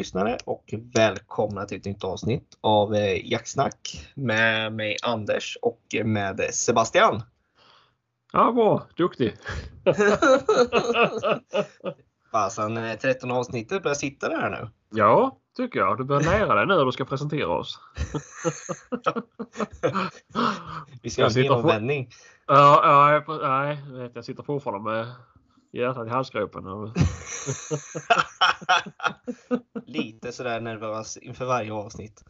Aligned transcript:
lyssnare 0.00 0.38
och 0.44 0.74
välkomna 0.94 1.64
till 1.64 1.78
ett 1.78 1.84
nytt 1.84 2.04
avsnitt 2.04 2.58
av 2.60 2.94
eh, 2.94 3.30
Jaktsnack 3.30 4.08
med 4.14 4.72
mig 4.72 4.96
Anders 5.02 5.58
och 5.62 5.80
med 6.04 6.40
Sebastian. 6.52 7.22
Ja, 8.32 8.52
bra. 8.52 8.86
Duktig. 8.96 9.36
Fasen, 12.32 12.98
13 13.02 13.30
avsnittet 13.30 13.82
börjar 13.82 13.94
sitta 13.94 14.28
där 14.28 14.50
nu. 14.50 14.68
Ja, 14.90 15.38
tycker 15.56 15.80
jag. 15.80 15.98
Du 15.98 16.04
börjar 16.04 16.22
lära 16.22 16.54
dig 16.54 16.66
nu 16.66 16.74
när 16.74 16.84
du 16.84 16.92
ska 16.92 17.04
presentera 17.04 17.48
oss. 17.48 17.78
Vi 21.02 21.10
ska 21.10 21.22
göra 21.22 21.32
en 21.32 21.42
genomvändning. 21.42 22.10
Ja, 22.46 22.80
ja, 22.84 23.12
jag, 23.12 23.42
nej, 23.42 23.78
jag, 23.92 24.10
jag 24.14 24.24
sitter 24.24 24.42
fortfarande 24.42 24.90
med 24.90 25.06
hjärtat 25.72 26.06
i 26.06 26.10
halsgropen. 26.10 26.64
Lite 29.86 30.32
sådär 30.32 30.60
nervös 30.60 31.16
inför 31.16 31.44
varje 31.46 31.72
avsnitt. 31.72 32.24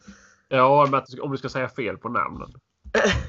Ja, 0.48 0.88
men 0.90 1.02
om 1.22 1.30
du 1.30 1.38
ska 1.38 1.48
säga 1.48 1.68
fel 1.68 1.98
på 1.98 2.08
namnen. 2.08 2.52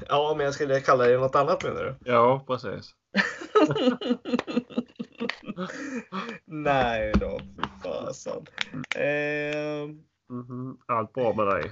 Ja, 0.07 0.33
men 0.37 0.45
jag 0.45 0.53
skulle 0.53 0.79
kalla 0.79 1.05
det 1.05 1.17
något 1.17 1.35
annat 1.35 1.63
menar 1.63 1.83
du? 1.83 1.95
Ja, 2.11 2.43
precis. 2.47 2.95
Nej 6.45 7.13
då, 7.19 7.39
fy 7.39 7.63
fasen. 7.83 8.45
Mm 8.95 10.43
-hmm. 10.47 10.77
Allt 10.85 11.13
bra 11.13 11.33
med 11.33 11.47
dig? 11.47 11.71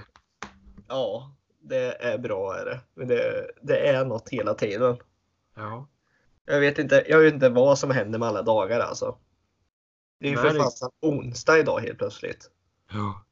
Ja, 0.88 1.34
det 1.60 2.04
är 2.04 2.18
bra 2.18 2.56
är 2.56 2.64
det. 2.64 2.80
Men 2.94 3.08
det, 3.08 3.50
det 3.62 3.88
är 3.88 4.04
något 4.04 4.28
hela 4.28 4.54
tiden. 4.54 4.96
Ja. 5.54 5.88
Jag 6.50 6.60
vet, 6.60 6.78
inte, 6.78 7.04
jag 7.08 7.18
vet 7.18 7.34
inte 7.34 7.48
vad 7.48 7.78
som 7.78 7.90
händer 7.90 8.18
med 8.18 8.28
alla 8.28 8.42
dagar 8.42 8.80
alltså. 8.80 9.16
Det 10.20 10.26
är 10.26 10.30
ju 10.30 10.36
för 10.36 10.58
fasen 10.58 10.90
onsdag 11.02 11.58
idag 11.58 11.80
helt 11.80 11.98
plötsligt. 11.98 12.50
Ja. 12.92 13.24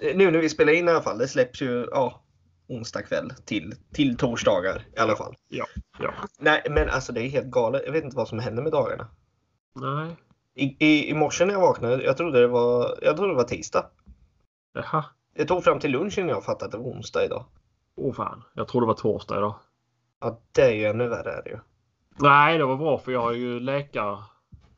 Eh, 0.00 0.16
nu 0.16 0.30
när 0.30 0.38
vi 0.38 0.48
spelar 0.48 0.72
in 0.72 0.88
i 0.88 0.90
alla 0.90 1.02
fall. 1.02 1.18
Det 1.18 1.28
släpps 1.28 1.62
ju 1.62 1.88
ja, 1.90 2.22
onsdag 2.68 3.02
kväll 3.02 3.32
till, 3.44 3.74
till 3.92 4.16
torsdagar 4.16 4.86
i 4.96 4.98
alla 4.98 5.16
fall. 5.16 5.34
Ja. 5.48 5.66
ja. 5.98 6.14
Nej, 6.38 6.66
men 6.70 6.88
alltså 6.88 7.12
det 7.12 7.20
är 7.20 7.28
helt 7.28 7.46
galet. 7.46 7.82
Jag 7.84 7.92
vet 7.92 8.04
inte 8.04 8.16
vad 8.16 8.28
som 8.28 8.38
händer 8.38 8.62
med 8.62 8.72
dagarna. 8.72 9.08
Nej. 9.74 10.16
I, 10.54 10.86
i, 10.86 11.10
i 11.10 11.14
morse 11.14 11.44
när 11.44 11.54
jag 11.54 11.60
vaknade, 11.60 12.04
jag 12.04 12.16
trodde 12.16 12.40
det 12.40 12.46
var, 12.46 12.98
jag 13.02 13.16
trodde 13.16 13.32
det 13.32 13.36
var 13.36 13.44
tisdag. 13.44 13.90
Jaha. 14.72 15.04
Det 15.34 15.44
tog 15.44 15.64
fram 15.64 15.80
till 15.80 15.90
lunch 15.90 16.18
innan 16.18 16.30
jag 16.30 16.44
fattade 16.44 16.64
att 16.64 16.72
det 16.72 16.78
var 16.78 16.84
onsdag 16.84 17.24
idag. 17.24 17.44
Åh 17.96 18.10
oh, 18.10 18.14
fan, 18.14 18.42
jag 18.54 18.68
trodde 18.68 18.84
det 18.84 18.88
var 18.88 18.94
torsdag 18.94 19.36
idag. 19.36 19.54
Ja, 20.20 20.40
det 20.52 20.62
är 20.62 20.72
ju 20.72 20.84
ännu 20.84 21.08
värre 21.08 21.32
är 21.32 21.42
det 21.42 21.50
ju. 21.50 21.58
Nej, 22.16 22.58
det 22.58 22.64
var 22.64 22.76
bra 22.76 22.98
för 22.98 23.12
jag 23.12 23.20
har 23.20 23.32
ju 23.32 23.60
läkare 23.60 24.18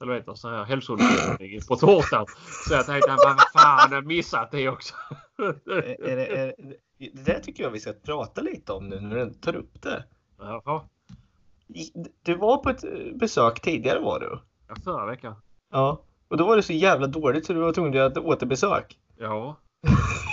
eller 0.01 0.13
vet 0.13 0.27
du, 0.27 0.35
så 0.35 0.49
här 0.49 0.65
hälsoundersökning 0.65 1.61
på 1.69 1.77
torsdagen. 1.77 2.27
Så 2.69 2.75
jag 2.75 2.87
tänkte, 2.87 3.11
vad 3.11 3.63
fan, 3.63 3.93
jag 3.93 4.07
missat 4.07 4.51
det 4.51 4.69
också. 4.69 4.95
är, 5.39 6.17
det, 6.17 6.27
är, 6.27 6.55
det 6.99 7.25
där 7.25 7.41
tycker 7.41 7.63
jag 7.63 7.71
vi 7.71 7.81
ska 7.81 7.93
prata 7.93 8.41
lite 8.41 8.73
om 8.73 8.89
nu 8.89 9.01
när 9.01 9.17
du 9.17 9.31
tar 9.31 9.57
upp 9.57 9.83
det. 9.83 10.05
Jaha. 10.39 10.81
Du 12.23 12.35
var 12.35 12.57
på 12.57 12.71
ett 12.71 12.85
besök 13.15 13.61
tidigare 13.61 14.01
var 14.01 14.21
du? 14.21 14.39
Ja, 14.69 14.75
förra 14.85 15.07
veckan. 15.07 15.35
Ja, 15.73 16.03
och 16.29 16.37
då 16.37 16.47
var 16.47 16.57
det 16.57 16.63
så 16.63 16.73
jävla 16.73 17.07
dåligt 17.07 17.47
så 17.47 17.53
du 17.53 17.61
var 17.61 17.73
tvungen 17.73 18.03
att 18.03 18.19
återbesök. 18.19 18.99
Ja. 19.19 19.57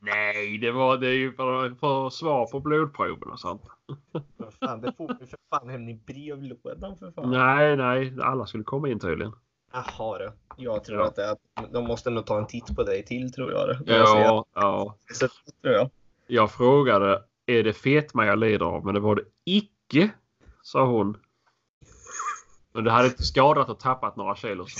Nej, 0.00 0.58
det 0.58 0.70
var 0.70 0.96
det 0.96 1.14
ju 1.14 1.32
för, 1.32 1.74
för 1.74 2.10
svar 2.10 2.46
på 2.46 2.60
blodproven 2.60 3.30
och 3.30 3.40
sånt. 3.40 3.62
fan, 4.60 4.80
det 4.80 4.92
får 4.92 5.16
vi 5.20 5.26
för 5.26 5.38
fan 5.50 5.68
hem 5.68 5.88
i 5.88 5.94
brevlådan 5.94 6.96
för 6.96 7.10
fan. 7.10 7.30
Nej, 7.30 7.76
nej, 7.76 8.16
alla 8.22 8.46
skulle 8.46 8.64
komma 8.64 8.88
in 8.88 9.00
tydligen. 9.00 9.32
Jaha 9.72 10.18
du. 10.18 10.32
Jag 10.56 10.84
tror 10.84 10.98
ja. 10.98 11.06
att, 11.06 11.16
det, 11.16 11.30
att 11.30 11.40
de 11.72 11.84
måste 11.84 12.10
nog 12.10 12.26
ta 12.26 12.38
en 12.38 12.46
titt 12.46 12.76
på 12.76 12.82
dig 12.82 13.04
till 13.04 13.32
tror 13.32 13.52
jag. 13.52 13.68
Det. 13.68 13.78
Ja, 13.86 14.44
ja. 14.54 14.96
Så, 15.12 15.28
tror 15.62 15.74
jag. 15.74 15.90
jag 16.26 16.50
frågade, 16.50 17.22
är 17.46 17.62
det 17.62 17.72
fetma 17.72 18.26
jag 18.26 18.38
lider 18.38 18.66
av? 18.66 18.84
Men 18.84 18.94
det 18.94 19.00
var 19.00 19.14
det 19.14 19.24
icke, 19.44 20.10
sa 20.62 20.86
hon. 20.86 21.16
Men 22.72 22.84
det 22.84 22.90
hade 22.90 23.06
inte 23.08 23.22
skadat 23.22 23.68
och 23.68 23.80
tappat 23.80 24.16
några 24.16 24.36
kilo. 24.36 24.66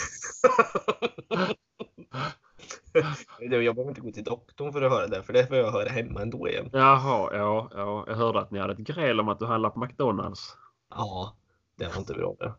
jag 3.41 3.51
behöver 3.51 3.89
inte 3.89 4.01
gå 4.01 4.13
till 4.13 4.25
doktorn 4.25 4.73
för 4.73 4.83
att 4.83 4.93
höra 4.93 5.07
det, 5.07 5.23
för 5.23 5.33
det 5.33 5.47
får 5.47 5.57
jag 5.57 5.73
höra 5.73 5.89
hemma 5.89 6.23
ändå 6.23 6.49
igen. 6.49 6.71
Jaha, 6.73 7.31
ja, 7.33 7.71
ja. 7.75 8.05
Jag 8.07 8.15
hörde 8.15 8.41
att 8.41 8.51
ni 8.51 8.59
hade 8.59 8.73
ett 8.73 8.79
gräl 8.79 9.21
om 9.21 9.29
att 9.29 9.39
du 9.39 9.47
handlar 9.47 9.71
på 9.71 9.81
McDonalds. 9.81 10.57
Ja, 10.91 11.37
det 11.79 11.87
var 11.87 11.99
inte 11.99 12.13
bra 12.13 12.35
det. 12.39 12.55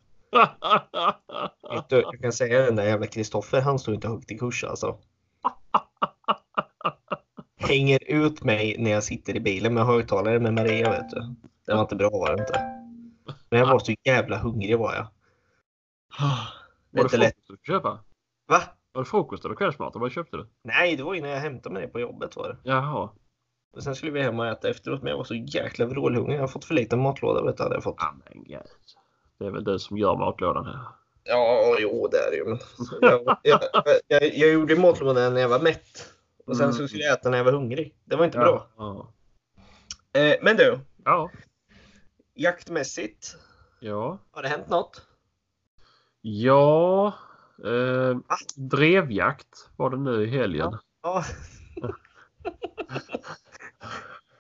jag 1.90 2.22
kan 2.22 2.34
säga 2.34 2.66
den 2.66 2.75
där 2.75 2.84
jävla 2.84 3.07
Kristoffer, 3.07 3.62
han 3.62 3.79
står 3.79 3.94
inte 3.94 4.07
högt 4.07 4.31
i 4.31 4.38
kurs 4.38 4.63
alltså. 4.63 4.97
Hänger 7.57 8.03
ut 8.03 8.44
mig 8.44 8.75
när 8.79 8.91
jag 8.91 9.03
sitter 9.03 9.35
i 9.35 9.40
bilen 9.40 9.73
med 9.73 9.85
högtalare 9.85 10.40
med 10.40 10.53
Maria 10.53 10.90
vet 10.90 11.09
du. 11.09 11.35
Det 11.66 11.73
var 11.73 11.81
inte 11.81 11.96
bra 11.96 12.09
var 12.09 12.35
det 12.35 12.41
inte. 12.41 12.59
Men 13.50 13.59
jag 13.59 13.67
var 13.67 13.79
så 13.79 13.94
jävla 14.03 14.38
hungrig 14.38 14.78
var 14.78 14.96
jag. 14.96 15.07
Det 16.91 17.00
är 17.00 17.03
inte 17.03 17.17
lätt. 17.17 17.35
du 17.47 17.57
köpa? 17.63 18.00
Va? 18.47 18.62
Var 18.97 19.03
det 19.03 19.09
frukost 19.09 19.46
eller 19.46 19.56
kvällsmat? 19.56 19.96
Vad 19.96 20.12
köpte 20.12 20.38
du? 20.38 20.47
Nej, 20.63 20.96
det 20.96 21.03
var 21.03 21.16
innan 21.16 21.30
jag 21.30 21.40
hämtade 21.40 21.75
mig 21.75 21.88
på 21.88 22.00
jobbet 22.00 22.35
var 22.35 22.50
det. 22.50 22.58
Jaha. 22.63 23.09
Och 23.74 23.84
sen 23.84 23.96
skulle 23.96 24.12
vi 24.12 24.22
hem 24.22 24.40
och 24.40 24.47
äta 24.47 24.69
efteråt, 24.69 25.02
men 25.02 25.09
jag 25.09 25.18
var 25.18 25.24
så 25.24 25.35
jäkla 25.35 25.85
vrålhungrig. 25.85 26.35
Jag 26.35 26.41
har 26.41 26.47
fått 26.47 26.66
för 26.66 26.74
liten 26.74 27.00
matlåda 27.00 27.44
vet 27.44 27.58
du, 27.58 27.63
hade 27.63 27.75
jag 27.75 27.84
fått. 27.84 27.96
Ja, 28.00 28.16
men 28.25 28.44
gud. 28.44 28.62
Det 29.40 29.46
är 29.46 29.52
väl 29.52 29.63
du 29.63 29.80
som 29.80 29.97
gör 29.97 30.16
matlådan 30.16 30.66
här. 30.66 30.80
Ja, 31.24 31.75
jo 31.80 32.08
det 32.12 32.18
är 32.18 32.31
det 32.31 32.38
ju. 32.38 32.46
Men 32.46 32.59
jag, 33.02 33.38
jag, 33.44 33.59
jag, 34.08 34.35
jag 34.35 34.53
gjorde 34.53 34.75
matlådan 34.75 35.34
när 35.34 35.41
jag 35.41 35.50
var 35.50 35.59
mätt. 35.59 36.14
Och 36.46 36.58
sen 36.58 36.74
så 36.74 36.88
skulle 36.88 37.03
jag 37.03 37.14
äta 37.14 37.29
när 37.29 37.38
jag 37.38 37.46
var 37.46 37.52
hungrig. 37.52 37.96
Det 38.06 38.16
var 38.16 38.25
inte 38.25 38.38
ja, 38.38 38.44
bra. 38.44 38.68
Ja. 38.78 39.14
Eh, 40.19 40.35
men 40.41 40.58
du. 40.58 40.79
Ja. 41.06 41.31
Jaktmässigt. 42.35 43.38
Ja. 43.79 44.19
Har 44.31 44.41
det 44.41 44.50
hänt 44.50 44.69
något? 44.69 45.08
Ja. 46.22 47.14
Eh, 47.63 48.18
drevjakt 48.56 49.69
var 49.75 49.90
det 49.90 49.97
nu 49.97 50.23
i 50.23 50.28
helgen. 50.28 50.78
Ja. 51.01 51.23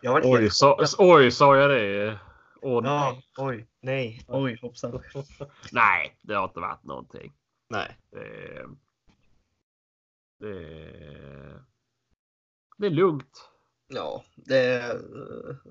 ja. 0.01 0.21
oj, 0.23 0.41
helt... 0.41 0.53
sa, 0.53 0.77
oj, 0.97 1.31
sa 1.31 1.55
jag 1.55 1.69
det? 1.69 2.19
Åh, 2.61 2.83
nej. 2.83 2.91
Ja, 2.91 3.21
oj, 3.43 3.67
nej, 3.81 4.25
oj, 4.27 4.59
hoppsan. 4.61 5.01
nej, 5.71 6.17
det 6.21 6.35
har 6.35 6.43
inte 6.43 6.59
varit 6.59 6.83
någonting. 6.83 7.33
Nej. 7.69 7.97
Det, 8.11 8.65
det, 10.39 10.57
det 12.77 12.87
är 12.87 12.91
lugnt. 12.91 13.49
Ja, 13.89 14.23
det, 14.35 14.95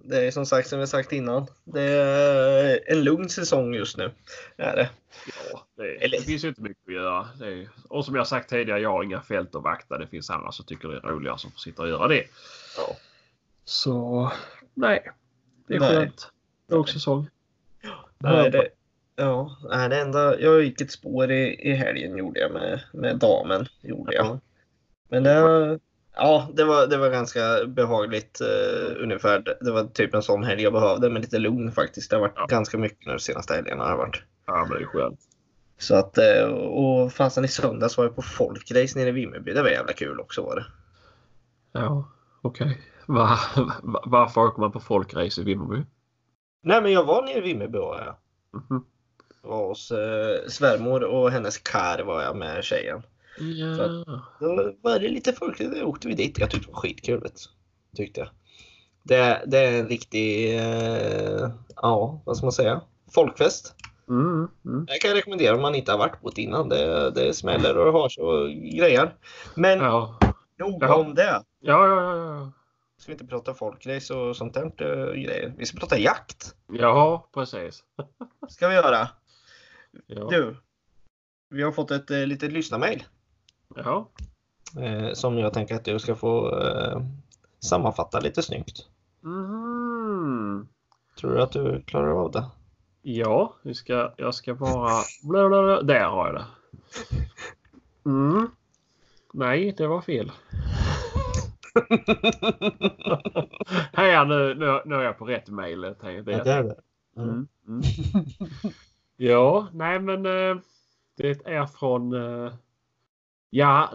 det 0.05 0.27
är 0.27 0.31
som 0.31 0.47
sagt 0.47 0.69
som 0.69 0.81
vi 0.81 0.87
sagt 0.87 1.13
innan. 1.13 1.47
Det 1.65 1.83
är 1.83 2.81
en 2.93 3.05
lugn 3.05 3.29
säsong 3.29 3.75
just 3.75 3.97
nu. 3.97 4.11
Är 4.57 4.77
det. 4.77 4.91
Ja, 5.53 5.67
det, 5.77 6.05
Eller... 6.05 6.19
det 6.19 6.25
finns 6.25 6.45
ju 6.45 6.49
inte 6.49 6.63
mycket 6.63 6.89
att 6.89 6.95
göra. 6.95 7.29
Är, 7.41 7.69
och 7.89 8.05
som 8.05 8.15
jag 8.15 8.27
sagt 8.27 8.51
tidigare, 8.51 8.81
jag 8.81 8.91
har 8.91 9.03
inga 9.03 9.23
fält 9.23 9.55
att 9.55 9.63
vakta. 9.63 9.99
Det 9.99 10.07
finns 10.07 10.31
andra 10.31 10.53
som 10.53 10.65
tycker 10.65 10.89
det 10.89 10.97
är 10.97 11.01
roligare 11.01 11.39
som 11.39 11.51
får 11.51 11.59
sitta 11.59 11.83
och 11.83 11.89
göra 11.89 12.09
det. 12.09 12.25
Ja. 12.77 12.97
Så 13.65 14.33
nej, 14.75 15.11
det 15.67 15.75
är 15.75 15.81
nej. 15.81 15.91
skönt. 15.91 16.31
Lågsäsong. 16.69 17.29
Nej, 18.19 18.51
det, 18.51 18.69
ja, 19.17 19.57
det 19.91 20.01
enda, 20.01 20.41
jag 20.41 20.63
gick 20.63 20.81
ett 20.81 20.93
spår 20.93 21.31
i, 21.31 21.71
i 21.71 21.73
helgen 21.73 22.17
gjorde 22.17 22.41
jag 22.41 22.53
med, 22.53 22.81
med 22.93 23.19
damen. 23.19 23.67
Gjorde 23.81 24.15
jag. 24.15 24.41
Men 25.09 25.23
det, 25.23 25.79
Ja, 26.17 26.49
det 26.55 26.65
var, 26.65 26.87
det 26.87 26.97
var 26.97 27.11
ganska 27.11 27.67
behagligt 27.67 28.41
uh, 28.41 29.03
ungefär. 29.03 29.57
Det 29.61 29.71
var 29.71 29.85
typ 29.85 30.15
en 30.15 30.23
sån 30.23 30.45
helg 30.45 30.63
jag 30.63 30.73
behövde 30.73 31.11
med 31.11 31.23
lite 31.23 31.39
lugn 31.39 31.73
faktiskt. 31.73 32.11
Det 32.11 32.17
har 32.17 32.21
varit 32.21 32.35
ja. 32.37 32.47
ganska 32.47 32.79
mycket 32.79 33.07
nu 33.07 33.13
de 33.13 33.19
senaste 33.19 33.55
helgerna. 33.55 33.85
Har 33.85 33.97
varit. 33.97 34.23
Ja, 34.47 34.67
men 34.69 34.79
det 34.79 34.85
är 34.85 34.87
skönt. 34.87 35.21
Så 35.79 35.95
att, 35.95 36.19
uh, 36.19 36.51
och 36.55 37.13
fasen 37.13 37.45
i 37.45 37.49
söndags 37.49 37.97
var 37.97 38.05
jag 38.05 38.17
på 38.17 38.23
folkrace 38.23 38.99
nere 38.99 39.09
i 39.09 39.13
Vimmerby. 39.13 39.53
Det 39.53 39.63
var 39.63 39.69
jävla 39.69 39.93
kul 39.93 40.21
också 40.21 40.43
var 40.43 40.57
det. 40.57 40.67
Ja, 41.73 42.09
okej. 42.43 42.67
Okay. 42.67 42.77
Va, 43.07 43.39
va, 43.83 44.03
varför 44.05 44.41
åker 44.41 44.61
man 44.61 44.73
på 44.73 44.81
folkrace 44.81 45.41
i 45.41 45.45
Vimmerby? 45.45 45.83
Nej, 46.63 46.83
men 46.83 46.93
jag 46.93 47.05
var 47.05 47.23
nere 47.23 47.39
i 47.39 47.41
Vimmerby 47.41 47.79
var 47.79 47.99
jag. 47.99 48.17
Mm 48.61 48.67
-hmm. 48.69 48.85
var 49.43 49.69
hos 49.69 49.93
uh, 49.93 50.49
svärmor 50.49 51.05
och 51.05 51.31
hennes 51.31 51.59
kar 51.59 52.03
var 52.03 52.23
jag 52.23 52.37
med 52.37 52.65
tjejen. 52.65 53.03
Ja. 53.39 53.77
Så 54.39 54.57
då 54.57 54.73
var 54.83 54.99
det 54.99 55.09
lite 55.09 55.33
folkligt. 55.33 55.75
Då 55.75 55.85
åkte 55.85 56.09
vi 56.09 56.15
dit. 56.15 56.39
Jag 56.39 56.51
tyckte 56.51 56.67
det 56.69 56.73
var 56.73 56.81
skitkul. 56.81 57.21
Vet, 57.21 57.41
tyckte 57.97 58.21
jag. 58.21 58.29
Det, 59.03 59.43
det 59.47 59.59
är 59.59 59.81
en 59.81 59.89
riktig, 59.89 60.59
eh, 60.59 61.51
ja 61.77 62.23
vad 62.25 62.37
ska 62.37 62.47
man 62.47 62.53
säga, 62.53 62.81
folkfest. 63.15 63.75
Mm, 64.09 64.49
mm. 64.65 64.87
Jag 64.89 65.01
kan 65.01 65.11
rekommendera 65.11 65.55
om 65.55 65.63
man 65.63 65.75
inte 65.75 65.93
har 65.93 65.99
varit 65.99 66.21
på 66.23 66.31
det 66.31 66.43
innan. 66.43 66.69
Det, 66.69 67.11
det 67.11 67.35
smäller 67.35 67.79
och 67.79 67.93
har 67.93 68.09
så 68.09 68.47
grejer. 68.79 69.15
Men 69.55 69.79
ja. 69.79 70.19
nog 70.59 70.83
ja. 70.83 70.97
om 70.97 71.15
det. 71.15 71.43
Ja, 71.61 71.87
ja, 71.87 71.87
ja. 71.87 72.17
ja. 72.17 72.53
Ska 72.99 73.07
vi 73.07 73.13
inte 73.13 73.27
prata 73.27 73.55
folkrace 73.55 74.15
och 74.15 74.37
sånt 74.37 74.55
där 74.55 74.83
uh, 74.83 75.13
grejer? 75.13 75.55
Vi 75.59 75.67
ska 75.67 75.79
prata 75.79 75.99
jakt. 75.99 76.55
Ja, 76.73 77.29
precis. 77.35 77.85
ska 78.49 78.69
vi 78.69 78.75
göra. 78.75 79.09
Ja. 80.07 80.29
Du, 80.31 80.57
Vi 81.51 81.63
har 81.63 81.73
fått 81.73 81.91
ett 81.91 82.11
eh, 82.11 82.27
litet 82.27 82.53
lyssnarmail 82.53 83.05
Ja. 83.85 84.09
eh, 84.81 85.13
som 85.13 85.39
jag 85.39 85.53
tänker 85.53 85.75
att 85.75 85.85
du 85.85 85.99
ska 85.99 86.15
få 86.15 86.61
eh, 86.61 87.01
sammanfatta 87.61 88.21
lite 88.21 88.43
snyggt. 88.43 88.87
Mhm. 89.21 90.69
Tror 91.21 91.33
du 91.33 91.43
att 91.43 91.53
du 91.53 91.83
klarar 91.83 92.25
av 92.25 92.31
det? 92.31 92.45
Ja, 93.03 93.55
vi 93.63 93.75
ska, 93.75 94.13
jag 94.17 94.35
ska 94.35 94.55
bara... 94.55 94.91
Blablabla. 95.23 95.83
Där 95.83 96.05
har 96.05 96.27
jag 96.27 96.35
det. 96.35 96.45
Mm. 98.11 98.51
Nej, 99.33 99.75
det 99.79 99.87
var 99.87 100.01
fel. 100.01 100.33
Här 103.93 104.25
nu, 104.25 104.55
nu, 104.55 104.83
nu 104.85 104.95
är 104.95 105.03
jag 105.03 105.19
på 105.19 105.25
rätt 105.25 105.49
mejl. 105.49 105.81
Det 105.81 106.05
är 106.33 106.63
det. 106.63 106.77
Mm. 107.17 107.49
Mm. 107.69 107.83
Ja, 109.17 109.69
nej 109.73 110.01
men 110.01 110.27
eh, 110.27 110.57
det 111.17 111.47
är 111.47 111.67
från... 111.67 112.15
Ja, 113.51 113.93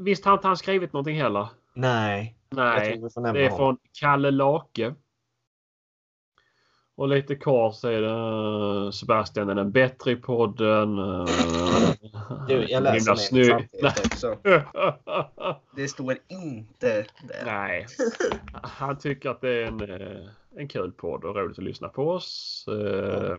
visst 0.00 0.24
har 0.24 0.32
inte 0.32 0.46
han 0.46 0.56
skrivit 0.56 0.92
någonting 0.92 1.16
heller? 1.16 1.48
Nej, 1.74 2.36
Nej, 2.50 3.02
det 3.32 3.44
är 3.44 3.56
från 3.56 3.78
Kalle 4.00 4.30
Lake. 4.30 4.94
Och 6.94 7.08
lite 7.08 7.36
kort 7.36 7.74
så 7.74 7.88
är 7.88 8.00
det 8.00 8.84
eh, 8.86 8.90
Sebastian 8.90 9.48
är 9.48 9.54
den 9.54 9.70
bättre 9.70 10.10
i 10.10 10.16
podden. 10.16 10.98
eh, 10.98 11.26
Du, 12.48 12.66
jag 12.68 12.82
läser 12.82 13.14
snygg. 13.14 13.46
samtidigt 13.46 14.06
också. 14.06 14.36
Det 15.76 15.88
står 15.88 16.16
inte 16.28 17.06
där. 17.22 17.44
Nej. 17.44 17.86
Han 18.62 18.98
tycker 18.98 19.30
att 19.30 19.40
det 19.40 19.50
är 19.50 19.66
en, 19.66 19.80
eh, 19.90 20.28
en 20.56 20.68
kul 20.68 20.92
podd 20.92 21.24
och 21.24 21.36
roligt 21.36 21.58
att 21.58 21.64
lyssna 21.64 21.88
på 21.88 22.10
oss. 22.10 22.64
Eh, 22.68 23.36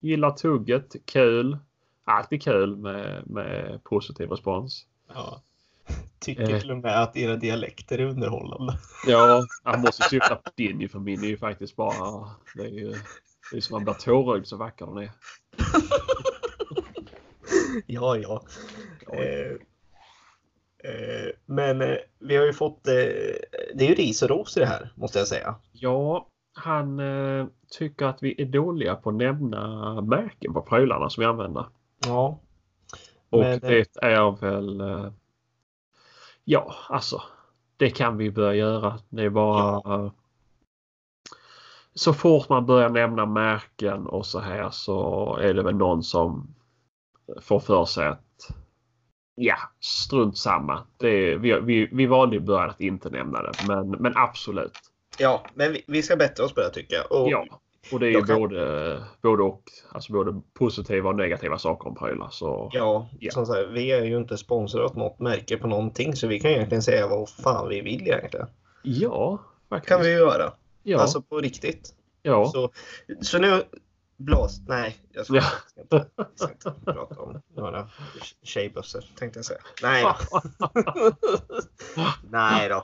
Gillar 0.00 0.30
tugget, 0.30 1.06
kul. 1.06 1.58
Alltid 2.10 2.42
kul 2.42 2.76
med, 2.76 3.22
med 3.26 3.84
positiv 3.84 4.30
respons. 4.30 4.86
Ja. 5.14 5.42
Tycker 6.18 6.60
till 6.60 6.70
och 6.70 6.76
med 6.76 7.02
att 7.02 7.16
era 7.16 7.36
dialekter 7.36 7.98
är 7.98 8.06
underhållande. 8.06 8.78
Ja, 9.06 9.42
han 9.62 9.80
måste 9.80 10.02
syfta 10.02 10.36
på 10.36 10.50
din 10.54 10.88
för 10.88 10.98
min 10.98 11.24
är 11.24 11.28
ju 11.28 11.36
faktiskt 11.36 11.76
bara... 11.76 12.30
Det 12.54 12.62
är 12.62 12.68
ju 12.68 12.94
det 13.50 13.56
är 13.56 13.60
som 13.60 13.74
man 13.74 13.84
blir 13.84 13.94
tårögd 13.94 14.46
så 14.46 14.56
vacker 14.56 14.86
den 14.86 14.96
är. 14.96 15.10
Ja, 17.86 18.16
ja. 18.16 18.42
Eh, 19.12 19.52
eh, 20.90 21.30
men 21.46 21.80
eh, 21.82 21.96
vi 22.18 22.36
har 22.36 22.46
ju 22.46 22.52
fått... 22.52 22.88
Eh, 22.88 22.94
det 23.74 23.84
är 23.84 23.88
ju 23.88 23.94
ris 23.94 24.22
och 24.22 24.28
ros 24.28 24.56
i 24.56 24.60
det 24.60 24.66
här, 24.66 24.92
måste 24.94 25.18
jag 25.18 25.28
säga. 25.28 25.54
Ja, 25.72 26.28
han 26.52 27.00
eh, 27.00 27.46
tycker 27.78 28.06
att 28.06 28.22
vi 28.22 28.42
är 28.42 28.46
dåliga 28.46 28.94
på 28.94 29.10
att 29.10 29.16
nämna 29.16 30.00
märken 30.00 30.52
på 30.52 30.62
prylarna 30.62 31.10
som 31.10 31.20
vi 31.20 31.26
använder. 31.26 31.66
Ja. 32.06 32.38
Och 33.30 33.40
Men, 33.40 33.52
eh, 33.52 33.60
det 33.60 33.96
är 34.02 34.40
väl... 34.40 34.80
eh, 34.80 35.12
Ja, 36.44 36.74
alltså. 36.88 37.22
Det 37.76 37.90
kan 37.90 38.16
vi 38.16 38.30
börja 38.30 38.54
göra. 38.54 38.98
Det 39.08 39.22
är 39.22 39.30
bara... 39.30 39.94
eh, 39.94 40.12
Så 41.94 42.12
fort 42.14 42.48
man 42.48 42.66
börjar 42.66 42.88
nämna 42.88 43.26
märken 43.26 44.06
och 44.06 44.26
så 44.26 44.38
här 44.40 44.70
så 44.70 45.36
är 45.36 45.54
det 45.54 45.62
väl 45.62 45.74
någon 45.76 46.02
som 46.02 46.54
får 47.40 47.60
för 47.60 47.84
sig 47.84 48.06
att 48.06 48.50
ja, 49.34 49.56
strunt 49.80 50.38
samma. 50.38 50.86
Det 50.96 51.36
vi, 51.36 51.60
vi, 51.60 51.88
vi 51.92 52.06
valde 52.06 52.36
i 52.36 52.40
början 52.40 52.70
att 52.70 52.80
inte 52.80 53.10
nämna 53.10 53.42
det, 53.42 53.52
men, 53.68 53.90
men 53.90 54.12
absolut. 54.16 54.78
Ja, 55.18 55.46
men 55.54 55.72
vi, 55.72 55.84
vi 55.86 56.02
ska 56.02 56.16
bättra 56.16 56.44
oss 56.44 56.54
på 56.54 56.60
det 56.60 56.70
tycker 56.70 56.96
jag. 56.96 57.12
Och, 57.22 57.30
Ja, 57.30 57.46
och 57.92 58.00
det 58.00 58.06
är 58.06 58.10
ju 58.10 58.22
kan- 58.24 58.38
både, 58.40 59.02
både 59.22 59.42
och. 59.42 59.62
Alltså 59.92 60.12
både 60.12 60.40
positiva 60.58 61.08
och 61.08 61.16
negativa 61.16 61.58
saker 61.58 61.88
om 61.88 61.94
prylar. 61.94 62.28
Så 62.30 62.70
Ja, 62.72 63.08
Ja. 63.18 63.30
som 63.32 63.46
sagt, 63.46 63.68
vi 63.70 63.92
är 63.92 64.04
ju 64.04 64.16
inte 64.16 64.36
sponsrade 64.38 64.86
åt 64.86 64.96
något 64.96 65.18
märke 65.18 65.56
på 65.56 65.66
någonting 65.66 66.16
så 66.16 66.26
vi 66.26 66.40
kan 66.40 66.50
egentligen 66.50 66.82
säga 66.82 67.06
vad 67.08 67.28
fan 67.28 67.68
vi 67.68 67.80
vill 67.80 68.02
egentligen. 68.02 68.46
ja, 68.82 69.38
faktiskt. 69.68 69.88
kan 69.88 70.00
vi 70.02 70.10
göra. 70.12 70.52
ja, 70.82 70.98
Alltså 71.00 71.22
på 71.22 71.38
riktigt. 71.38 71.94
ja. 72.22 72.46
Så, 72.46 72.70
så 73.20 73.38
nu 73.38 73.62
Blås... 74.16 74.60
Nej, 74.68 74.96
jag 75.12 75.26
ska, 75.26 75.34
Ja. 75.36 75.42
inte, 75.80 76.06
jag 76.16 76.26
ska 76.34 76.48
inte 76.70 76.74
prata 76.84 77.20
om 77.20 77.40
några 77.56 77.88
tjejbussar 78.42 79.04
tänkte 79.18 79.38
jag 79.38 79.44
säga. 79.46 79.60
Nej 79.82 80.02
då. 80.04 80.40
Nej 82.30 82.68
då. 82.68 82.76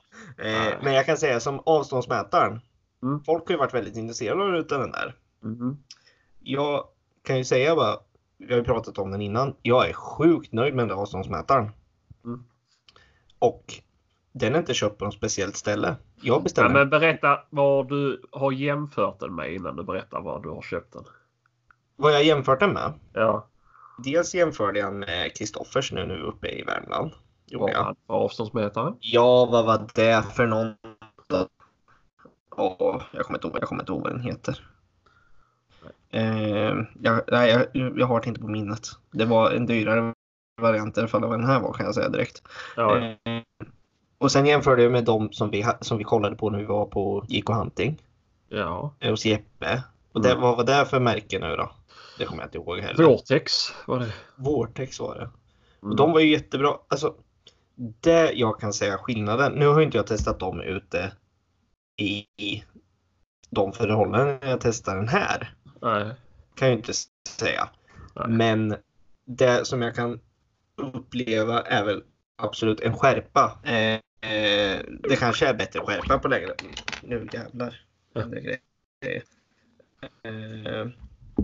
Eh, 0.45 0.75
men 0.83 0.95
jag 0.95 1.07
kan 1.07 1.17
säga 1.17 1.41
som 1.41 1.61
avståndsmätaren. 1.67 2.61
Mm. 3.03 3.23
Folk 3.25 3.47
har 3.47 3.53
ju 3.53 3.59
varit 3.59 3.75
väldigt 3.75 3.97
intresserade 3.97 4.43
av 4.59 4.65
den 4.81 4.91
där. 4.91 5.15
Mhm. 5.43 5.79
Jag 6.41 6.85
kan 7.23 7.39
ju 7.39 7.45
säga 7.45 7.77
bara, 7.77 7.97
vi 8.39 8.53
har 8.53 8.59
ju 8.59 8.65
pratat 8.65 8.99
om 8.99 9.11
den 9.11 9.21
innan. 9.23 9.55
Jag 9.63 9.89
är 9.89 9.93
sjukt 9.93 10.53
nöjd 10.53 10.75
med 10.75 10.83
den 10.83 10.89
där 10.97 11.03
avståndsmätaren. 11.03 11.71
Mm. 12.25 12.45
Och 13.39 13.75
den 14.33 14.55
är 14.55 14.59
inte 14.59 14.75
köpt 14.75 14.99
på 14.99 15.05
något 15.05 15.15
speciellt 15.15 15.57
ställe. 15.57 15.97
Jag 16.21 16.37
Ja, 16.37 16.41
beställer 16.41 16.69
men 16.69 16.91
berätta 16.91 17.39
vad 17.51 17.89
du 17.89 18.23
har 18.33 18.53
jämfört 18.53 19.21
den 19.21 19.35
med 19.35 19.55
innan 19.55 19.77
du 19.77 19.83
berättar 19.83 20.21
vad 20.21 20.43
du 20.43 20.49
har 20.49 20.63
köpt 20.63 20.93
den. 20.93 21.05
vad 21.97 22.13
jag 22.15 22.25
jämfört 22.25 22.61
den 22.61 22.73
med. 22.73 22.93
Ja, 23.13 23.47
Dels 24.05 24.35
jämförde 24.35 24.79
jag 24.79 24.95
med 24.95 25.37
Kristoffers 25.37 25.93
nu, 25.93 26.07
nu 26.07 26.23
uppe 26.23 26.49
i 26.49 26.63
Värmland. 26.63 27.11
Gjorde 27.47 27.73
jag. 27.73 27.97
avståndsmätare. 28.07 28.95
Ja, 29.01 29.47
vad 29.47 29.65
var 29.67 29.89
det 29.95 30.23
för 30.35 30.47
någon? 30.47 30.75
Åh, 32.57 33.03
jag 33.13 33.25
kommer 33.27 33.39
inte 33.39 33.47
ihåg, 33.49 33.57
jag 33.61 33.69
kommer 33.69 33.83
inte 33.83 33.93
ihåg 33.93 34.03
vad 34.03 34.13
den 34.13 34.21
heter. 34.21 34.61
Eh, 36.11 36.75
jag, 37.03 37.21
nej, 37.29 37.69
jag, 37.73 37.99
jag 37.99 38.07
har 38.07 38.21
det 38.21 38.29
inte 38.29 38.41
på 38.41 38.49
minnet. 38.49 38.89
Det 39.11 39.25
var 39.25 39.51
en 39.51 39.67
dyrare 39.67 40.13
variant 40.61 40.97
i 40.97 41.01
alla 41.01 41.09
fall 41.09 41.25
av 41.25 41.31
vad 41.31 41.39
den 41.39 41.49
här 41.49 41.61
var 41.61 41.73
kan 41.73 41.87
jag 41.87 41.95
säga 41.95 42.09
direkt. 42.09 42.43
Ja, 42.77 42.97
Eh, 42.99 43.15
och 44.19 44.33
sen 44.33 44.47
jämförde 44.47 44.83
jag 44.83 44.93
med 44.93 45.05
de 45.05 45.33
som 45.33 45.51
vi, 45.51 45.67
som 45.81 45.99
vi 45.99 46.05
kollade 46.05 46.37
på 46.37 46.51
när 46.51 46.59
vi 46.59 46.65
var 46.65 46.87
på 46.87 47.25
JK 47.29 47.49
Hunting 47.49 48.03
ja. 48.49 48.95
eh, 49.01 49.11
hos 49.11 49.25
Jeppe. 49.27 49.83
Och 50.13 50.23
det, 50.23 50.31
Mm. 50.31 50.43
vad 50.43 50.57
var 50.57 50.65
det 50.65 50.87
för 50.87 51.01
märke 51.01 51.39
nu 51.39 51.57
då? 51.57 51.71
Det 52.19 52.25
kommer 52.25 52.43
jag 52.43 52.47
inte 52.47 52.59
ihåg 52.59 52.79
heller. 52.79 53.05
Vortex 53.05 53.53
var 53.87 53.99
det. 53.99 54.13
Vortex 54.37 55.01
var 55.01 55.15
det. 55.15 55.29
Och 55.81 55.85
Mm. 55.85 55.97
de 55.97 56.13
var 56.13 56.21
ju 56.21 56.31
jättebra. 56.33 56.75
Alltså, 56.89 57.15
det 58.01 58.33
jag 58.33 58.61
kan 58.61 58.73
säga 58.73 58.99
skillnaden. 58.99 59.53
Nu 59.53 59.67
har 59.67 59.81
inte 59.81 59.97
jag 59.97 60.07
testat 60.07 60.39
dem 60.39 60.61
ute 60.61 61.13
i, 61.97 62.65
de 63.51 63.73
förhållanden 63.73 64.39
jag 64.43 64.61
testar 64.61 64.97
den 64.97 65.09
här. 65.09 65.55
Nej. 65.83 66.15
Kan 66.55 66.69
jag 66.69 66.79
inte 66.79 66.93
säga. 67.29 67.69
Nej. 68.15 68.29
Men 68.29 68.77
det 69.27 69.67
som 69.67 69.83
jag 69.83 69.95
kan 69.95 70.21
uppleva 70.77 71.63
är 71.63 71.85
väl 71.85 72.03
absolut 72.37 72.81
en 72.81 72.97
skärpa. 72.97 73.59
Eh, 73.65 73.95
eh, 74.33 74.81
det 75.01 75.17
kanske 75.19 75.47
är 75.47 75.55
bättre 75.55 75.81
skärpa 75.81 76.19
på 76.19 76.29
längre. 76.29 76.55
Nu 77.03 77.29
jävlar. 77.33 77.81
Ja. 78.13 78.21
Eh, 80.23 80.89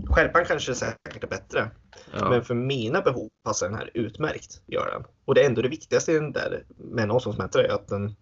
skärpan 0.09 0.45
kanske 0.45 0.75
säkert 0.75 1.23
är 1.23 1.27
bättre. 1.27 1.71
Ja. 2.13 2.29
Men 2.29 2.43
för 2.43 2.55
mina 2.55 3.01
behov 3.01 3.29
passar 3.43 3.69
den 3.69 3.77
här 3.77 3.91
utmärkt. 3.93 4.61
Gör 4.67 4.91
den. 4.91 5.03
Och 5.25 5.35
det 5.35 5.41
är 5.41 5.45
ändå 5.45 5.61
det 5.61 5.69
viktigaste 5.69 6.11
i 6.11 6.15
den 6.15 6.31
där 6.31 6.63
med 6.77 7.03
en 7.03 7.11
avståndsmätare 7.11 7.67
är 7.67 7.73
att 7.73 7.87
den 7.87 8.15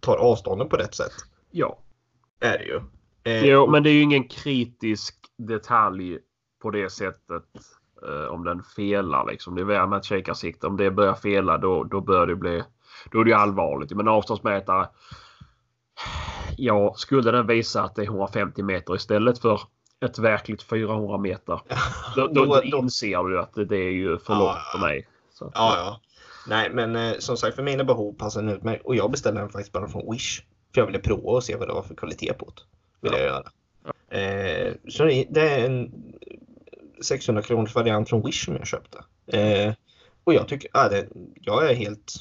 tar 0.00 0.16
avstånden 0.16 0.68
på 0.68 0.76
rätt 0.76 0.94
sätt. 0.94 1.12
Ja. 1.54 1.78
Är 2.40 2.58
det 2.58 2.64
ju. 2.64 2.80
Eh, 3.24 3.44
Jo, 3.44 3.70
men 3.70 3.82
det 3.82 3.90
är 3.90 3.94
ju 3.94 4.00
ingen 4.02 4.28
kritisk 4.28 5.16
detalj 5.38 6.18
på 6.62 6.70
det 6.70 6.90
sättet 6.90 7.44
eh, 8.08 8.26
om 8.26 8.44
den 8.44 8.62
felar. 8.62 9.26
Liksom. 9.26 9.54
Det 9.54 9.60
är 9.60 9.64
väl 9.64 9.88
med 9.88 9.96
ett 9.98 10.04
kikarsikte. 10.04 10.66
Om 10.66 10.76
det 10.76 10.90
börjar 10.90 11.14
fela 11.14 11.58
då, 11.58 11.84
då 11.84 12.00
bör 12.00 12.26
det 12.26 12.36
bli 12.36 12.62
då 13.10 13.20
är 13.20 13.24
det 13.24 13.30
ju 13.30 13.36
allvarligt. 13.36 13.92
Men 13.92 14.08
avståndsmätare. 14.08 14.88
Ja, 16.56 16.94
skulle 16.96 17.30
den 17.30 17.46
visa 17.46 17.82
att 17.82 17.94
det 17.94 18.02
är 18.02 18.06
150 18.06 18.62
meter 18.62 18.94
istället 18.96 19.38
för 19.38 19.60
ett 20.04 20.18
verkligt 20.18 20.62
400 20.62 21.18
meter. 21.18 21.60
Då, 22.16 22.26
då, 22.26 22.44
då 22.44 22.62
inser 22.62 23.28
du 23.28 23.40
att 23.40 23.54
det, 23.54 23.64
det 23.64 23.76
är 23.76 23.92
ju 23.92 24.18
för 24.18 24.34
långt 24.34 24.50
ja. 24.54 24.62
för 24.72 24.78
mig. 24.86 25.08
Så, 25.30 25.44
att- 25.44 25.52
Ja, 25.54 25.74
ja. 25.76 26.00
Nej, 26.48 26.70
men 26.72 26.96
eh, 26.96 27.18
som 27.18 27.36
sagt 27.36 27.56
för 27.56 27.62
mina 27.62 27.84
behov 27.84 28.12
passar 28.12 28.42
den 28.42 28.50
utmärkt. 28.50 28.84
Och 28.84 28.96
jag 28.96 29.10
beställde 29.10 29.40
den 29.40 29.48
faktiskt 29.48 29.72
bara 29.72 29.88
från 29.88 30.12
Wish. 30.12 30.42
För 30.74 30.80
jag 30.80 30.86
ville 30.86 30.98
prova 30.98 31.30
och 31.30 31.44
se 31.44 31.56
vad 31.56 31.68
det 31.68 31.74
var 31.74 31.82
för 31.82 31.94
kvalitet 31.94 32.32
på 32.32 32.46
det. 32.46 32.62
Ville 33.00 33.16
Ja. 33.18 33.22
jag 33.22 33.32
göra. 33.32 33.50
Eh, 34.08 34.72
så 34.88 35.04
det 35.04 35.40
är 35.40 35.66
en 35.66 35.92
600 37.02 37.42
kronors 37.42 37.74
variant 37.74 38.08
från 38.08 38.22
Wish 38.26 38.44
som 38.44 38.56
jag 38.56 38.66
köpte. 38.66 38.98
Eh, 39.26 39.72
och 40.24 40.34
jag 40.34 40.48
tycker, 40.48 40.70
ja, 40.72 40.88
det, 40.88 41.06
jag 41.40 41.70
är 41.70 41.74
helt, 41.74 42.12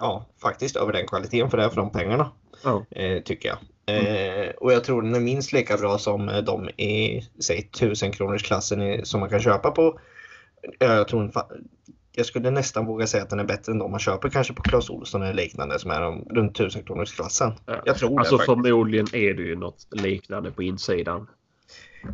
ja 0.00 0.26
faktiskt 0.42 0.76
över 0.76 0.92
den 0.92 1.06
kvaliteten 1.06 1.50
för 1.50 1.56
det 1.58 1.64
är 1.64 1.68
för 1.68 1.76
de 1.76 1.92
pengarna. 1.92 2.30
Ja. 2.64 2.84
Eh, 2.90 3.22
tycker 3.22 3.48
jag. 3.48 3.58
Eh, 3.86 4.50
och 4.50 4.72
jag 4.72 4.84
tror 4.84 5.02
den 5.02 5.14
är 5.14 5.20
minst 5.20 5.52
lika 5.52 5.76
bra 5.76 5.98
som 5.98 6.28
eh, 6.28 6.38
de 6.44 6.68
i, 6.68 7.22
säg 7.38 7.58
1000 7.58 8.12
kronors 8.12 8.42
klassen 8.42 9.06
som 9.06 9.20
man 9.20 9.28
kan 9.30 9.40
köpa 9.40 9.70
på. 9.70 10.00
eh, 10.80 10.92
Jag 10.92 11.08
tror 11.08 11.32
jag 12.12 12.26
skulle 12.26 12.50
nästan 12.50 12.86
våga 12.86 13.06
säga 13.06 13.22
att 13.22 13.30
den 13.30 13.40
är 13.40 13.44
bättre 13.44 13.72
än 13.72 13.78
de 13.78 13.90
man 13.90 14.00
köper 14.00 14.28
kanske 14.28 14.54
på 14.54 14.62
Clas 14.62 14.90
Ohlson 14.90 15.22
eller 15.22 15.34
liknande 15.34 15.78
som 15.78 15.90
är 15.90 16.00
de, 16.00 16.24
runt 16.30 16.50
1000 16.50 16.82
kronors 16.82 17.14
klassen. 17.14 17.52
Ja. 17.66 17.82
Jag 17.84 17.96
tror 17.98 18.18
Alltså 18.18 18.36
det 18.36 18.44
förmodligen 18.44 19.06
är 19.12 19.34
det 19.34 19.42
ju 19.42 19.56
något 19.56 19.86
liknande 19.90 20.50
på 20.50 20.62
insidan. 20.62 21.28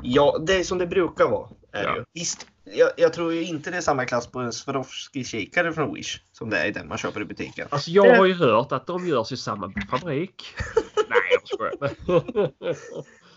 Ja, 0.03 0.39
det 0.47 0.57
är 0.57 0.65
som 0.65 0.79
det 0.79 0.87
brukar 0.87 1.29
vara. 1.29 1.49
Är 1.73 1.85
Ja. 1.85 2.05
Visst, 2.13 2.47
jag, 2.65 2.91
jag 2.97 3.13
tror 3.13 3.33
ju 3.33 3.45
inte 3.45 3.71
det 3.71 3.77
är 3.77 3.81
samma 3.81 4.05
klass 4.05 4.27
på 4.27 4.39
en 4.39 4.53
Swarovski-kikare 4.53 5.73
från 5.73 5.95
Wish 5.95 6.21
som 6.33 6.51
det 6.51 6.59
är 6.59 6.67
i 6.67 6.71
den 6.71 6.89
man 6.89 6.99
köper 6.99 7.21
i 7.21 7.25
butiken. 7.25 7.69
Alltså 7.71 7.91
jag 7.91 8.17
har 8.17 8.27
ju 8.27 8.35
hört 8.35 8.73
att 8.73 8.87
de 8.87 9.07
görs 9.07 9.33
i 9.33 9.37
samma 9.37 9.73
fabrik. 9.91 10.45
Nej, 11.09 11.19
jag 11.31 11.49
skojar. 11.49 11.91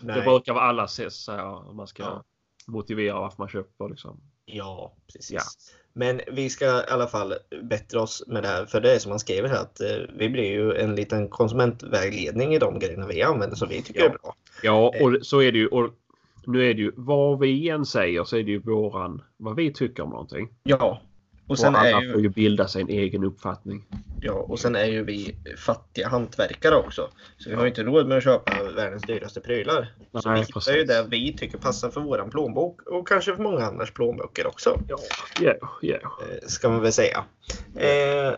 Det 0.00 0.22
brukar 0.22 0.52
vara 0.52 0.64
alla 0.64 0.84
ses 0.84 1.28
om 1.28 1.76
man 1.76 1.86
ska 1.86 2.02
ja. 2.02 2.24
motivera 2.66 3.20
varför 3.20 3.38
man 3.38 3.48
köper. 3.48 3.88
Liksom. 3.88 4.20
Ja, 4.44 4.96
precis. 5.12 5.30
Ja. 5.30 5.42
Men 5.98 6.20
vi 6.32 6.50
ska 6.50 6.64
i 6.64 6.84
alla 6.88 7.06
fall 7.06 7.34
bättra 7.62 8.02
oss 8.02 8.24
med 8.26 8.42
det 8.42 8.48
här. 8.48 8.66
För 8.66 8.80
det 8.80 8.94
är 8.94 8.98
som 8.98 9.10
man 9.10 9.18
skriver 9.18 9.48
här 9.48 9.60
att 9.60 9.80
eh, 9.80 9.96
vi 10.18 10.28
blir 10.28 10.50
ju 10.50 10.74
en 10.74 10.94
liten 10.94 11.28
konsumentvägledning 11.28 12.54
i 12.54 12.58
de 12.58 12.78
grejerna 12.78 13.06
vi 13.06 13.22
använder 13.22 13.56
som 13.56 13.68
vi 13.68 13.82
tycker 13.82 14.00
ja. 14.00 14.06
är 14.06 14.10
bra. 14.10 14.34
Ja, 14.62 14.94
och 15.00 15.26
så 15.26 15.42
är 15.42 15.52
det 15.52 15.58
ju. 15.58 15.66
Och 15.66 15.90
nu 16.46 16.70
är 16.70 16.74
det 16.74 16.80
ju 16.80 16.92
vad 16.96 17.38
vi 17.38 17.68
än 17.68 17.86
säger 17.86 18.24
så 18.24 18.36
är 18.36 18.42
det 18.42 18.50
ju 18.50 18.58
våran, 18.58 19.22
vad 19.36 19.56
vi 19.56 19.72
tycker 19.72 20.02
om 20.02 20.10
någonting. 20.10 20.48
Ja. 20.62 21.00
Och 21.48 21.58
sen 21.58 21.74
och 21.74 21.80
alla 21.80 21.98
är 21.98 22.02
ju, 22.02 22.12
får 22.12 22.20
ju 22.20 22.28
bilda 22.28 22.68
sig 22.68 22.82
en 22.82 22.88
egen 22.88 23.24
uppfattning. 23.24 23.84
Ja, 24.20 24.32
och 24.32 24.58
sen 24.58 24.76
är 24.76 24.84
ju 24.84 25.04
vi 25.04 25.36
fattiga 25.56 26.08
hantverkare 26.08 26.74
också. 26.74 27.08
Så 27.38 27.50
vi 27.50 27.56
har 27.56 27.62
ju 27.62 27.68
inte 27.68 27.82
råd 27.82 28.08
med 28.08 28.18
att 28.18 28.24
köpa 28.24 28.52
världens 28.76 29.02
dyraste 29.02 29.40
prylar. 29.40 29.94
Nej, 30.10 30.22
så 30.22 30.30
vi 30.30 30.38
hittar 30.38 30.72
ju 30.72 30.84
det 30.84 31.06
vi 31.10 31.36
tycker 31.36 31.58
passar 31.58 31.90
för 31.90 32.00
våran 32.00 32.30
plånbok 32.30 32.82
och 32.82 33.08
kanske 33.08 33.36
för 33.36 33.42
många 33.42 33.64
andras 33.64 33.90
plånböcker 33.90 34.46
också. 34.46 34.80
Ja, 34.88 34.98
ja, 35.40 35.54
ja. 35.82 35.98
Ska 36.46 36.68
man 36.68 36.82
väl 36.82 36.92
säga. 36.92 37.24
Eh, 37.76 38.34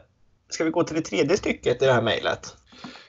ska 0.48 0.64
vi 0.64 0.70
gå 0.70 0.82
till 0.82 0.96
det 0.96 1.02
tredje 1.02 1.36
stycket 1.36 1.82
i 1.82 1.86
det 1.86 1.92
här 1.92 2.02
mejlet? 2.02 2.56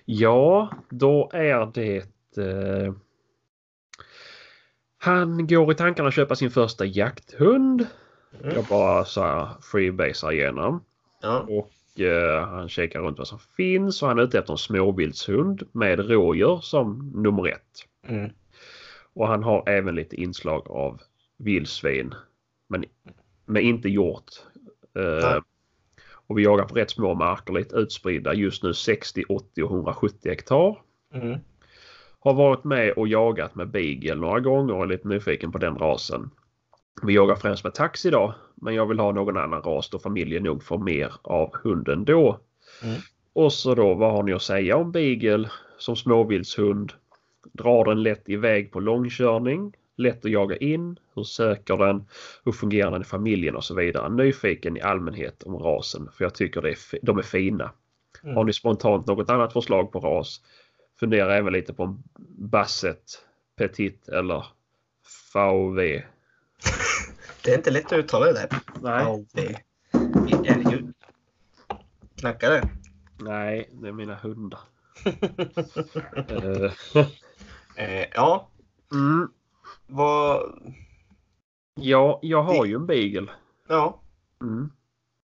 Ja, 0.05 0.73
då 0.89 1.29
är 1.33 1.71
det 1.73 1.97
eh... 2.37 2.93
Han 4.97 5.47
går 5.47 5.71
i 5.71 5.75
tankarna 5.75 6.07
att 6.07 6.15
köpa 6.15 6.35
sin 6.35 6.51
första 6.51 6.85
jakthund. 6.85 7.85
Mm. 8.39 8.55
Jag 8.55 8.65
bara 8.65 9.05
så 9.05 9.21
här 9.21 9.49
freebasar 9.61 10.31
igenom. 10.31 10.83
Ja. 11.21 11.39
Och 11.39 12.01
eh, 12.01 12.47
han 12.47 12.69
kikar 12.69 13.01
runt 13.01 13.17
vad 13.17 13.27
som 13.27 13.39
finns 13.39 14.01
och 14.01 14.07
han 14.07 14.19
är 14.19 14.23
ute 14.23 14.39
efter 14.39 14.53
en 14.53 14.57
småviltshund 14.57 15.63
med 15.71 16.09
rådjur 16.09 16.59
som 16.61 17.11
nummer 17.15 17.47
ett. 17.47 17.87
Mm. 18.07 18.31
Och 19.13 19.27
han 19.27 19.43
har 19.43 19.69
även 19.69 19.95
lite 19.95 20.15
inslag 20.15 20.71
av 20.71 21.01
vildsvin. 21.37 22.13
Men, 22.67 22.85
men 23.45 23.61
inte 23.61 23.89
hjort. 23.89 24.29
Eh, 24.95 25.39
och 26.27 26.37
vi 26.37 26.43
jagar 26.43 26.65
på 26.65 26.75
rätt 26.75 26.91
små 26.91 27.13
marker, 27.13 27.53
lite 27.53 27.75
utspridda. 27.75 28.33
Just 28.33 28.63
nu 28.63 28.73
60, 28.73 29.23
80 29.29 29.63
och 29.63 29.71
170 29.71 30.29
hektar. 30.29 30.81
Mm. 31.13 31.39
Har 32.19 32.33
varit 32.33 32.63
med 32.63 32.91
och 32.91 33.07
jagat 33.07 33.55
med 33.55 33.69
beagle 33.69 34.15
några 34.15 34.39
gånger 34.39 34.73
och 34.73 34.83
är 34.83 34.87
lite 34.87 35.07
nyfiken 35.07 35.51
på 35.51 35.57
den 35.57 35.77
rasen. 35.77 36.29
Vi 37.03 37.13
jagar 37.13 37.35
främst 37.35 37.63
med 37.63 37.73
tax 37.73 38.05
idag 38.05 38.33
men 38.55 38.75
jag 38.75 38.85
vill 38.85 38.99
ha 38.99 39.11
någon 39.11 39.37
annan 39.37 39.61
ras 39.61 39.89
då 39.89 39.99
familjen 39.99 40.43
nog 40.43 40.63
får 40.63 40.77
mer 40.77 41.13
av 41.21 41.55
hunden 41.63 42.05
då. 42.05 42.39
Mm. 42.83 43.01
Och 43.33 43.53
så 43.53 43.75
då 43.75 43.93
vad 43.93 44.11
har 44.11 44.23
ni 44.23 44.33
att 44.33 44.41
säga 44.41 44.77
om 44.77 44.91
beagle 44.91 45.49
som 45.77 45.95
småviltshund? 45.95 46.93
Drar 47.51 47.85
den 47.85 48.03
lätt 48.03 48.29
iväg 48.29 48.71
på 48.71 48.79
långkörning? 48.79 49.73
Lätt 49.95 50.25
att 50.25 50.31
jaga 50.31 50.57
in? 50.57 50.99
Hur 51.15 51.23
söker 51.23 51.77
den? 51.77 52.03
Hur 52.45 52.51
fungerar 52.51 52.91
den 52.91 53.01
i 53.01 53.05
familjen 53.05 53.55
och 53.55 53.63
så 53.63 53.75
vidare. 53.75 54.09
Nyfiken 54.09 54.77
i 54.77 54.81
allmänhet 54.81 55.43
om 55.43 55.57
rasen 55.57 56.09
för 56.13 56.25
jag 56.25 56.35
tycker 56.35 56.61
det 56.61 56.69
är, 56.69 56.77
de 57.01 57.17
är 57.17 57.21
fina. 57.21 57.71
Mm. 58.23 58.35
Har 58.35 58.43
ni 58.43 58.53
spontant 58.53 59.07
något 59.07 59.29
annat 59.29 59.53
förslag 59.53 59.91
på 59.91 59.99
ras? 59.99 60.41
Fundera 60.99 61.35
även 61.35 61.53
lite 61.53 61.73
på 61.73 61.83
en 61.83 62.03
Basset, 62.37 63.25
Petit 63.57 64.07
eller 64.07 64.45
VV. 65.33 66.01
Det 67.43 67.51
är 67.51 67.57
inte 67.57 67.71
lätt 67.71 67.85
att 67.85 67.93
uttala 67.93 68.25
det 68.25 68.33
där. 68.33 68.49
Nej. 68.81 69.25
VV. 69.33 69.55
Älghund. 70.45 70.93
Knackar 72.15 72.49
det? 72.49 72.69
Nej, 73.19 73.69
det 73.73 73.87
är 73.87 73.91
mina 73.91 74.15
hundar. 74.15 74.59
eh, 77.75 78.05
ja. 78.13 78.49
Mm. 78.93 79.31
Vad... 79.87 80.61
Ja, 81.75 82.19
jag 82.21 82.43
har 82.43 82.65
ju 82.65 82.75
en 82.75 82.85
beagle. 82.85 83.31
Ja. 83.67 84.01
Mm. 84.41 84.71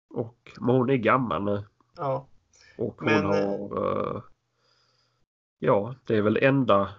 Och, 0.09 0.51
men 0.59 0.75
hon 0.75 0.89
är 0.89 0.95
gammal 0.95 1.43
nu. 1.43 1.63
Ja. 1.97 2.27
Och 2.77 2.95
hon 2.97 3.05
men... 3.05 3.25
har... 3.25 3.79
Uh, 3.79 4.21
ja, 5.59 5.95
det 6.05 6.17
är 6.17 6.21
väl 6.21 6.37
enda 6.37 6.89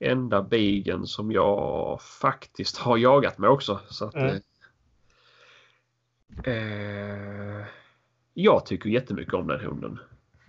enda 0.00 0.42
bigen 0.42 1.06
som 1.06 1.32
jag 1.32 2.02
faktiskt 2.02 2.76
har 2.76 2.96
jagat 2.96 3.38
med 3.38 3.50
också. 3.50 3.80
Så 3.88 4.04
att, 4.04 4.14
mm. 4.14 4.40
eh, 6.44 7.66
jag 8.34 8.66
tycker 8.66 8.90
jättemycket 8.90 9.34
om 9.34 9.46
den 9.46 9.60
hunden. 9.60 9.98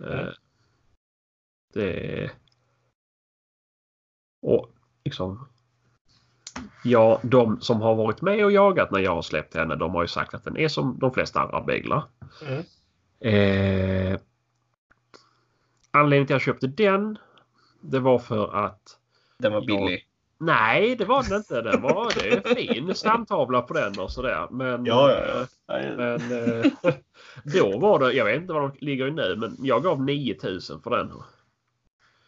Mm. 0.00 0.18
Eh, 0.18 0.32
det 1.74 2.30
Och 4.42 4.70
liksom 5.04 5.48
Ja, 6.84 7.20
de 7.22 7.60
som 7.60 7.80
har 7.80 7.94
varit 7.94 8.22
med 8.22 8.44
och 8.44 8.52
jagat 8.52 8.90
när 8.90 8.98
jag 8.98 9.14
har 9.14 9.22
släppt 9.22 9.54
henne, 9.54 9.76
de 9.76 9.94
har 9.94 10.02
ju 10.02 10.08
sagt 10.08 10.34
att 10.34 10.44
den 10.44 10.56
är 10.56 10.68
som 10.68 10.98
de 10.98 11.12
flesta 11.12 11.40
andra 11.40 11.60
beglar. 11.60 12.04
Mm. 12.46 12.62
Eh, 13.20 14.20
anledningen 15.90 16.26
till 16.26 16.36
att 16.36 16.46
jag 16.46 16.54
köpte 16.54 16.66
den, 16.66 17.18
det 17.80 18.00
var 18.00 18.18
för 18.18 18.54
att 18.66 18.98
den 19.42 19.52
var 19.52 19.60
billig. 19.60 20.08
Ja, 20.38 20.44
nej, 20.46 20.96
det 20.96 21.04
var 21.04 21.22
den 21.22 21.36
inte. 21.36 21.62
Den 21.62 21.82
var 21.82 22.12
det 22.14 22.28
är 22.28 22.54
fin 22.54 22.94
stamtavla 22.94 23.62
på 23.62 23.74
den 23.74 23.98
och 23.98 24.10
sådär. 24.10 24.48
Men, 24.50 24.84
ja, 24.84 25.10
ja, 25.10 25.46
ja. 25.66 25.96
men 25.96 26.18
eh, 26.20 26.72
då 27.44 27.78
var 27.78 27.98
det, 27.98 28.12
jag 28.12 28.24
vet 28.24 28.40
inte 28.40 28.52
vad 28.52 28.62
de 28.62 28.86
ligger 28.86 29.06
i 29.06 29.10
nu, 29.10 29.36
men 29.36 29.56
jag 29.60 29.82
gav 29.82 30.02
9000 30.02 30.82
för 30.82 30.90
den. 30.90 31.12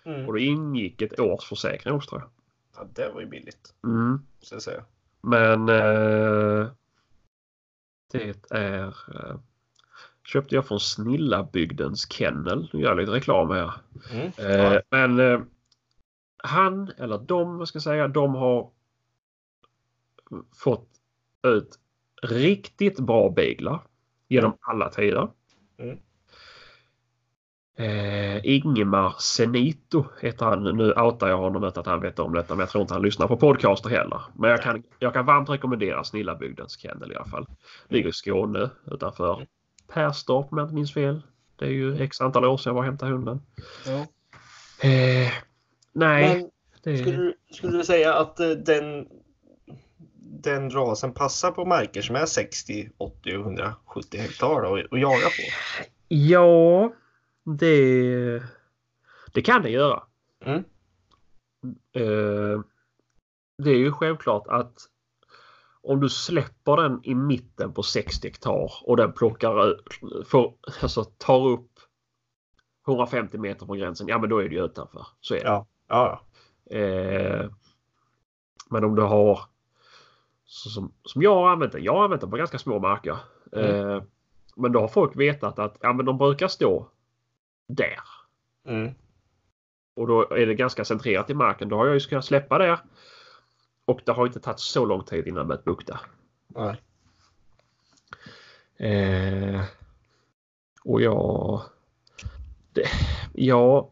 Mm. 0.04 0.26
Och 0.26 0.32
då 0.32 0.38
ingick 0.38 1.02
ett 1.02 1.20
års 1.20 1.44
försäkring 1.44 1.94
också 1.94 2.10
tror 2.10 2.20
jag. 2.20 2.30
Ja, 2.76 2.88
det 2.94 3.12
var 3.14 3.20
ju 3.20 3.26
billigt. 3.26 3.74
Mm. 3.84 4.20
Så 4.40 4.60
säga. 4.60 4.84
Men 5.20 5.68
eh, 5.68 6.68
det 8.12 8.50
är 8.50 8.86
eh, 8.86 9.36
köpte 10.24 10.54
jag 10.54 10.66
från 10.66 10.80
Snillabygdens 10.80 12.12
kennel. 12.12 12.68
Nu 12.72 12.80
gör 12.80 12.88
jag 12.88 12.98
lite 12.98 13.12
reklam 13.12 13.50
här. 13.50 13.72
Mm. 14.12 14.26
Eh, 14.38 14.80
men 14.90 15.20
eh, 15.20 15.40
han 16.44 16.90
eller 16.98 17.18
de, 17.18 17.58
vad 17.58 17.68
ska 17.68 17.76
jag 17.76 17.82
säga, 17.82 18.08
de 18.08 18.34
har 18.34 18.70
fått 20.56 20.88
ut 21.42 21.78
riktigt 22.22 23.00
bra 23.00 23.30
beglar 23.30 23.82
genom 24.28 24.50
mm. 24.50 24.58
alla 24.60 24.88
tider. 24.88 25.28
Mm. 25.78 25.98
Eh, 27.76 28.46
Ingemar 28.46 29.14
Senito 29.18 30.04
heter 30.20 30.46
han. 30.46 30.62
Nu 30.62 30.92
outar 30.92 31.28
jag 31.28 31.38
honom 31.38 31.64
utan 31.64 31.80
att 31.80 31.86
han 31.86 32.00
vet 32.00 32.18
om 32.18 32.32
detta 32.32 32.54
men 32.54 32.60
jag 32.60 32.68
tror 32.68 32.82
inte 32.82 32.94
han 32.94 33.02
lyssnar 33.02 33.28
på 33.28 33.36
podcaster 33.36 33.90
heller. 33.90 34.22
Men 34.34 34.50
jag 34.50 34.62
kan, 34.62 34.82
jag 34.98 35.12
kan 35.12 35.26
varmt 35.26 35.50
rekommendera 35.50 36.04
Snillabygdens 36.04 36.78
kennel 36.78 37.12
i 37.12 37.16
alla 37.16 37.24
fall. 37.24 37.46
Ligger 37.88 38.08
i 38.08 38.12
Skåne 38.12 38.70
utanför 38.86 39.34
mm. 39.34 39.46
Perstorp 39.88 40.52
om 40.52 40.58
jag 40.58 40.64
inte 40.64 40.74
minns 40.74 40.94
fel. 40.94 41.22
Det 41.56 41.64
är 41.64 41.70
ju 41.70 42.02
x 42.02 42.20
antal 42.20 42.44
år 42.44 42.56
sedan 42.56 42.70
jag 42.70 42.74
var 42.74 42.80
och 42.80 42.86
hämtade 42.86 43.12
hunden. 43.12 43.40
Ja. 43.86 44.06
Eh, 44.88 45.32
Nej. 45.94 46.50
Men 46.84 46.98
skulle, 46.98 47.34
skulle 47.50 47.78
du 47.78 47.84
säga 47.84 48.14
att 48.14 48.40
eh, 48.40 48.50
den, 48.50 49.08
den 50.16 50.70
rasen 50.70 51.14
passar 51.14 51.50
på 51.50 51.64
marker 51.64 52.02
som 52.02 52.16
är 52.16 52.26
60, 52.26 52.90
80 52.98 53.36
och 53.36 53.44
170 53.44 54.20
hektar 54.20 54.62
då, 54.62 54.82
och 54.90 54.98
jaga 54.98 55.26
på? 55.26 55.42
Ja, 56.08 56.92
det, 57.44 58.42
det 59.32 59.42
kan 59.42 59.62
det 59.62 59.70
göra. 59.70 60.02
Mm. 60.44 60.64
Uh, 61.96 62.62
det 63.58 63.70
är 63.70 63.78
ju 63.78 63.92
självklart 63.92 64.46
att 64.46 64.88
om 65.82 66.00
du 66.00 66.08
släpper 66.08 66.76
den 66.76 67.00
i 67.04 67.14
mitten 67.14 67.72
på 67.72 67.82
60 67.82 68.28
hektar 68.28 68.72
och 68.82 68.96
den 68.96 69.12
plockar 69.12 69.80
för, 70.24 70.52
alltså 70.82 71.04
tar 71.04 71.48
upp 71.48 71.70
150 72.86 73.38
meter 73.38 73.66
från 73.66 73.78
gränsen, 73.78 74.08
ja 74.08 74.18
men 74.18 74.30
då 74.30 74.38
är 74.38 74.48
det 74.48 74.54
ju 74.54 74.64
utanför. 74.64 75.06
Så 75.20 75.34
är 75.34 75.38
det. 75.38 75.46
Ja. 75.46 75.66
Ja. 75.94 76.20
Eh, 76.76 77.50
men 78.70 78.84
om 78.84 78.94
du 78.94 79.02
har 79.02 79.40
som, 80.44 80.92
som 81.02 81.22
jag 81.22 81.34
har 81.34 81.48
använt 81.48 81.72
den. 81.72 81.84
Jag 81.84 81.94
har 81.94 82.04
använt 82.04 82.20
den 82.20 82.30
på 82.30 82.36
ganska 82.36 82.58
små 82.58 82.78
marker. 82.78 83.16
Mm. 83.52 83.90
Eh, 83.90 84.02
men 84.56 84.72
då 84.72 84.80
har 84.80 84.88
folk 84.88 85.16
vetat 85.16 85.58
att 85.58 85.76
ja, 85.80 85.92
men 85.92 86.06
de 86.06 86.18
brukar 86.18 86.48
stå 86.48 86.88
där. 87.68 88.00
Mm. 88.66 88.94
Och 89.96 90.06
då 90.06 90.30
är 90.30 90.46
det 90.46 90.54
ganska 90.54 90.84
centrerat 90.84 91.30
i 91.30 91.34
marken. 91.34 91.68
Då 91.68 91.76
har 91.76 91.86
jag 91.86 91.94
ju 91.94 92.00
kunnat 92.00 92.24
släppa 92.24 92.58
där. 92.58 92.78
Och 93.84 94.00
det 94.04 94.12
har 94.12 94.26
inte 94.26 94.40
tagit 94.40 94.60
så 94.60 94.84
lång 94.84 95.04
tid 95.04 95.26
innan 95.26 95.42
det 95.42 95.48
börjat 95.48 95.64
bukta. 95.64 96.00
Nej. 96.46 96.80
Eh, 98.76 99.62
och 100.84 101.00
jag... 101.02 101.62
Det, 102.72 102.86
ja, 103.32 103.90